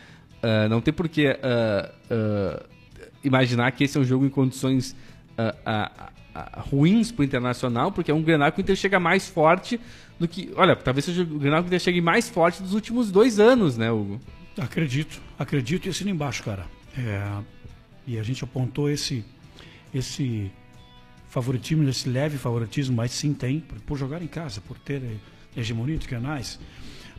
Ah, 0.42 0.68
não 0.70 0.82
tem 0.82 0.94
por 0.94 1.08
que 1.08 1.28
ah, 1.28 1.92
ah, 2.10 2.66
imaginar 3.24 3.72
que 3.72 3.84
esse 3.84 3.98
é 3.98 4.02
um 4.02 4.06
jogo 4.06 4.26
em 4.26 4.30
condições 4.30 4.96
ruins 6.70 7.12
pro 7.12 7.24
Internacional, 7.24 7.92
porque 7.92 8.12
é 8.12 8.14
um 8.14 8.22
Grenal 8.22 8.52
que 8.52 8.60
o 8.60 8.62
Inter 8.62 8.76
chega 8.76 9.00
mais 9.00 9.28
forte 9.28 9.80
do 10.20 10.28
que... 10.28 10.52
Olha, 10.56 10.76
talvez 10.76 11.06
seja 11.06 11.24
o 11.24 11.40
Grenal 11.40 11.62
que 11.62 11.68
o 11.68 11.70
Inter 11.70 11.80
chegue 11.80 12.02
mais 12.02 12.30
forte 12.30 12.62
dos 12.62 12.74
últimos 12.74 13.12
dois 13.12 13.40
anos, 13.40 13.78
né, 13.78 13.92
Hugo? 13.92 14.20
Acredito, 14.58 15.22
acredito 15.38 15.86
e 15.86 15.90
assino 15.90 16.10
embaixo, 16.10 16.44
cara. 16.44 16.66
É, 16.98 17.24
e 18.06 18.18
a 18.18 18.24
gente 18.24 18.44
apontou 18.44 18.90
esse, 18.90 19.24
esse 19.94 20.52
favoritismo, 21.28 21.88
esse 21.88 22.10
leve 22.10 22.38
favoritismo, 22.38 22.96
mas 22.96 23.12
sim 23.12 23.34
tem, 23.34 23.60
por, 23.60 23.80
por 23.82 23.98
jogar 23.98 24.22
em 24.22 24.28
casa, 24.28 24.62
por 24.62 24.78
ter 24.80 25.04
eh, 25.04 25.18
hegemonia 25.58 25.98
dos 25.98 26.08
canais, 26.08 26.60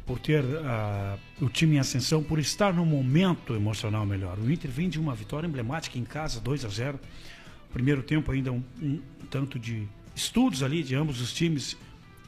por 0.06 0.18
ter 0.18 0.42
ah, 0.64 1.18
o 1.40 1.48
time 1.50 1.76
em 1.76 1.78
ascensão, 1.78 2.22
por 2.22 2.38
estar 2.38 2.72
num 2.72 2.86
momento 2.86 3.54
emocional 3.54 4.06
melhor. 4.06 4.38
O 4.38 4.50
Inter 4.50 4.70
vem 4.70 4.88
de 4.88 4.98
uma 4.98 5.14
vitória 5.14 5.46
emblemática 5.46 5.98
em 5.98 6.04
casa, 6.04 6.40
2 6.40 6.64
a 6.64 6.68
0 6.68 7.00
Primeiro 7.72 8.02
tempo 8.02 8.32
ainda 8.32 8.50
um, 8.50 8.62
um 8.80 8.98
tanto 9.28 9.58
de 9.58 9.86
estudos 10.14 10.62
ali 10.62 10.82
de 10.82 10.94
ambos 10.94 11.20
os 11.20 11.32
times 11.32 11.76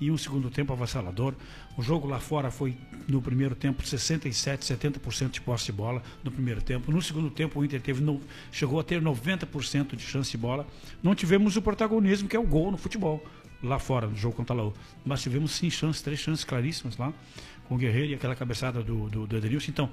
e 0.01 0.11
um 0.11 0.17
segundo 0.17 0.51
tempo 0.51 0.73
avassalador. 0.73 1.35
O 1.77 1.83
jogo 1.83 2.07
lá 2.07 2.19
fora 2.19 2.51
foi 2.51 2.77
no 3.09 3.21
primeiro 3.21 3.55
tempo 3.55 3.87
67, 3.87 4.65
70% 4.65 5.31
de 5.31 5.41
posse 5.41 5.67
de 5.67 5.73
bola 5.73 6.03
no 6.25 6.31
primeiro 6.31 6.63
tempo. 6.63 6.91
No 6.91 7.01
segundo 7.01 7.31
tempo 7.31 7.61
o 7.61 7.65
Inter 7.65 7.81
teve 7.81 8.03
no, 8.03 8.21
chegou 8.51 8.81
a 8.81 8.85
ter 8.85 9.01
90% 9.01 9.97
de 9.97 10.03
chance 10.03 10.31
de 10.31 10.39
bola. 10.39 10.67
Não 11.03 11.15
tivemos 11.15 11.57
o 11.57 11.63
protagonismo 11.63 12.29
que 12.29 12.37
é 12.37 12.39
o 12.39 12.47
gol 12.47 12.71
no 12.71 12.77
futebol 12.77 13.25
lá 13.63 13.79
fora 13.79 14.07
no 14.07 14.17
jogo 14.17 14.37
contra 14.37 14.55
a 14.55 14.59
Laú. 14.59 14.75
Mas 15.05 15.23
tivemos 15.23 15.53
sim 15.53 15.71
chances, 15.71 16.03
três 16.03 16.21
chances 16.21 16.45
claríssimas 16.45 16.97
lá 16.97 17.13
com 17.69 17.75
o 17.75 17.79
Guerreiro 17.79 18.13
e 18.13 18.15
aquela 18.15 18.35
cabeçada 18.35 18.83
do, 18.83 19.09
do, 19.09 19.27
do 19.27 19.37
Edenilson. 19.37 19.71
Então, 19.71 19.93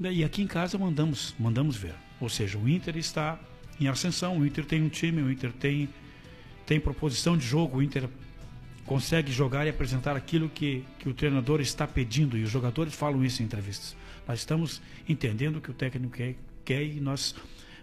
e 0.00 0.24
aqui 0.24 0.42
em 0.42 0.46
casa 0.46 0.78
mandamos, 0.78 1.34
mandamos 1.38 1.76
ver. 1.76 1.94
Ou 2.20 2.28
seja, 2.28 2.58
o 2.58 2.68
Inter 2.68 2.96
está 2.96 3.38
em 3.80 3.88
ascensão, 3.88 4.38
o 4.38 4.46
Inter 4.46 4.64
tem 4.64 4.82
um 4.82 4.88
time, 4.88 5.22
o 5.22 5.30
Inter 5.30 5.52
tem, 5.52 5.88
tem 6.66 6.78
proposição 6.78 7.36
de 7.36 7.44
jogo, 7.44 7.78
o 7.78 7.82
Inter 7.82 8.08
consegue 8.86 9.32
jogar 9.32 9.66
e 9.66 9.70
apresentar 9.70 10.16
aquilo 10.16 10.48
que, 10.48 10.84
que 10.98 11.08
o 11.08 11.14
treinador 11.14 11.60
está 11.60 11.86
pedindo, 11.86 12.36
e 12.36 12.42
os 12.42 12.50
jogadores 12.50 12.94
falam 12.94 13.24
isso 13.24 13.42
em 13.42 13.46
entrevistas. 13.46 13.96
Nós 14.26 14.40
estamos 14.40 14.80
entendendo 15.08 15.56
o 15.56 15.60
que 15.60 15.70
o 15.70 15.74
técnico 15.74 16.16
quer, 16.16 16.36
quer 16.64 16.82
e 16.82 17.00
nós, 17.00 17.34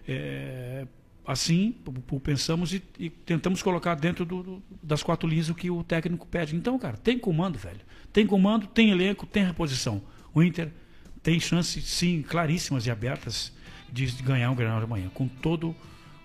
é, 0.07 0.87
assim, 1.25 1.75
pensamos 2.23 2.73
e, 2.73 2.81
e 2.97 3.09
tentamos 3.09 3.61
colocar 3.61 3.95
dentro 3.95 4.25
do- 4.25 4.41
do- 4.43 4.63
das 4.81 5.03
quatro 5.03 5.27
linhas 5.29 5.49
o 5.49 5.55
que 5.55 5.69
o 5.69 5.83
técnico 5.83 6.25
pede. 6.27 6.55
Então, 6.55 6.77
cara, 6.79 6.97
tem 6.97 7.17
comando, 7.19 7.57
velho. 7.57 7.79
Tem 8.11 8.25
comando, 8.25 8.65
tem 8.67 8.89
elenco, 8.91 9.25
tem 9.25 9.43
reposição. 9.45 10.01
O 10.33 10.41
Inter 10.41 10.69
tem 11.21 11.39
chances, 11.39 11.83
sim, 11.85 12.21
claríssimas 12.21 12.85
e 12.85 12.91
abertas 12.91 13.53
de 13.91 14.05
ganhar 14.23 14.49
um 14.51 14.55
Granal 14.55 14.79
de 14.79 14.85
amanhã, 14.85 15.09
com 15.13 15.27
todo 15.27 15.75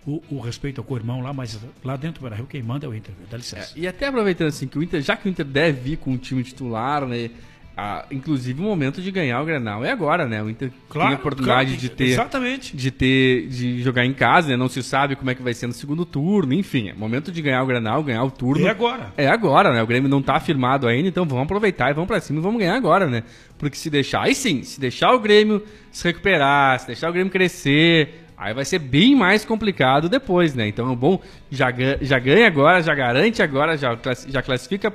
o, 0.07 0.23
o 0.31 0.39
respeito 0.41 0.81
ao 0.81 0.85
co-irmão 0.85 1.21
lá, 1.23 1.33
mas 1.33 1.59
lá 1.83 1.97
dentro 1.97 2.21
do 2.21 2.23
Beira-Rio 2.23 2.47
quem 2.47 2.63
manda 2.63 2.87
é 2.87 2.89
o 2.89 2.95
Inter, 2.95 3.15
dá 3.31 3.37
licença. 3.39 3.73
E 3.77 3.87
até 3.87 4.07
aproveitando 4.07 4.49
assim 4.49 4.67
que 4.69 4.79
o 4.79 4.83
Inter, 4.83 5.01
já 5.03 5.17
que 5.17 5.27
o 5.27 5.31
Inter 5.31 5.45
deve 5.47 5.81
vir 5.81 5.97
com 5.99 6.13
o 6.13 6.19
time 6.19 6.43
titular, 6.45 7.07
né? 7.07 7.31
Ah, 7.77 8.05
inclusive 8.09 8.61
o 8.61 8.65
momento 8.65 9.03
de 9.03 9.11
ganhar 9.11 9.41
o 9.41 9.45
Granal 9.45 9.85
é 9.85 9.91
agora, 9.91 10.27
né? 10.27 10.41
O 10.41 10.49
Inter 10.49 10.71
tem 10.93 11.03
a 11.03 11.15
oportunidade 11.15 11.71
claro, 11.71 11.81
de 11.81 11.89
ter 11.89 12.05
Exatamente. 12.05 12.77
de 12.77 12.91
ter 12.93 13.49
de 13.49 13.83
jogar 13.83 14.05
em 14.05 14.13
casa, 14.13 14.49
né? 14.49 14.57
Não 14.57 14.69
se 14.69 14.81
sabe 14.81 15.17
como 15.17 15.29
é 15.31 15.35
que 15.35 15.43
vai 15.43 15.53
ser 15.55 15.67
no 15.67 15.73
segundo 15.73 16.05
turno, 16.05 16.53
enfim, 16.53 16.91
é 16.91 16.95
momento 16.95 17.33
de 17.33 17.43
ganhar 17.43 17.63
o 17.65 17.67
Granal, 17.67 18.01
ganhar 18.05 18.23
o 18.23 18.31
turno. 18.31 18.65
É 18.65 18.71
agora. 18.71 19.13
É 19.17 19.27
agora, 19.27 19.73
né? 19.73 19.83
O 19.83 19.87
Grêmio 19.89 20.09
não 20.09 20.23
tá 20.23 20.39
firmado 20.39 20.87
ainda, 20.87 21.09
então 21.09 21.25
vamos 21.25 21.45
aproveitar 21.45 21.91
e 21.91 21.95
vamos 21.95 22.07
pra 22.07 22.21
cima 22.21 22.39
e 22.39 22.43
vamos 22.43 22.61
ganhar 22.61 22.77
agora, 22.77 23.09
né? 23.09 23.25
Porque 23.59 23.77
se 23.77 23.91
deixar, 23.91 24.23
aí 24.23 24.37
sim, 24.37 24.63
se 24.63 24.79
deixar 24.79 25.13
o 25.13 25.19
Grêmio 25.19 25.61
se 25.91 26.05
recuperar, 26.05 26.79
se 26.79 26.87
deixar 26.87 27.11
o 27.11 27.13
Grêmio 27.13 27.33
crescer, 27.33 28.25
aí 28.37 28.55
vai 28.55 28.65
ser 28.65 28.79
bem 28.79 29.17
mais 29.17 29.45
complicado 29.45 30.09
depois, 30.09 30.55
né? 30.55 30.69
Então 30.69 30.93
é 30.93 30.95
bom, 30.95 31.21
já, 31.51 31.73
já 32.01 32.21
ganha 32.21 32.47
agora, 32.47 32.81
já 32.81 32.95
garante 32.95 33.43
agora, 33.43 33.77
já, 33.77 33.99
já 34.29 34.43
classifica 34.43 34.93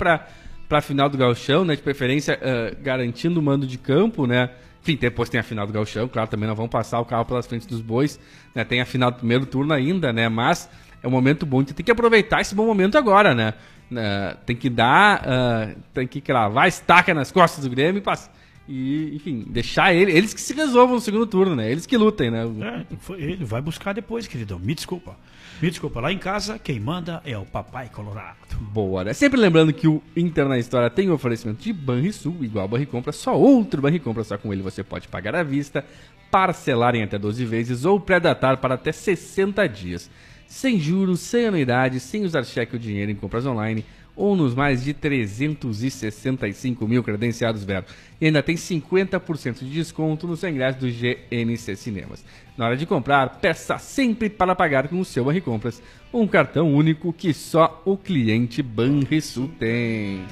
pra, 0.69 0.77
pra 0.77 0.81
final 0.81 1.09
do 1.09 1.17
Gauchão, 1.17 1.65
né? 1.65 1.75
De 1.75 1.81
preferência 1.81 2.39
ah, 2.41 2.75
garantindo 2.81 3.39
o 3.39 3.43
mando 3.43 3.67
de 3.67 3.77
campo, 3.77 4.25
né? 4.27 4.51
Enfim, 4.81 4.95
depois 4.95 5.27
tem 5.29 5.39
a 5.39 5.43
final 5.43 5.67
do 5.67 5.73
Gauchão, 5.73 6.07
claro, 6.07 6.29
também 6.29 6.47
não 6.47 6.55
vão 6.55 6.67
passar 6.69 6.99
o 7.01 7.05
carro 7.05 7.25
pelas 7.25 7.45
frentes 7.45 7.67
dos 7.67 7.81
bois, 7.81 8.17
né? 8.55 8.63
Tem 8.63 8.79
a 8.79 8.85
final 8.85 9.11
do 9.11 9.17
primeiro 9.17 9.45
turno 9.45 9.73
ainda, 9.73 10.13
né? 10.13 10.29
Mas 10.29 10.69
é 11.03 11.07
um 11.07 11.11
momento 11.11 11.45
bom, 11.45 11.61
então 11.61 11.73
tem 11.75 11.83
que 11.85 11.91
aproveitar 11.91 12.39
esse 12.39 12.55
bom 12.55 12.65
momento 12.65 12.97
agora, 12.97 13.35
né? 13.35 13.53
Né, 13.91 14.35
tem 14.45 14.55
que 14.55 14.69
dar, 14.69 15.23
ah, 15.27 15.69
tem 15.95 16.05
que 16.07 16.21
cravar 16.21 16.65
a 16.65 16.67
estaca 16.67 17.11
nas 17.11 17.31
costas 17.31 17.63
do 17.65 17.69
Grêmio 17.71 17.97
e, 17.97 18.01
pass- 18.03 18.29
E, 18.67 19.15
enfim, 19.15 19.43
deixar 19.49 19.93
ele, 19.95 20.11
eles 20.11 20.31
que 20.31 20.39
se 20.39 20.53
resolvam 20.53 20.93
no 20.95 21.01
segundo 21.01 21.25
turno, 21.25 21.55
né? 21.55 21.71
Eles 21.71 21.87
que 21.87 21.97
lutem, 21.97 22.29
né? 22.29 22.43
É, 22.61 23.13
ele 23.15 23.43
vai 23.43 23.59
buscar 23.61 23.93
depois, 23.93 24.27
queridão. 24.27 24.59
Me 24.59 24.75
desculpa. 24.75 25.17
Me 25.61 25.69
desculpa. 25.69 25.99
Lá 25.99 26.11
em 26.11 26.17
casa, 26.17 26.57
quem 26.57 26.79
manda 26.79 27.21
é 27.25 27.37
o 27.37 27.45
Papai 27.45 27.89
Colorado. 27.89 28.37
Boa, 28.61 29.03
né? 29.03 29.13
Sempre 29.13 29.37
lembrando 29.37 29.73
que 29.73 29.89
o 29.89 30.01
Inter 30.15 30.47
na 30.47 30.57
História 30.57 30.89
tem 30.89 31.09
o 31.09 31.13
oferecimento 31.13 31.61
de 31.61 31.73
Banrisul, 31.73 32.37
igual 32.41 32.65
Banricompra, 32.65 33.11
só 33.11 33.37
outro 33.37 33.81
Banricompra, 33.81 34.23
só 34.23 34.37
com 34.37 34.53
ele 34.53 34.61
você 34.61 34.83
pode 34.83 35.09
pagar 35.09 35.35
à 35.35 35.43
vista, 35.43 35.83
parcelar 36.31 36.95
em 36.95 37.03
até 37.03 37.17
12 37.17 37.43
vezes 37.43 37.83
ou 37.83 37.99
pré-datar 37.99 38.57
para 38.57 38.75
até 38.75 38.93
60 38.93 39.67
dias. 39.67 40.09
Sem 40.47 40.79
juros, 40.79 41.19
sem 41.19 41.47
anuidade, 41.47 41.99
sem 41.99 42.23
usar 42.23 42.45
cheque 42.45 42.75
ou 42.75 42.79
dinheiro 42.81 43.11
em 43.11 43.15
compras 43.15 43.45
online 43.45 43.83
ou 44.15 44.35
nos 44.35 44.53
mais 44.53 44.83
de 44.83 44.93
365 44.93 46.85
mil 46.85 47.01
credenciados 47.01 47.63
Vero. 47.63 47.85
E 48.19 48.25
ainda 48.25 48.43
tem 48.43 48.55
50% 48.55 49.59
de 49.59 49.69
desconto 49.69 50.27
no 50.27 50.35
seu 50.35 50.49
ingresso 50.49 50.79
do 50.79 50.87
GNC 50.89 51.75
Cinemas. 51.77 52.23
Na 52.59 52.65
hora 52.65 52.75
de 52.75 52.85
comprar, 52.85 53.39
peça 53.39 53.77
sempre 53.77 54.29
para 54.29 54.53
pagar 54.53 54.89
com 54.89 54.99
o 54.99 55.05
seu 55.05 55.23
Banricompras, 55.23 55.81
um 56.13 56.27
cartão 56.27 56.73
único 56.73 57.13
que 57.13 57.33
só 57.33 57.81
o 57.85 57.95
cliente 57.95 58.61
Banrisul 58.61 59.49
tem. 59.57 60.25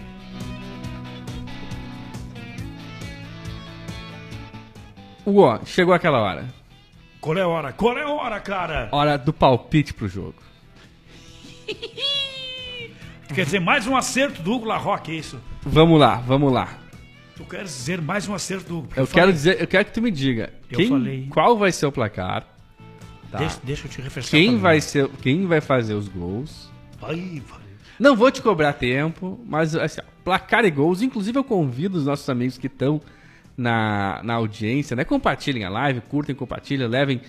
Uó, 5.26 5.62
chegou 5.64 5.94
aquela 5.94 6.20
hora. 6.20 6.46
Qual 7.22 7.38
é 7.38 7.44
a 7.44 7.48
hora? 7.48 7.72
Qual 7.72 7.98
é 7.98 8.04
a 8.04 8.10
hora, 8.10 8.42
cara? 8.42 8.90
Hora 8.92 9.18
do 9.18 9.32
palpite 9.32 9.94
pro 9.94 10.10
jogo. 10.10 10.36
Quer 13.34 13.46
dizer, 13.46 13.62
mais 13.62 13.88
um 13.88 13.96
acerto 13.96 14.42
do 14.42 14.52
Hugo 14.52 14.66
Larroque, 14.66 15.14
é 15.14 15.16
isso? 15.16 15.40
Vamos 15.62 15.98
lá, 15.98 16.16
vamos 16.16 16.52
lá. 16.52 16.87
Tu 17.38 17.44
queres 17.46 17.70
dizer 17.72 18.02
mais 18.02 18.28
um 18.28 18.34
acerto 18.34 18.68
do 18.68 18.80
Eu 18.96 19.06
falei- 19.06 19.08
quero 19.14 19.32
dizer, 19.34 19.62
eu 19.62 19.68
quero 19.68 19.86
que 19.86 19.92
tu 19.94 20.02
me 20.02 20.10
diga 20.12 20.52
Eu 20.72 20.78
quem, 20.78 20.90
falei. 20.90 21.28
qual 21.30 21.58
vai 21.58 21.72
ser 21.72 21.86
o 21.86 21.92
placar, 21.92 22.44
tá? 23.32 23.38
Deixa, 23.38 23.60
deixa 23.64 23.86
eu 23.86 23.92
te 23.92 24.02
refrescar. 24.02 24.32
quem 24.40 24.58
vai 24.58 24.82
ser, 24.82 25.08
quem 25.22 25.46
vai 25.46 25.62
fazer 25.62 25.94
os 25.94 26.08
gols. 26.08 26.70
Ai. 27.02 27.42
Não 28.00 28.16
vou 28.16 28.32
te 28.32 28.42
cobrar 28.42 28.74
tempo, 28.74 29.40
mas 29.46 29.76
assim, 29.76 30.02
ó, 30.02 30.04
placar 30.24 30.66
e 30.66 30.72
gols. 30.72 31.02
Inclusive, 31.02 31.38
eu 31.38 31.44
convido 31.44 31.98
os 31.98 32.06
nossos 32.06 32.28
amigos 32.30 32.58
que 32.58 32.68
estão 32.68 33.00
na, 33.56 34.22
na 34.24 34.34
audiência, 34.36 34.96
né? 34.96 35.04
Compartilhem 35.04 35.64
a 35.64 35.70
live, 35.70 36.02
curtem, 36.02 36.36
compartilhem, 36.36 36.88
levem, 36.88 37.22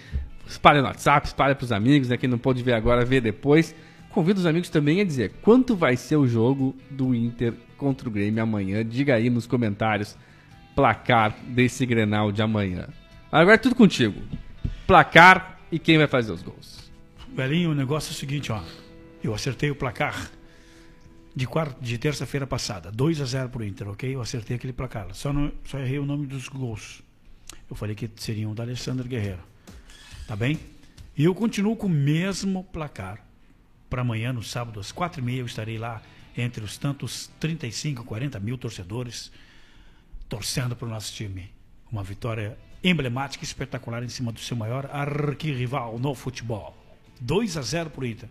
espalhem 0.46 0.82
no 0.82 0.88
WhatsApp, 0.88 1.26
espalhem 1.26 1.54
pros 1.54 1.70
amigos, 1.72 2.08
né? 2.08 2.16
Quem 2.16 2.28
não 2.28 2.38
pôde 2.38 2.62
ver 2.62 2.74
agora, 2.74 3.04
vê 3.04 3.20
depois. 3.20 3.74
Convido 4.18 4.40
os 4.40 4.46
amigos 4.46 4.68
também 4.68 5.00
a 5.00 5.04
dizer 5.04 5.30
quanto 5.42 5.76
vai 5.76 5.96
ser 5.96 6.16
o 6.16 6.26
jogo 6.26 6.74
do 6.90 7.14
Inter 7.14 7.54
contra 7.76 8.08
o 8.08 8.10
Grêmio 8.10 8.42
amanhã. 8.42 8.84
Diga 8.84 9.14
aí 9.14 9.30
nos 9.30 9.46
comentários 9.46 10.16
placar 10.74 11.38
desse 11.46 11.86
Grenal 11.86 12.32
de 12.32 12.42
amanhã. 12.42 12.88
Agora 13.30 13.54
é 13.54 13.58
tudo 13.58 13.76
contigo. 13.76 14.20
Placar 14.88 15.60
e 15.70 15.78
quem 15.78 15.98
vai 15.98 16.08
fazer 16.08 16.32
os 16.32 16.42
gols. 16.42 16.90
Velhinho, 17.32 17.70
o 17.70 17.74
negócio 17.76 18.10
é 18.10 18.12
o 18.12 18.16
seguinte, 18.16 18.50
ó. 18.50 18.60
Eu 19.22 19.32
acertei 19.32 19.70
o 19.70 19.76
placar 19.76 20.28
de, 21.32 21.46
quarta, 21.46 21.76
de 21.80 21.96
terça-feira 21.96 22.44
passada. 22.44 22.90
2 22.90 23.20
a 23.20 23.24
0 23.24 23.50
pro 23.50 23.64
Inter, 23.64 23.88
ok? 23.88 24.12
Eu 24.12 24.20
acertei 24.20 24.56
aquele 24.56 24.72
placar. 24.72 25.06
Só, 25.12 25.32
não, 25.32 25.52
só 25.64 25.78
errei 25.78 26.00
o 26.00 26.04
nome 26.04 26.26
dos 26.26 26.48
gols. 26.48 27.04
Eu 27.70 27.76
falei 27.76 27.94
que 27.94 28.10
seriam 28.16 28.52
da 28.52 28.64
Alessandro 28.64 29.06
Guerreiro. 29.06 29.44
Tá 30.26 30.34
bem? 30.34 30.58
E 31.16 31.22
eu 31.22 31.36
continuo 31.36 31.76
com 31.76 31.86
o 31.86 31.88
mesmo 31.88 32.64
placar. 32.64 33.27
Para 33.88 34.02
amanhã, 34.02 34.32
no 34.32 34.42
sábado, 34.42 34.80
às 34.80 34.92
quatro 34.92 35.20
e 35.20 35.24
meia, 35.24 35.40
eu 35.40 35.46
estarei 35.46 35.78
lá 35.78 36.02
entre 36.36 36.62
os 36.62 36.76
tantos 36.76 37.30
35, 37.40 38.04
40 38.04 38.38
mil 38.40 38.58
torcedores 38.58 39.32
torcendo 40.28 40.76
para 40.76 40.86
o 40.86 40.90
nosso 40.90 41.12
time. 41.12 41.50
Uma 41.90 42.02
vitória 42.02 42.58
emblemática 42.84 43.42
e 43.42 43.46
espetacular 43.46 44.02
em 44.02 44.08
cima 44.08 44.30
do 44.30 44.38
seu 44.38 44.56
maior 44.56 44.88
arquirrival 44.92 45.98
no 45.98 46.14
futebol. 46.14 46.76
2 47.20 47.56
a 47.56 47.62
0 47.62 47.90
pro 47.90 48.06
Inter. 48.06 48.28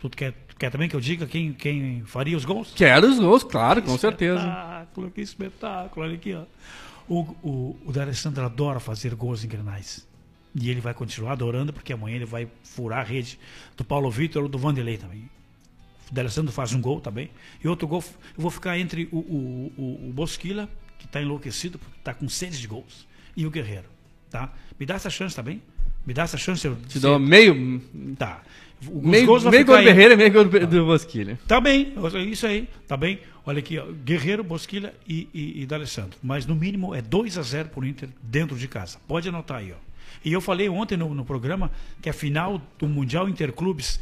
Tu 0.00 0.08
quer, 0.10 0.32
tu 0.32 0.56
quer 0.56 0.70
também 0.70 0.88
que 0.88 0.94
eu 0.94 1.00
diga 1.00 1.26
quem, 1.26 1.52
quem 1.52 2.04
faria 2.04 2.36
os 2.36 2.44
gols? 2.44 2.72
Quero 2.74 3.08
os 3.08 3.18
gols, 3.18 3.42
claro, 3.42 3.82
com 3.82 3.98
certeza. 3.98 4.38
Espetáculo, 4.38 5.10
que 5.10 5.20
espetáculo. 5.20 6.06
Olha 6.06 6.14
aqui, 6.14 6.34
ó. 6.34 6.44
O, 7.08 7.20
o, 7.42 7.78
o 7.84 7.92
D'Alessandro 7.92 8.44
adora 8.44 8.78
fazer 8.78 9.14
gols 9.14 9.42
em 9.42 9.48
grenais. 9.48 10.07
E 10.54 10.70
ele 10.70 10.80
vai 10.80 10.94
continuar 10.94 11.32
adorando, 11.32 11.72
porque 11.72 11.92
amanhã 11.92 12.16
ele 12.16 12.24
vai 12.24 12.48
furar 12.62 13.00
a 13.00 13.02
rede 13.02 13.38
do 13.76 13.84
Paulo 13.84 14.10
Vitor 14.10 14.42
ou 14.42 14.48
do 14.48 14.58
Vanderlei 14.58 14.96
também. 14.96 15.28
O 16.10 16.14
D'Alessandro 16.14 16.52
faz 16.52 16.72
um 16.72 16.80
gol 16.80 17.00
também. 17.00 17.30
E 17.62 17.68
outro 17.68 17.86
gol, 17.86 18.02
eu 18.36 18.42
vou 18.42 18.50
ficar 18.50 18.78
entre 18.78 19.08
o, 19.12 19.18
o, 19.18 19.72
o, 19.76 20.08
o 20.08 20.12
Bosquila, 20.12 20.68
que 20.98 21.06
está 21.06 21.20
enlouquecido, 21.20 21.78
porque 21.78 21.98
está 21.98 22.14
com 22.14 22.28
sede 22.28 22.58
de 22.60 22.66
gols, 22.66 23.06
e 23.36 23.46
o 23.46 23.50
Guerreiro. 23.50 23.86
Tá? 24.30 24.52
Me 24.78 24.86
dá 24.86 24.94
essa 24.94 25.10
chance 25.10 25.36
também. 25.36 25.62
Me 26.06 26.14
dá 26.14 26.22
essa 26.22 26.38
chance. 26.38 26.66
Eu, 26.66 26.76
Te 26.88 26.98
dou 26.98 27.18
meio, 27.18 27.80
Tá. 28.16 28.42
Os 28.80 29.02
meio, 29.02 29.26
gols 29.26 29.44
meio 29.44 29.64
gol 29.64 29.76
do. 29.76 29.82
Guerreiro 29.82 30.14
e 30.14 30.16
meio 30.16 30.32
gol 30.32 30.44
do, 30.44 30.66
do 30.66 30.86
Bosquilha. 30.86 31.38
Tá 31.48 31.60
bem, 31.60 31.94
isso 32.30 32.46
aí, 32.46 32.68
tá 32.86 32.96
bem. 32.96 33.18
Olha 33.44 33.58
aqui, 33.58 33.78
ó, 33.78 33.86
Guerreiro, 33.86 34.44
Bosquilha 34.44 34.94
e, 35.06 35.28
e, 35.34 35.62
e 35.62 35.66
D'Alessandro. 35.66 36.18
Mas 36.22 36.46
no 36.46 36.54
mínimo 36.54 36.94
é 36.94 37.02
2 37.02 37.38
a 37.38 37.42
0 37.42 37.70
pro 37.70 37.84
Inter 37.84 38.08
dentro 38.22 38.56
de 38.56 38.68
casa. 38.68 38.98
Pode 39.08 39.28
anotar 39.28 39.58
aí, 39.58 39.72
ó. 39.72 39.87
E 40.24 40.32
eu 40.32 40.40
falei 40.40 40.68
ontem 40.68 40.96
no, 40.96 41.14
no 41.14 41.24
programa 41.24 41.70
que 42.02 42.08
a 42.08 42.12
final 42.12 42.60
do 42.78 42.88
Mundial 42.88 43.28
Interclubes 43.28 44.00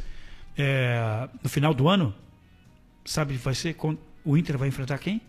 é, 0.57 1.29
no 1.43 1.49
final 1.49 1.73
do 1.73 1.87
ano, 1.87 2.13
sabe, 3.05 3.35
vai 3.35 3.53
ser 3.53 3.75
com, 3.75 3.95
o 4.25 4.35
Inter 4.35 4.57
vai 4.57 4.67
enfrentar 4.67 4.97
quem? 4.97 5.21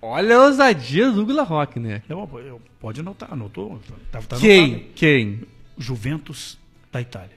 Olha 0.00 0.36
a 0.36 0.44
ousadia 0.46 1.08
do 1.10 1.16
Douglas 1.24 1.48
Rock, 1.48 1.78
né? 1.80 2.02
Eu, 2.08 2.28
eu- 2.44 2.60
pode 2.80 3.00
anotar, 3.00 3.32
anotou? 3.32 3.80
Tá, 4.10 4.20
tá 4.22 4.36
Quem? 4.38 4.64
anotado. 4.74 4.90
Quem? 4.94 5.40
Juventus 5.78 6.58
da 6.92 7.00
Itália. 7.00 7.36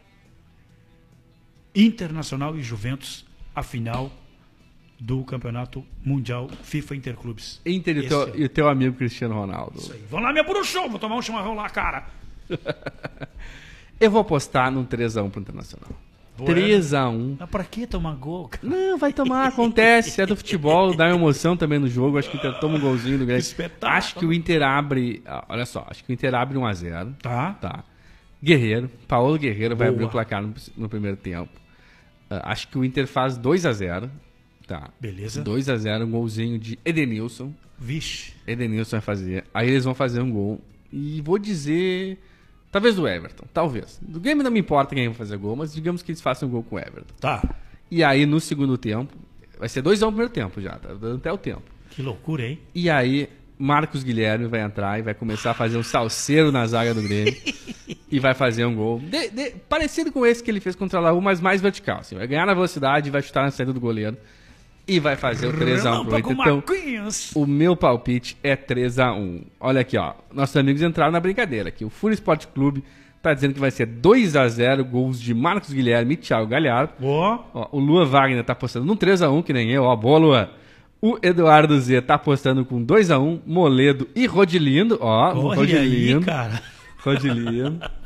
Internacional 1.75 2.57
e 2.57 2.63
Juventus, 2.63 3.25
a 3.55 3.61
final 3.63 4.11
do 4.99 5.23
Campeonato 5.23 5.85
Mundial 6.03 6.49
FIFA 6.63 6.95
Interclubes. 6.95 7.61
Inter 7.65 7.97
e 7.97 7.99
o 7.99 8.07
teu, 8.07 8.49
teu 8.49 8.67
amigo 8.67 8.95
Cristiano 8.97 9.35
Ronaldo. 9.35 9.77
Isso 9.79 9.93
aí. 9.93 10.03
Vamos 10.09 10.25
lá, 10.25 10.31
minha 10.31 10.43
bruxão, 10.43 10.89
vou 10.89 10.97
tomar 10.99 11.15
um 11.15 11.21
chimarrão 11.21 11.53
lá, 11.55 11.69
cara. 11.69 12.07
Eu 13.99 14.11
vou 14.11 14.21
apostar 14.21 14.71
num 14.71 14.85
3x1 14.85 15.29
pro 15.31 15.41
Internacional. 15.41 15.89
Boa, 16.37 16.51
3x1. 16.51 17.37
Mas 17.39 17.49
pra 17.49 17.63
que 17.63 17.87
tomar 17.87 18.13
gol, 18.15 18.47
cara? 18.47 18.63
Não, 18.67 18.95
vai 18.97 19.11
tomar, 19.11 19.47
acontece. 19.47 20.21
É 20.21 20.25
do 20.25 20.35
futebol, 20.35 20.95
dá 20.95 21.09
emoção 21.09 21.57
também 21.57 21.79
no 21.79 21.87
jogo. 21.87 22.19
Acho 22.19 22.29
que 22.29 22.37
o 22.37 22.39
Inter 22.39 22.59
toma 22.59 22.77
um 22.77 22.79
golzinho 22.79 23.17
do 23.17 23.25
Grêmio. 23.25 23.39
Espetáculo. 23.39 23.97
Acho 23.97 24.15
que 24.15 24.25
o 24.25 24.31
Inter 24.31 24.61
abre. 24.61 25.23
ah, 25.25 25.43
Olha 25.49 25.65
só, 25.65 25.85
acho 25.89 26.03
que 26.03 26.11
o 26.11 26.13
Inter 26.13 26.35
abre 26.35 26.59
1x0. 26.59 27.15
Tá. 27.23 27.53
Tá. 27.53 27.83
Guerreiro, 28.43 28.87
Paulo 29.07 29.35
Guerreiro 29.39 29.75
vai 29.75 29.87
Boa. 29.87 29.95
abrir 29.95 30.05
o 30.05 30.09
placar 30.09 30.43
no, 30.43 30.53
no 30.77 30.87
primeiro 30.87 31.17
tempo. 31.17 31.49
Ah, 32.29 32.51
acho 32.51 32.67
que 32.67 32.77
o 32.77 32.85
Inter 32.85 33.07
faz 33.07 33.35
2 33.35 33.65
a 33.65 33.73
0 33.73 34.11
Tá. 34.67 34.89
Beleza. 34.99 35.41
2 35.41 35.69
a 35.69 35.77
0 35.77 36.05
um 36.05 36.11
golzinho 36.11 36.59
de 36.59 36.77
Edenilson. 36.85 37.51
Vixe. 37.79 38.33
Edenilson 38.45 38.97
vai 38.97 39.01
fazer. 39.01 39.43
Aí 39.53 39.69
eles 39.69 39.85
vão 39.85 39.95
fazer 39.95 40.21
um 40.21 40.29
gol. 40.29 40.61
E 40.93 41.19
vou 41.21 41.39
dizer. 41.39 42.19
Talvez 42.71 42.95
do 42.95 43.07
Everton, 43.07 43.45
talvez. 43.53 43.99
Do 44.01 44.19
game 44.19 44.43
não 44.43 44.51
me 44.51 44.59
importa 44.59 44.93
quem 44.93 45.07
vai 45.07 45.15
fazer 45.15 45.37
gol, 45.37 45.55
mas 45.55 45.73
digamos 45.73 46.01
que 46.03 46.11
eles 46.11 46.21
façam 46.21 46.47
um 46.47 46.51
gol 46.51 46.63
com 46.63 46.75
o 46.75 46.79
Everton. 46.79 47.13
Tá. 47.19 47.55
E 47.89 48.03
aí 48.03 48.25
no 48.25 48.39
segundo 48.39 48.77
tempo. 48.77 49.13
Vai 49.57 49.67
ser 49.69 49.81
2x1 49.81 50.01
no 50.01 50.07
primeiro 50.11 50.31
tempo 50.31 50.61
já, 50.61 50.71
tá 50.77 50.93
dando 50.93 51.15
até 51.15 51.31
o 51.31 51.37
tempo. 51.37 51.63
Que 51.89 52.01
loucura, 52.03 52.45
hein? 52.45 52.59
E 52.75 52.89
aí, 52.91 53.27
Marcos 53.57 54.03
Guilherme 54.03 54.45
vai 54.45 54.61
entrar 54.61 54.99
e 54.99 55.01
vai 55.01 55.15
começar 55.15 55.49
a 55.51 55.53
fazer 55.55 55.77
um 55.77 55.83
salseiro 55.83 56.51
na 56.51 56.67
zaga 56.67 56.93
do 56.93 57.01
Grêmio. 57.01 57.35
e 58.11 58.19
vai 58.19 58.35
fazer 58.35 58.65
um 58.65 58.75
gol. 58.75 58.99
de- 58.99 59.29
de- 59.31 59.49
parecido 59.67 60.11
com 60.11 60.23
esse 60.25 60.43
que 60.43 60.51
ele 60.51 60.59
fez 60.59 60.75
contra 60.75 60.99
a 60.99 61.01
Laú, 61.01 61.19
mas 61.21 61.41
mais 61.41 61.59
vertical. 61.59 61.99
Assim, 62.01 62.15
vai 62.15 62.27
ganhar 62.27 62.45
na 62.45 62.53
velocidade, 62.53 63.09
vai 63.09 63.21
chutar 63.23 63.41
na 63.43 63.49
saída 63.49 63.73
do 63.73 63.79
goleiro. 63.79 64.15
E 64.87 64.99
vai 64.99 65.15
fazer 65.15 65.47
o 65.47 65.53
3x1 65.53 66.05
pro 66.05 66.11
Então, 66.43 66.63
o 67.35 67.45
meu 67.45 67.75
palpite 67.75 68.37
é 68.41 68.55
3x1. 68.55 69.41
Olha 69.59 69.81
aqui, 69.81 69.97
ó. 69.97 70.13
Nossos 70.33 70.55
amigos 70.55 70.81
entraram 70.81 71.11
na 71.11 71.19
brincadeira 71.19 71.69
aqui. 71.69 71.83
O 71.83 71.89
Fúria 71.89 72.13
Esporte 72.13 72.47
Clube 72.47 72.83
tá 73.21 73.33
dizendo 73.33 73.53
que 73.53 73.59
vai 73.59 73.71
ser 73.71 73.85
2x0, 73.87 74.83
gols 74.83 75.19
de 75.19 75.33
Marcos 75.33 75.73
Guilherme 75.73 76.13
e 76.13 76.17
Thiago 76.17 76.47
Galhardo. 76.47 76.93
Ó, 77.01 77.39
Ó, 77.53 77.67
o 77.73 77.79
Lua 77.79 78.05
Wagner 78.05 78.43
tá 78.43 78.53
apostando 78.53 78.85
num 78.85 78.95
3x1, 78.95 79.43
que 79.43 79.51
nem 79.51 79.69
eu, 79.71 79.83
ó, 79.83 79.95
boa 79.95 80.17
Lua. 80.17 80.51
O 81.01 81.17
Eduardo 81.21 81.79
Z 81.79 82.01
tá 82.01 82.15
apostando 82.15 82.63
com 82.63 82.83
2x1, 82.83 83.41
Moledo 83.45 84.07
e 84.15 84.25
Rodilindo, 84.25 84.97
ó, 85.01 85.33
olha 85.35 85.79
aí, 85.79 86.11
Rodilindo. 86.15 86.25
cara. 86.25 86.61
Rodilindo. 87.03 87.79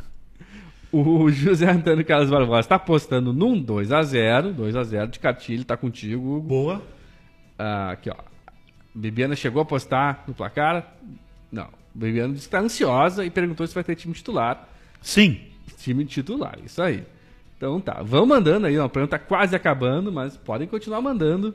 O 0.91 1.29
José 1.31 1.69
Antônio 1.71 2.03
Carlos 2.05 2.29
Barbosa 2.29 2.67
tá 2.67 2.75
apostando 2.75 3.31
num 3.31 3.63
2x0, 3.63 4.53
2x0 4.55 5.07
de 5.09 5.19
Catilho, 5.19 5.63
tá 5.63 5.77
contigo, 5.77 6.35
Hugo. 6.37 6.47
Boa. 6.47 6.81
Ah, 7.57 7.91
aqui, 7.91 8.09
ó. 8.09 8.15
Bibiana 8.93 9.35
chegou 9.35 9.61
a 9.61 9.63
apostar 9.63 10.23
no 10.27 10.33
placar? 10.33 10.93
Não. 11.51 11.69
Bibiana 11.95 12.33
disse 12.33 12.47
que 12.47 12.51
tá 12.51 12.59
ansiosa 12.59 13.23
e 13.23 13.29
perguntou 13.29 13.65
se 13.65 13.73
vai 13.73 13.83
ter 13.83 13.95
time 13.95 14.13
titular. 14.13 14.67
Sim. 15.01 15.39
Time 15.77 16.03
titular, 16.03 16.57
isso 16.65 16.81
aí. 16.81 17.05
Então 17.57 17.79
tá, 17.79 18.01
vão 18.01 18.25
mandando 18.25 18.67
aí, 18.67 18.77
ó, 18.77 18.85
o 18.85 18.89
programa 18.89 19.11
tá 19.11 19.19
quase 19.19 19.55
acabando, 19.55 20.11
mas 20.11 20.35
podem 20.35 20.67
continuar 20.67 20.99
mandando 20.99 21.53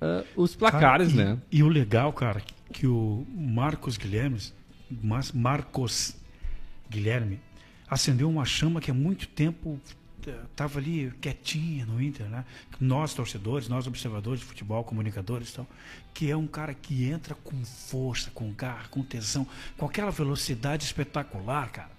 ah, 0.00 0.24
os 0.34 0.56
placares, 0.56 1.12
Cara, 1.12 1.22
e, 1.22 1.24
né? 1.32 1.38
E 1.52 1.62
o 1.62 1.68
legal, 1.68 2.12
cara, 2.12 2.42
que 2.72 2.86
o 2.86 3.26
Marcos 3.36 3.96
Guilherme, 3.96 4.38
Mas- 5.02 5.30
Marcos 5.32 6.16
Guilherme, 6.90 7.38
acendeu 7.88 8.28
uma 8.28 8.44
chama 8.44 8.80
que 8.80 8.90
há 8.90 8.94
muito 8.94 9.28
tempo 9.28 9.80
estava 10.50 10.78
ali 10.78 11.12
quietinha 11.20 11.86
no 11.86 12.02
Inter, 12.02 12.26
né? 12.26 12.44
Nós 12.80 13.14
torcedores, 13.14 13.68
nós 13.68 13.86
observadores 13.86 14.40
de 14.40 14.46
futebol, 14.46 14.84
comunicadores, 14.84 15.52
tal, 15.52 15.66
que 16.12 16.30
é 16.30 16.36
um 16.36 16.46
cara 16.46 16.74
que 16.74 17.04
entra 17.04 17.34
com 17.34 17.64
força, 17.64 18.30
com 18.34 18.52
garra, 18.52 18.88
com 18.90 19.02
tesão, 19.02 19.46
com 19.76 19.86
aquela 19.86 20.10
velocidade 20.10 20.84
espetacular, 20.84 21.70
cara. 21.70 21.90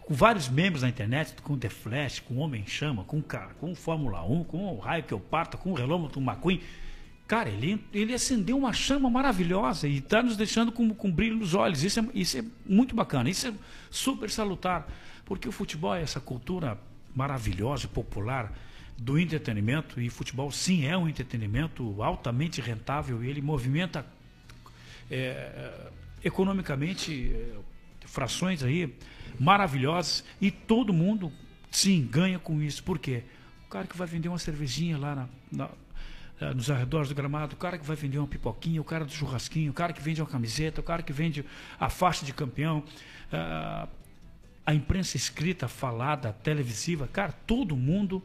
Com 0.00 0.14
vários 0.14 0.48
membros 0.48 0.82
na 0.82 0.88
internet, 0.88 1.34
com 1.42 1.58
The 1.58 1.68
Flash, 1.68 2.20
com 2.20 2.36
Homem 2.36 2.62
em 2.62 2.66
Chama, 2.66 3.02
com 3.04 3.20
cara, 3.20 3.54
com 3.60 3.74
Fórmula 3.74 4.22
1, 4.24 4.44
com 4.44 4.74
o 4.74 4.78
Raio 4.78 5.02
que 5.02 5.12
eu 5.12 5.18
parto, 5.18 5.58
com 5.58 5.72
o 5.72 5.74
Relâmpago 5.74 6.20
McQueen. 6.20 6.60
Cara, 7.26 7.48
ele, 7.48 7.84
ele 7.92 8.14
acendeu 8.14 8.56
uma 8.56 8.72
chama 8.72 9.10
maravilhosa 9.10 9.88
e 9.88 9.98
está 9.98 10.22
nos 10.22 10.36
deixando 10.36 10.70
com, 10.70 10.94
com 10.94 11.10
brilho 11.10 11.36
nos 11.36 11.54
olhos. 11.54 11.82
Isso 11.82 11.98
é, 11.98 12.06
isso 12.14 12.38
é 12.38 12.44
muito 12.64 12.94
bacana, 12.94 13.28
isso 13.28 13.48
é 13.48 13.52
super 13.90 14.30
salutar, 14.30 14.86
porque 15.26 15.46
o 15.46 15.52
futebol 15.52 15.94
é 15.94 16.00
essa 16.00 16.20
cultura 16.20 16.78
maravilhosa 17.14 17.84
e 17.84 17.88
popular 17.88 18.50
do 18.96 19.18
entretenimento, 19.18 20.00
e 20.00 20.08
futebol 20.08 20.50
sim 20.50 20.86
é 20.86 20.96
um 20.96 21.06
entretenimento 21.06 22.02
altamente 22.02 22.62
rentável 22.62 23.22
e 23.22 23.28
ele 23.28 23.42
movimenta 23.42 24.06
é, 25.10 25.90
economicamente 26.24 27.30
é, 27.34 27.56
frações 28.06 28.62
aí 28.62 28.94
maravilhosas 29.38 30.24
e 30.40 30.50
todo 30.50 30.92
mundo 30.92 31.30
sim 31.70 32.06
ganha 32.10 32.38
com 32.38 32.62
isso. 32.62 32.82
Por 32.82 32.98
quê? 32.98 33.22
O 33.66 33.68
cara 33.68 33.86
que 33.86 33.96
vai 33.96 34.06
vender 34.06 34.28
uma 34.28 34.38
cervejinha 34.38 34.96
lá 34.96 35.14
na- 35.14 35.28
na- 35.52 35.70
eh, 36.40 36.54
nos 36.54 36.70
arredores 36.70 37.08
do 37.08 37.14
gramado, 37.14 37.54
o 37.54 37.58
cara 37.58 37.76
que 37.78 37.84
vai 37.84 37.96
vender 37.96 38.18
uma 38.18 38.26
pipoquinha, 38.26 38.80
o 38.80 38.84
cara 38.84 39.04
do 39.04 39.12
churrasquinho, 39.12 39.70
o 39.70 39.74
cara 39.74 39.92
que 39.92 40.00
vende 40.00 40.20
uma 40.22 40.28
camiseta, 40.28 40.80
o 40.80 40.84
cara 40.84 41.02
que 41.02 41.12
vende 41.12 41.44
a 41.78 41.90
faixa 41.90 42.24
de 42.24 42.32
campeão, 42.32 42.82
ah, 43.32 43.88
a 44.66 44.74
imprensa 44.74 45.16
escrita, 45.16 45.68
falada, 45.68 46.32
televisiva, 46.42 47.06
cara, 47.06 47.32
todo 47.46 47.76
mundo, 47.76 48.20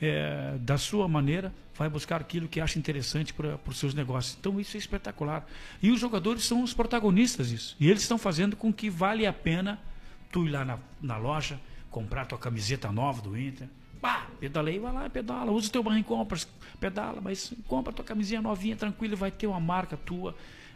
eh, 0.00 0.56
da 0.60 0.78
sua 0.78 1.06
maneira, 1.06 1.52
vai 1.76 1.88
buscar 1.88 2.18
aquilo 2.18 2.48
que 2.48 2.60
acha 2.60 2.78
interessante 2.78 3.34
para 3.34 3.58
os 3.66 3.78
seus 3.78 3.92
negócios. 3.92 4.36
Então, 4.40 4.58
isso 4.58 4.74
é 4.76 4.80
espetacular. 4.80 5.46
E 5.82 5.90
os 5.90 6.00
jogadores 6.00 6.44
são 6.44 6.62
os 6.62 6.72
protagonistas 6.72 7.50
disso. 7.50 7.76
E 7.78 7.90
eles 7.90 8.00
estão 8.00 8.16
fazendo 8.16 8.56
com 8.56 8.72
que 8.72 8.88
vale 8.88 9.26
a 9.26 9.32
pena 9.34 9.78
tu 10.30 10.46
ir 10.46 10.50
lá 10.50 10.64
na, 10.64 10.78
na 11.00 11.18
loja, 11.18 11.60
comprar 11.90 12.24
tua 12.24 12.38
camiseta 12.38 12.90
nova 12.90 13.20
do 13.20 13.38
Inter. 13.38 13.68
Bah, 14.00 14.26
pedalei, 14.40 14.80
vai 14.80 14.92
lá, 14.92 15.10
pedala, 15.10 15.52
usa 15.52 15.68
o 15.68 15.70
teu 15.70 15.82
barrinho, 15.82 16.04
compra, 16.04 16.38
pedala, 16.80 17.20
mas 17.20 17.52
compra 17.68 17.92
tua 17.92 18.04
camisinha 18.04 18.40
novinha, 18.40 18.74
tranquilo, 18.74 19.16
vai 19.16 19.30
ter 19.30 19.46
uma 19.46 19.60
marca 19.60 19.96
tua, 19.96 20.34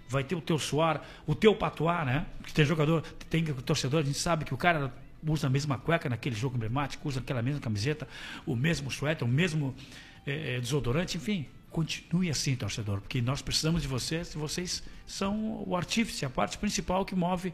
vai 0.08 0.22
ter 0.22 0.36
o 0.36 0.40
teu 0.40 0.58
suar, 0.58 1.02
o 1.26 1.34
teu 1.34 1.54
patuá, 1.54 2.04
né? 2.04 2.26
Que 2.44 2.52
tem 2.52 2.64
jogador, 2.64 3.02
tem 3.30 3.42
torcedor, 3.44 4.00
a 4.00 4.04
gente 4.04 4.18
sabe 4.18 4.44
que 4.44 4.54
o 4.54 4.56
cara 4.56 4.92
usa 5.26 5.46
a 5.46 5.50
mesma 5.50 5.78
cueca 5.78 6.08
naquele 6.08 6.34
jogo 6.34 6.56
emblemático, 6.56 7.08
usa 7.08 7.20
aquela 7.20 7.42
mesma 7.42 7.60
camiseta, 7.60 8.06
o 8.44 8.54
mesmo 8.54 8.90
suéter, 8.90 9.26
o 9.26 9.30
mesmo 9.30 9.74
eh, 10.26 10.60
desodorante, 10.60 11.16
enfim. 11.16 11.46
Continue 11.70 12.30
assim, 12.30 12.56
torcedor, 12.56 13.00
porque 13.00 13.20
nós 13.20 13.42
precisamos 13.42 13.82
de 13.82 13.88
vocês 13.88 14.32
vocês 14.34 14.82
são 15.06 15.62
o 15.66 15.76
artífice, 15.76 16.24
a 16.24 16.30
parte 16.30 16.56
principal 16.56 17.04
que 17.04 17.14
move 17.14 17.52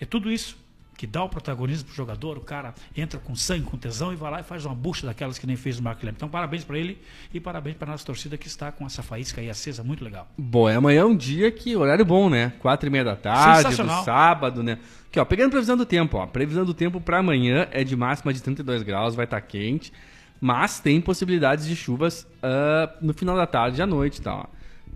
é 0.00 0.04
tudo 0.04 0.32
isso 0.32 0.56
que 1.00 1.06
dá 1.06 1.24
o 1.24 1.30
protagonismo 1.30 1.86
pro 1.86 1.94
jogador, 1.94 2.36
o 2.36 2.42
cara 2.42 2.74
entra 2.94 3.18
com 3.18 3.34
sangue, 3.34 3.64
com 3.64 3.78
tesão 3.78 4.12
e 4.12 4.16
vai 4.16 4.30
lá 4.30 4.40
e 4.40 4.42
faz 4.42 4.66
uma 4.66 4.74
bucha 4.74 5.06
daquelas 5.06 5.38
que 5.38 5.46
nem 5.46 5.56
fez 5.56 5.78
o 5.78 5.82
Marco 5.82 6.00
Guilherme. 6.00 6.18
Então, 6.18 6.28
parabéns 6.28 6.62
para 6.62 6.78
ele 6.78 7.00
e 7.32 7.40
parabéns 7.40 7.78
para 7.78 7.90
nossa 7.90 8.04
torcida 8.04 8.36
que 8.36 8.46
está 8.46 8.70
com 8.70 8.84
essa 8.84 9.02
faísca 9.02 9.40
aí 9.40 9.48
acesa, 9.48 9.82
muito 9.82 10.04
legal. 10.04 10.28
Bom, 10.36 10.68
é 10.68 10.76
amanhã 10.76 11.00
é 11.00 11.04
um 11.06 11.16
dia 11.16 11.50
que 11.50 11.74
horário 11.74 12.04
bom, 12.04 12.28
né? 12.28 12.52
Quatro 12.58 12.86
e 12.86 12.92
meia 12.92 13.02
da 13.02 13.16
tarde, 13.16 13.82
do 13.82 14.04
sábado, 14.04 14.62
né? 14.62 14.78
Aqui, 15.08 15.18
ó, 15.18 15.24
pegando 15.24 15.52
previsão 15.52 15.74
do 15.74 15.86
tempo, 15.86 16.18
ó. 16.18 16.26
Previsão 16.26 16.66
do 16.66 16.74
tempo 16.74 17.00
para 17.00 17.20
amanhã 17.20 17.66
é 17.70 17.82
de 17.82 17.96
máxima 17.96 18.30
de 18.34 18.42
32 18.42 18.82
graus, 18.82 19.14
vai 19.14 19.24
estar 19.24 19.40
quente, 19.40 19.94
mas 20.38 20.80
tem 20.80 21.00
possibilidades 21.00 21.66
de 21.66 21.76
chuvas 21.76 22.26
ah, 22.42 22.94
no 23.00 23.14
final 23.14 23.38
da 23.38 23.46
tarde 23.46 23.80
e 23.80 23.82
à 23.82 23.86
noite, 23.86 24.20
tá? 24.20 24.34
Ó. 24.34 24.44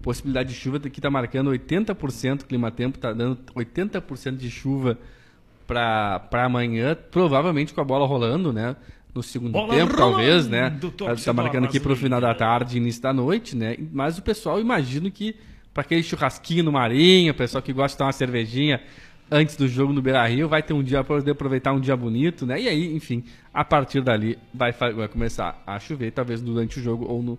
Possibilidade 0.03 0.51
de 0.51 0.55
chuva 0.55 0.79
que 0.79 1.01
tá 1.01 1.09
marcando 1.09 1.51
80%, 1.51 2.43
o 2.43 2.45
clima 2.45 2.71
tempo 2.71 2.99
tá 2.99 3.11
dando 3.11 3.39
80% 3.57 4.37
de 4.37 4.51
chuva 4.51 4.99
para 5.67 6.45
amanhã, 6.45 6.97
provavelmente 7.11 7.73
com 7.73 7.81
a 7.81 7.85
bola 7.85 8.07
rolando, 8.07 8.53
né? 8.53 8.77
No 9.15 9.23
segundo 9.23 9.53
Bola 9.53 9.73
tempo, 9.73 9.97
talvez, 9.97 10.49
né? 10.49 10.65
rolando, 10.65 10.91
Tá, 10.91 11.05
tá 11.05 11.11
torcedor 11.11 11.35
marcando 11.35 11.65
aqui 11.67 11.79
pro 11.79 11.95
final 11.95 12.21
da 12.21 12.35
tarde, 12.35 12.79
início 12.79 13.01
da 13.01 13.13
noite, 13.13 13.55
né? 13.55 13.77
Mas 13.93 14.19
o 14.19 14.23
pessoal, 14.23 14.61
imagino 14.61 15.11
que 15.11 15.37
para 15.73 15.83
aquele 15.83 16.03
churrasquinho 16.03 16.65
no 16.65 16.73
Marinho, 16.73 17.33
o 17.33 17.37
pessoal 17.37 17.63
que 17.63 17.73
gosta 17.73 17.95
de 17.95 17.99
tomar 17.99 18.09
uma 18.09 18.13
cervejinha 18.13 18.81
antes 19.31 19.57
do 19.57 19.67
jogo 19.67 19.93
no 19.93 20.03
Beira 20.03 20.25
Rio, 20.27 20.49
vai 20.49 20.63
ter 20.63 20.73
um 20.73 20.83
dia 20.83 21.03
para 21.03 21.17
poder 21.17 21.31
aproveitar 21.31 21.73
um 21.73 21.81
dia 21.81 21.97
bonito, 21.97 22.45
né? 22.45 22.61
E 22.61 22.69
aí, 22.69 22.95
enfim, 22.95 23.25
a 23.53 23.65
partir 23.65 24.01
dali 24.01 24.39
vai, 24.53 24.73
vai 24.73 25.09
começar 25.09 25.63
a 25.67 25.79
chover, 25.79 26.13
talvez 26.13 26.41
durante 26.41 26.79
o 26.79 26.83
jogo 26.83 27.05
ou 27.09 27.23
no, 27.23 27.39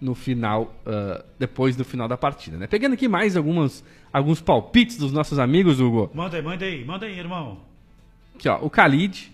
no 0.00 0.14
final, 0.14 0.74
ah, 0.86 1.24
depois 1.38 1.74
do 1.76 1.84
final 1.84 2.06
da 2.08 2.16
partida, 2.16 2.56
né? 2.56 2.66
Pegando 2.66 2.92
aqui 2.94 3.08
mais 3.08 3.36
algumas, 3.36 3.84
alguns 4.12 4.40
palpites 4.40 4.96
dos 4.98 5.12
nossos 5.12 5.38
amigos, 5.38 5.80
Hugo. 5.80 6.10
Manda 6.14 6.36
aí, 6.36 6.42
manda 6.42 6.64
aí, 6.64 6.84
manda 6.84 7.06
aí, 7.06 7.18
irmão. 7.18 7.58
Aqui, 8.34 8.48
ó, 8.48 8.58
o 8.62 8.68
Khalid. 8.68 9.32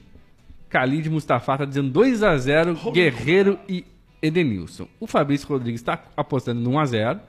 Khalid 0.70 1.10
Mustafa 1.10 1.58
tá 1.58 1.64
dizendo 1.64 1.90
2 1.90 2.22
a 2.22 2.36
0 2.38 2.74
Guerreiro 2.92 3.58
e 3.68 3.84
Edenilson. 4.22 4.86
O 4.98 5.06
Fabrício 5.06 5.46
Rodrigues 5.48 5.80
está 5.80 6.02
apostando 6.16 6.60
no 6.60 6.70
1 6.70 6.78
a 6.78 6.84
0 6.86 7.20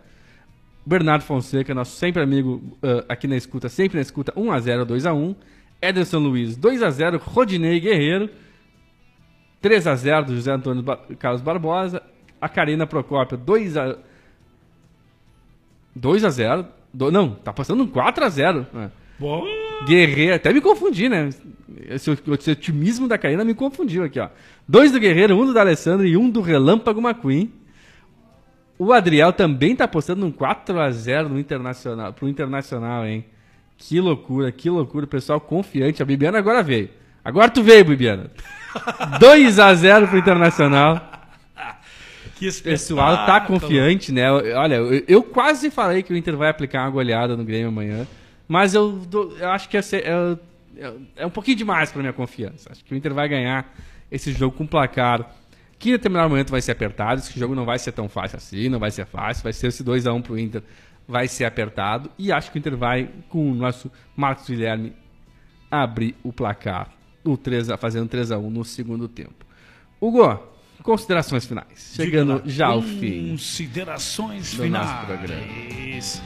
Bernardo 0.86 1.24
Fonseca, 1.24 1.74
nosso 1.74 1.96
sempre 1.98 2.22
amigo 2.22 2.78
ah, 2.84 3.04
aqui 3.10 3.28
na 3.28 3.36
escuta, 3.36 3.68
sempre 3.68 3.96
na 3.98 4.02
escuta, 4.02 4.32
1 4.36 4.52
a 4.52 4.60
0 4.60 4.86
2 4.86 5.06
a 5.06 5.14
1 5.14 5.36
Ederson 5.82 6.20
Luiz, 6.20 6.56
2 6.56 6.82
a 6.84 6.90
0 6.90 7.18
Rodinei 7.22 7.80
Guerreiro. 7.80 8.30
3 9.62 9.88
a 9.88 9.96
0 9.96 10.26
do 10.28 10.36
José 10.36 10.52
Antônio 10.52 10.84
Ba- 10.84 11.00
Carlos 11.18 11.42
Barbosa. 11.42 12.02
A 12.44 12.50
Karina 12.50 12.86
Procópio, 12.86 13.38
2 13.38 13.78
a 13.78 13.96
2 15.96 16.24
a 16.26 16.30
0 16.30 16.66
Do- 16.94 17.12
Não, 17.12 17.32
tá 17.36 17.54
passando 17.54 17.84
um 17.84 17.88
4 17.88 18.24
a 18.26 18.30
0 18.30 18.68
né? 18.74 18.92
Bom, 19.20 19.46
Guerreiro, 19.86 20.36
até 20.36 20.52
me 20.52 20.60
confundi, 20.60 21.08
né? 21.08 21.30
Esse, 21.88 22.12
esse 22.12 22.52
otimismo 22.52 23.08
da 23.08 23.18
Karina 23.18 23.46
me 23.46 23.54
confundiu 23.54 24.04
aqui, 24.04 24.20
ó. 24.20 24.28
Dois 24.68 24.92
do 24.92 25.00
Guerreiro, 25.00 25.36
um 25.40 25.46
do 25.46 25.54
D'Alessandro 25.54 26.06
e 26.06 26.18
um 26.18 26.30
do 26.30 26.42
Relâmpago 26.42 27.00
McQueen. 27.00 27.52
O 28.78 28.92
Adriel 28.92 29.32
também 29.32 29.76
tá 29.76 29.86
apostando 29.86 30.26
um 30.26 30.32
4x0 30.32 31.28
no 31.30 31.40
Internacional, 31.40 32.12
pro 32.12 32.28
Internacional, 32.28 33.06
hein? 33.06 33.24
Que 33.78 34.00
loucura, 34.02 34.52
que 34.52 34.70
loucura. 34.70 35.06
Pessoal 35.08 35.40
confiante. 35.40 36.02
A 36.02 36.06
Bibiana 36.06 36.40
agora 36.40 36.62
veio. 36.64 36.90
Agora 37.24 37.50
tu 37.50 37.62
veio, 37.64 37.86
Bibiana. 37.86 38.30
2x0 39.22 40.08
pro 40.10 40.18
Internacional. 40.18 41.13
Que 42.62 42.70
O 42.70 42.72
pessoal 42.72 43.26
tá 43.26 43.42
confiante, 43.42 44.12
né? 44.12 44.32
Olha, 44.32 44.76
eu, 44.76 45.04
eu 45.08 45.24
quase 45.24 45.70
falei 45.72 46.04
que 46.04 46.14
o 46.14 46.18
Inter 46.18 46.36
vai 46.38 46.50
aplicar 46.50 46.82
uma 46.84 46.90
goleada 46.92 47.36
no 47.38 47.44
Grêmio 47.44 47.68
amanhã, 47.70 48.08
mas 48.48 48.74
eu, 48.74 48.92
dou- 48.92 49.36
eu 49.38 49.50
acho 49.50 49.70
que 49.70 49.78
é, 49.78 49.82
é, 50.78 50.94
é 51.18 51.26
um 51.26 51.30
pouquinho 51.30 51.58
demais 51.58 51.92
pra 51.92 52.02
minha 52.02 52.14
confiança. 52.14 52.72
Acho 52.72 52.84
que 52.84 52.94
o 52.94 52.98
Inter 52.98 53.14
vai 53.14 53.28
ganhar 53.30 53.74
esse 54.12 54.32
jogo 54.32 54.56
com 54.58 54.66
placar 54.68 55.30
que 55.80 55.90
em 55.90 55.92
determinado 55.94 56.30
momento 56.30 56.50
vai 56.52 56.62
ser 56.62 56.72
apertado. 56.72 57.20
Esse 57.20 57.38
jogo 57.38 57.54
não 57.56 57.66
vai 57.66 57.78
ser 57.80 57.92
tão 57.92 58.08
fácil 58.08 58.38
assim, 58.38 58.70
não 58.70 58.80
vai 58.80 58.90
ser 58.92 59.06
fácil. 59.06 59.44
Vai 59.44 59.52
ser 59.54 59.68
esse 59.68 59.84
2x1 59.84 60.22
pro 60.22 60.40
Inter, 60.40 60.62
vai 61.08 61.28
ser 61.28 61.44
apertado. 61.46 62.10
E 62.18 62.32
acho 62.32 62.52
que 62.52 62.58
o 62.58 62.60
Inter 62.60 62.78
vai, 62.78 63.10
com 63.30 63.52
o 63.52 63.54
nosso 63.56 63.92
Marcos 64.16 64.48
Guilherme, 64.48 64.94
abrir 65.70 66.16
o 66.24 66.32
placar, 66.32 66.90
o 67.24 67.36
3 67.36 67.70
a, 67.72 67.78
fazendo 67.78 68.08
3x1 68.10 68.50
no 68.50 68.64
segundo 68.64 69.08
tempo. 69.08 69.46
Hugo, 70.00 70.40
considerações 70.84 71.46
finais. 71.46 71.94
Chegando 71.96 72.44
já 72.46 72.68
ao 72.68 72.82
fim. 72.82 73.30
Considerações 73.30 74.54
finais. 74.54 76.22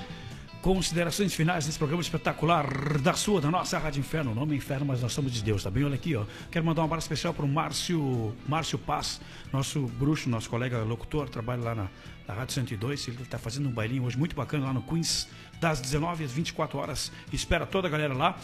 Considerações 0.61 1.33
finais 1.33 1.65
desse 1.65 1.77
programa 1.77 2.01
espetacular 2.01 2.97
da 2.97 3.13
sua, 3.13 3.39
da 3.39 3.49
nossa 3.49 3.77
Rádio 3.77 3.99
Inferno. 3.99 4.31
O 4.31 4.35
nome 4.35 4.53
é 4.53 4.57
Inferno, 4.57 4.85
mas 4.85 5.01
nós 5.01 5.13
somos 5.13 5.31
de 5.31 5.41
Deus, 5.41 5.63
tá 5.63 5.69
bem? 5.69 5.85
Olha 5.85 5.95
aqui, 5.95 6.15
ó. 6.15 6.25
Quero 6.51 6.65
mandar 6.65 6.81
um 6.81 6.85
abraço 6.85 7.05
especial 7.05 7.33
pro 7.33 7.47
Márcio, 7.47 8.35
Márcio 8.47 8.77
Paz, 8.77 9.21
nosso 9.53 9.81
bruxo, 9.81 10.29
nosso 10.29 10.49
colega 10.49 10.79
locutor, 10.79 11.29
trabalha 11.29 11.63
lá 11.63 11.75
na, 11.75 11.87
na 12.27 12.33
Rádio 12.33 12.55
102. 12.55 13.07
Ele 13.07 13.17
tá 13.29 13.37
fazendo 13.37 13.69
um 13.69 13.71
bailinho 13.71 14.03
hoje 14.03 14.17
muito 14.17 14.35
bacana 14.35 14.65
lá 14.65 14.73
no 14.73 14.81
Queens, 14.81 15.29
das 15.61 15.79
19 15.79 16.25
às 16.25 16.31
24 16.31 16.77
horas. 16.77 17.11
Espera 17.31 17.65
toda 17.65 17.87
a 17.87 17.91
galera 17.91 18.13
lá. 18.13 18.37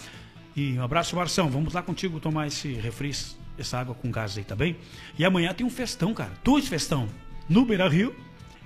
E 0.55 0.77
um 0.77 0.83
abraço, 0.83 1.15
Marção. 1.15 1.49
Vamos 1.49 1.73
lá 1.73 1.81
contigo 1.81 2.19
tomar 2.19 2.47
esse 2.47 2.71
refri, 2.73 3.11
essa 3.57 3.79
água 3.79 3.95
com 3.95 4.09
gás 4.11 4.37
aí, 4.37 4.43
tá 4.43 4.55
bem? 4.55 4.75
E 5.17 5.25
amanhã 5.25 5.53
tem 5.53 5.65
um 5.65 5.69
festão, 5.69 6.13
cara. 6.13 6.31
Dois 6.43 6.67
festão 6.67 7.07
no 7.47 7.65
Beira 7.65 7.87
Rio. 7.87 8.15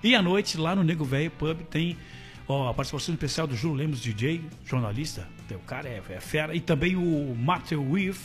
E 0.03 0.15
à 0.15 0.21
noite, 0.21 0.57
lá 0.57 0.75
no 0.75 0.83
Nego 0.83 1.03
Velho 1.03 1.31
Pub, 1.31 1.61
tem 1.69 1.97
ó, 2.47 2.69
a 2.69 2.73
participação 2.73 3.13
especial 3.13 3.47
do 3.47 3.55
Júlio 3.55 3.77
Lemos, 3.77 4.01
DJ, 4.01 4.41
jornalista. 4.65 5.27
O 5.51 5.59
cara 5.59 5.87
é, 5.87 6.01
é 6.09 6.19
fera. 6.19 6.55
E 6.55 6.59
também 6.59 6.95
o 6.95 7.35
Matthew 7.35 7.83
Weave, 7.91 8.19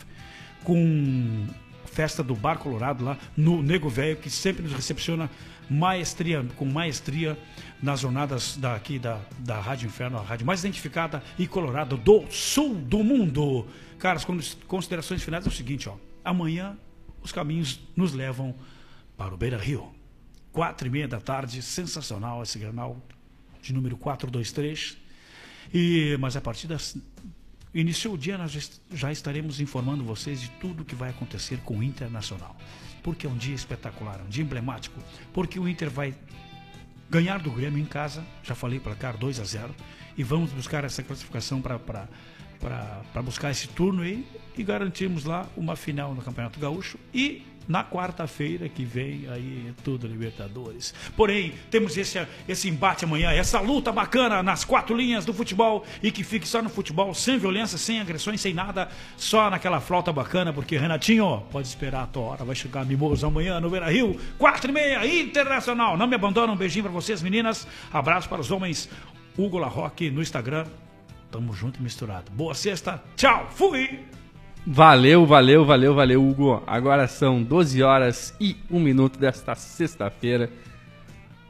com 0.64 1.46
festa 1.86 2.22
do 2.22 2.34
Bar 2.34 2.58
Colorado 2.58 3.04
lá 3.04 3.18
no 3.36 3.62
Nego 3.62 3.88
Velho, 3.88 4.16
que 4.16 4.30
sempre 4.30 4.62
nos 4.62 4.72
recepciona 4.72 5.30
maestria, 5.68 6.44
com 6.56 6.64
maestria 6.64 7.38
nas 7.82 8.00
jornadas 8.00 8.56
daqui 8.56 8.98
da, 8.98 9.20
da 9.38 9.60
Rádio 9.60 9.86
Inferno, 9.86 10.18
a 10.18 10.22
rádio 10.22 10.46
mais 10.46 10.60
identificada 10.60 11.22
e 11.38 11.46
colorada 11.46 11.96
do 11.96 12.24
sul 12.30 12.74
do 12.74 13.02
mundo. 13.02 13.66
Caras, 13.98 14.26
considerações 14.66 15.22
finais 15.22 15.46
é 15.46 15.48
o 15.48 15.52
seguinte, 15.52 15.88
ó. 15.88 15.96
Amanhã 16.24 16.76
os 17.22 17.32
caminhos 17.32 17.80
nos 17.96 18.12
levam 18.12 18.54
para 19.16 19.34
o 19.34 19.36
Beira 19.36 19.56
Rio. 19.56 19.92
Quatro 20.52 20.86
e 20.86 20.90
meia 20.90 21.08
da 21.08 21.20
tarde, 21.20 21.62
sensacional 21.62 22.42
esse 22.42 22.58
granal 22.58 23.00
de 23.62 23.72
número 23.72 23.96
423. 23.96 24.98
E, 25.72 26.16
mas 26.20 26.36
a 26.36 26.40
partir 26.40 26.66
das. 26.66 26.96
Iniciou 27.74 28.14
o 28.14 28.18
dia, 28.18 28.36
nós 28.36 28.82
já 28.90 29.10
estaremos 29.10 29.58
informando 29.58 30.04
vocês 30.04 30.42
de 30.42 30.50
tudo 30.50 30.82
o 30.82 30.84
que 30.84 30.94
vai 30.94 31.08
acontecer 31.08 31.58
com 31.64 31.78
o 31.78 31.82
Internacional. 31.82 32.54
Porque 33.02 33.26
é 33.26 33.30
um 33.30 33.36
dia 33.36 33.54
espetacular, 33.54 34.20
um 34.20 34.28
dia 34.28 34.44
emblemático. 34.44 35.00
Porque 35.32 35.58
o 35.58 35.66
Inter 35.66 35.88
vai 35.88 36.14
ganhar 37.08 37.38
do 37.38 37.50
Grêmio 37.50 37.78
em 37.80 37.86
casa, 37.86 38.24
já 38.42 38.54
falei 38.54 38.80
cá, 38.98 39.12
2 39.12 39.40
a 39.40 39.44
0 39.44 39.74
e 40.16 40.22
vamos 40.22 40.50
buscar 40.50 40.84
essa 40.84 41.02
classificação 41.02 41.60
para 41.62 43.22
buscar 43.22 43.50
esse 43.50 43.68
turno 43.68 44.02
aí 44.02 44.26
e 44.56 44.62
garantirmos 44.62 45.24
lá 45.24 45.46
uma 45.56 45.76
final 45.76 46.14
no 46.14 46.22
Campeonato 46.22 46.58
Gaúcho 46.58 46.98
e 47.12 47.42
na 47.68 47.84
quarta-feira 47.84 48.68
que 48.68 48.84
vem, 48.84 49.26
aí 49.30 49.72
tudo 49.84 50.06
Libertadores. 50.06 50.94
Porém, 51.16 51.54
temos 51.70 51.96
esse, 51.96 52.24
esse 52.48 52.68
embate 52.68 53.04
amanhã, 53.04 53.30
essa 53.30 53.60
luta 53.60 53.92
bacana 53.92 54.42
nas 54.42 54.64
quatro 54.64 54.96
linhas 54.96 55.24
do 55.24 55.32
futebol 55.32 55.84
e 56.02 56.10
que 56.10 56.24
fique 56.24 56.46
só 56.46 56.60
no 56.60 56.68
futebol, 56.68 57.14
sem 57.14 57.38
violência, 57.38 57.78
sem 57.78 58.00
agressões, 58.00 58.40
sem 58.40 58.52
nada, 58.52 58.88
só 59.16 59.48
naquela 59.50 59.80
flauta 59.80 60.12
bacana, 60.12 60.52
porque 60.52 60.76
Renatinho, 60.76 61.44
pode 61.50 61.68
esperar 61.68 62.04
a 62.04 62.06
tua 62.06 62.22
hora, 62.22 62.44
vai 62.44 62.54
chegar 62.54 62.84
mimoso 62.84 63.26
amanhã 63.26 63.60
no 63.60 63.70
Beira 63.70 63.90
Rio, 63.90 64.18
quatro 64.38 64.70
e 64.70 64.74
meia, 64.74 65.06
Internacional. 65.06 65.96
Não 65.96 66.06
me 66.06 66.14
abandona, 66.14 66.52
um 66.52 66.56
beijinho 66.56 66.84
para 66.84 66.92
vocês, 66.92 67.22
meninas. 67.22 67.66
Abraço 67.92 68.28
para 68.28 68.40
os 68.40 68.50
homens. 68.50 68.88
Hugo 69.36 69.58
Larroque 69.58 70.10
no 70.10 70.20
Instagram. 70.20 70.66
Tamo 71.30 71.54
junto 71.54 71.80
e 71.80 71.82
misturado. 71.82 72.30
Boa 72.32 72.54
sexta, 72.54 73.02
tchau, 73.16 73.48
fui! 73.54 74.21
Valeu, 74.64 75.26
valeu, 75.26 75.64
valeu, 75.64 75.92
valeu, 75.92 76.24
Hugo. 76.24 76.62
Agora 76.64 77.08
são 77.08 77.42
12 77.42 77.82
horas 77.82 78.32
e 78.40 78.56
1 78.70 78.78
minuto 78.78 79.18
desta 79.18 79.56
sexta-feira. 79.56 80.48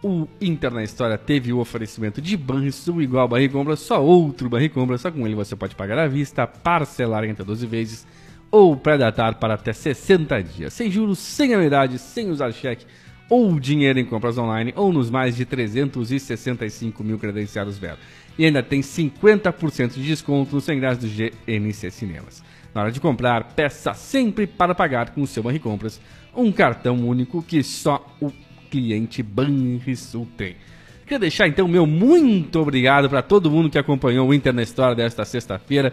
O 0.03 0.27
Inter 0.41 0.73
na 0.73 0.83
História 0.83 1.19
teve 1.19 1.53
o 1.53 1.59
oferecimento 1.59 2.23
de 2.23 2.37
Banrisul 2.39 3.03
igual 3.03 3.29
Barricombra, 3.29 3.77
só 3.77 4.03
outro 4.03 4.49
Barricombra, 4.49 4.97
só 4.97 5.11
com 5.11 5.27
ele 5.27 5.35
você 5.35 5.55
pode 5.55 5.77
pagar 5.77 5.99
à 5.99 6.09
vista, 6.09 6.47
parcelar 6.47 7.23
em 7.25 7.33
até 7.33 7.45
12 7.45 7.67
vezes 7.67 8.07
ou 8.51 8.77
pré-datar 8.77 9.39
para 9.39 9.55
até 9.55 9.75
60 9.75 10.43
dias, 10.43 10.73
sem 10.73 10.91
juros, 10.91 11.19
sem 11.19 11.55
anuidade, 11.55 11.99
sem 11.99 12.31
usar 12.31 12.51
cheque 12.51 12.87
ou 13.29 13.61
dinheiro 13.61 13.99
em 13.99 14.07
compras 14.07 14.39
online 14.39 14.73
ou 14.75 14.91
nos 14.91 15.11
mais 15.11 15.37
de 15.37 15.45
365 15.45 17.05
mil 17.05 17.19
credenciados 17.19 17.77
Vero. 17.77 17.99
E 18.39 18.47
ainda 18.47 18.63
tem 18.63 18.81
50% 18.81 19.93
de 19.93 20.03
desconto 20.03 20.55
nos 20.55 20.65
100 20.65 20.81
reais 20.81 20.99
do 20.99 21.07
GNC 21.07 21.91
Cinemas. 21.91 22.43
Na 22.75 22.83
hora 22.83 22.93
de 22.93 23.01
comprar, 23.01 23.45
peça 23.55 23.93
sempre 23.93 24.47
para 24.47 24.75
pagar 24.75 25.11
com 25.11 25.23
o 25.23 25.27
seu 25.27 25.43
Banricompras, 25.43 26.01
um 26.35 26.51
cartão 26.51 26.97
único 27.07 27.43
que 27.43 27.63
só 27.63 28.07
o 28.21 28.33
cliente 28.71 29.23
Banrisul 29.23 30.27
tem. 30.37 30.57
Queria 31.03 31.19
deixar 31.19 31.47
então 31.47 31.69
meu 31.69 31.87
muito 31.87 32.59
obrigado 32.59 33.11
para 33.11 33.21
todo 33.21 33.51
mundo 33.51 33.69
que 33.69 33.79
acompanhou 33.79 34.29
o 34.29 34.33
Inter 34.33 34.55
na 34.55 34.63
História 34.63 34.95
desta 34.95 35.25
sexta-feira. 35.27 35.93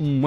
Um 0.00 0.22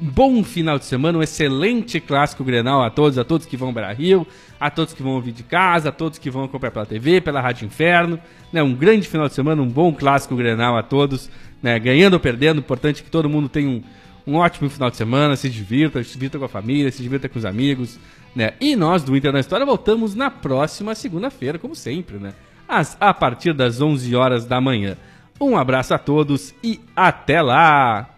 bom 0.00 0.42
final 0.42 0.78
de 0.78 0.86
semana, 0.86 1.18
um 1.18 1.22
excelente 1.22 2.00
clássico 2.00 2.42
Grenal 2.42 2.82
a 2.82 2.90
todos, 2.90 3.18
a 3.18 3.24
todos 3.24 3.46
que 3.46 3.56
vão 3.56 3.72
para 3.72 3.92
Rio, 3.92 4.26
a 4.58 4.70
todos 4.70 4.94
que 4.94 5.02
vão 5.02 5.12
ouvir 5.12 5.32
de 5.32 5.42
casa, 5.42 5.90
a 5.90 5.92
todos 5.92 6.18
que 6.18 6.30
vão 6.30 6.44
acompanhar 6.44 6.70
pela 6.70 6.86
TV, 6.86 7.20
pela 7.20 7.40
Rádio 7.40 7.66
Inferno. 7.66 8.18
Né? 8.52 8.62
Um 8.62 8.74
grande 8.74 9.06
final 9.06 9.28
de 9.28 9.34
semana, 9.34 9.60
um 9.60 9.68
bom 9.68 9.92
clássico 9.92 10.34
Grenal 10.34 10.76
a 10.76 10.82
todos, 10.82 11.30
né? 11.62 11.78
ganhando 11.78 12.14
ou 12.14 12.20
perdendo. 12.20 12.60
Importante 12.60 13.02
que 13.02 13.10
todo 13.10 13.28
mundo 13.28 13.48
tenha 13.48 13.68
um, 13.68 13.82
um 14.26 14.36
ótimo 14.36 14.70
final 14.70 14.90
de 14.90 14.96
semana, 14.96 15.36
se 15.36 15.50
divirta, 15.50 16.02
se 16.02 16.12
divirta 16.12 16.38
com 16.38 16.44
a 16.44 16.48
família, 16.48 16.90
se 16.90 17.02
divirta 17.02 17.28
com 17.28 17.38
os 17.38 17.44
amigos, 17.44 17.98
né? 18.34 18.54
E 18.60 18.74
nós 18.74 19.02
do 19.02 19.16
Inter 19.16 19.32
na 19.32 19.40
História 19.40 19.66
voltamos 19.66 20.14
na 20.14 20.30
próxima 20.30 20.94
segunda-feira, 20.94 21.58
como 21.58 21.74
sempre, 21.74 22.16
né? 22.18 22.32
As, 22.66 22.96
a 23.00 23.12
partir 23.12 23.52
das 23.52 23.80
11 23.80 24.14
horas 24.16 24.46
da 24.46 24.60
manhã. 24.60 24.96
Um 25.40 25.56
abraço 25.56 25.92
a 25.92 25.98
todos 25.98 26.54
e 26.62 26.80
até 26.96 27.42
lá! 27.42 28.13